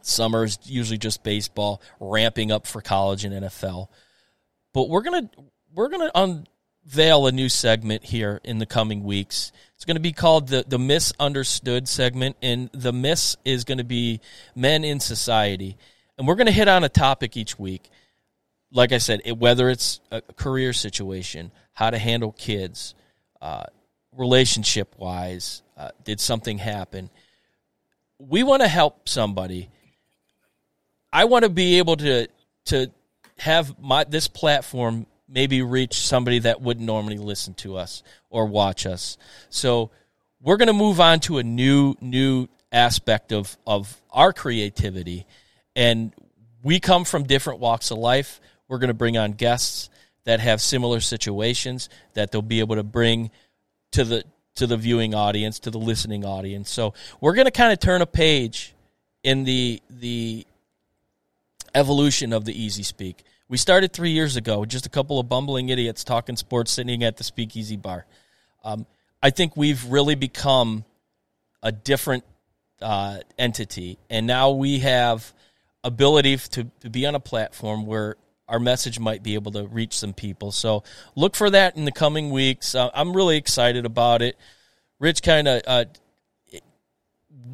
[0.06, 3.88] Summer is usually just baseball, ramping up for college and NFL.
[4.72, 5.30] But we're gonna
[5.72, 9.52] we're gonna unveil a new segment here in the coming weeks.
[9.74, 13.84] It's going to be called the the misunderstood segment, and the miss is going to
[13.84, 14.20] be
[14.54, 15.76] men in society,
[16.18, 17.90] and we're going to hit on a topic each week.
[18.70, 22.94] Like I said, it, whether it's a career situation, how to handle kids,
[23.40, 23.64] uh,
[24.12, 27.10] relationship wise, uh, did something happen?
[28.18, 29.70] We want to help somebody
[31.14, 32.26] I want to be able to
[32.66, 32.90] to
[33.38, 38.84] have my this platform maybe reach somebody that wouldn't normally listen to us or watch
[38.84, 39.16] us.
[39.48, 39.90] So
[40.42, 45.24] we're going to move on to a new new aspect of of our creativity
[45.76, 46.12] and
[46.64, 48.40] we come from different walks of life.
[48.66, 49.90] We're going to bring on guests
[50.24, 53.30] that have similar situations that they'll be able to bring
[53.92, 54.24] to the
[54.56, 56.70] to the viewing audience, to the listening audience.
[56.70, 58.74] So we're going to kind of turn a page
[59.22, 60.44] in the the
[61.74, 63.24] evolution of the Easy Speak.
[63.48, 67.16] We started three years ago, just a couple of bumbling idiots talking sports sitting at
[67.16, 68.06] the Speakeasy Bar.
[68.64, 68.86] Um,
[69.22, 70.84] I think we've really become
[71.62, 72.24] a different
[72.80, 75.32] uh, entity, and now we have
[75.82, 78.16] ability to, to be on a platform where
[78.48, 80.52] our message might be able to reach some people.
[80.52, 80.82] So
[81.14, 82.74] look for that in the coming weeks.
[82.74, 84.36] Uh, I'm really excited about it.
[84.98, 85.84] Rich kind of uh,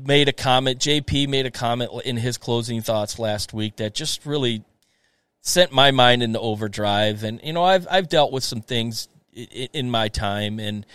[0.05, 0.79] made a comment.
[0.79, 4.65] JP made a comment in his closing thoughts last week that just really
[5.41, 7.23] sent my mind into overdrive.
[7.25, 10.87] And you know, I've I've dealt with some things in my time, and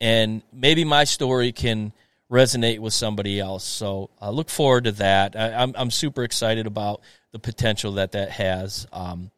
[0.00, 1.92] and maybe my story can
[2.30, 3.64] resonate with somebody else.
[3.64, 5.36] So I look forward to that.
[5.36, 8.86] I, am I'm, I'm super excited about the potential that that has.
[8.92, 9.30] Um,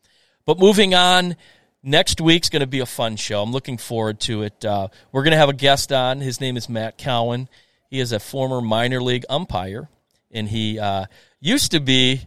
[0.47, 1.37] but moving on,
[1.83, 3.43] next week's going to be a fun show.
[3.43, 4.65] I'm looking forward to it.
[4.65, 6.21] Uh, we're going to have a guest on.
[6.21, 7.49] His name is Matt Cowan.
[7.95, 9.89] He is a former minor league umpire,
[10.33, 11.05] and he uh,
[11.39, 12.27] used to be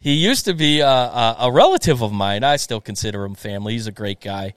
[0.00, 2.42] he used to be a, a, a, relative of mine.
[2.42, 3.74] I still consider him family.
[3.74, 4.54] He's a great guy.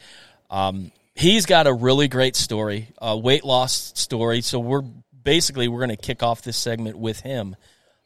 [0.50, 4.42] Um, he's got a really great story, a weight loss story.
[4.42, 7.56] So we're basically we're going to kick off this segment with him.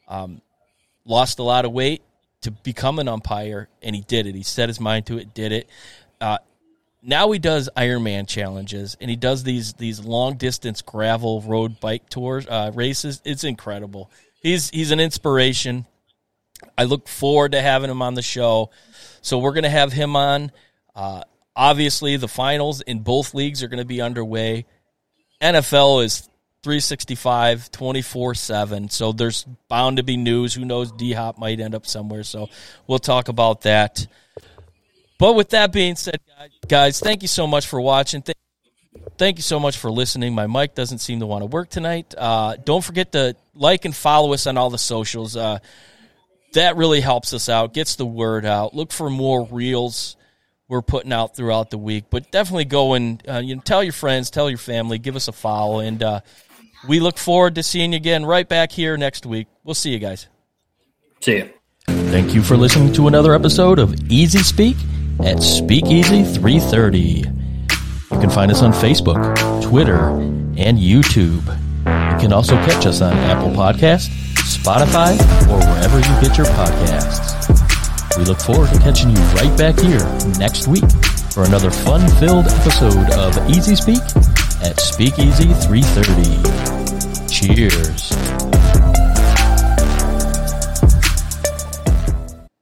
[0.06, 0.42] Um,
[1.06, 2.02] lost a lot of weight
[2.42, 4.34] to become an umpire, and he did it.
[4.34, 5.70] He set his mind to it, did it.
[6.20, 6.36] Uh,
[7.04, 12.08] now he does Ironman challenges, and he does these these long distance gravel road bike
[12.08, 13.20] tours uh, races.
[13.24, 14.10] It's incredible.
[14.40, 15.86] He's he's an inspiration.
[16.78, 18.70] I look forward to having him on the show.
[19.20, 20.50] So we're going to have him on.
[20.94, 21.22] Uh,
[21.54, 24.66] obviously, the finals in both leagues are going to be underway.
[25.40, 26.28] NFL is
[26.62, 28.88] 365, 24 7.
[28.88, 30.54] So there's bound to be news.
[30.54, 30.90] Who knows?
[30.92, 32.22] D Hop might end up somewhere.
[32.22, 32.48] So
[32.86, 34.06] we'll talk about that.
[35.18, 36.20] But with that being said,
[36.66, 38.22] guys, thank you so much for watching.
[38.22, 38.38] Thank,
[39.16, 40.34] thank you so much for listening.
[40.34, 42.14] My mic doesn't seem to want to work tonight.
[42.16, 45.36] Uh, don't forget to like and follow us on all the socials.
[45.36, 45.58] Uh,
[46.54, 48.74] that really helps us out, gets the word out.
[48.74, 50.16] Look for more reels
[50.68, 52.04] we're putting out throughout the week.
[52.10, 55.28] But definitely go and uh, you know, tell your friends, tell your family, give us
[55.28, 56.20] a follow, and uh,
[56.88, 59.46] we look forward to seeing you again right back here next week.
[59.62, 60.26] We'll see you guys.
[61.20, 61.50] See you.
[61.86, 64.76] Thank you for listening to another episode of Easy Speak
[65.22, 66.98] at Speakeasy 330.
[68.10, 70.10] You can find us on Facebook, Twitter,
[70.56, 71.44] and YouTube.
[71.86, 75.18] You can also catch us on Apple Podcast, Spotify,
[75.50, 77.34] or wherever you get your podcasts.
[78.16, 80.04] We look forward to catching you right back here
[80.38, 80.84] next week
[81.32, 84.02] for another fun-filled episode of Easy Speak
[84.62, 87.28] at Speakeasy 330.
[87.28, 88.43] Cheers.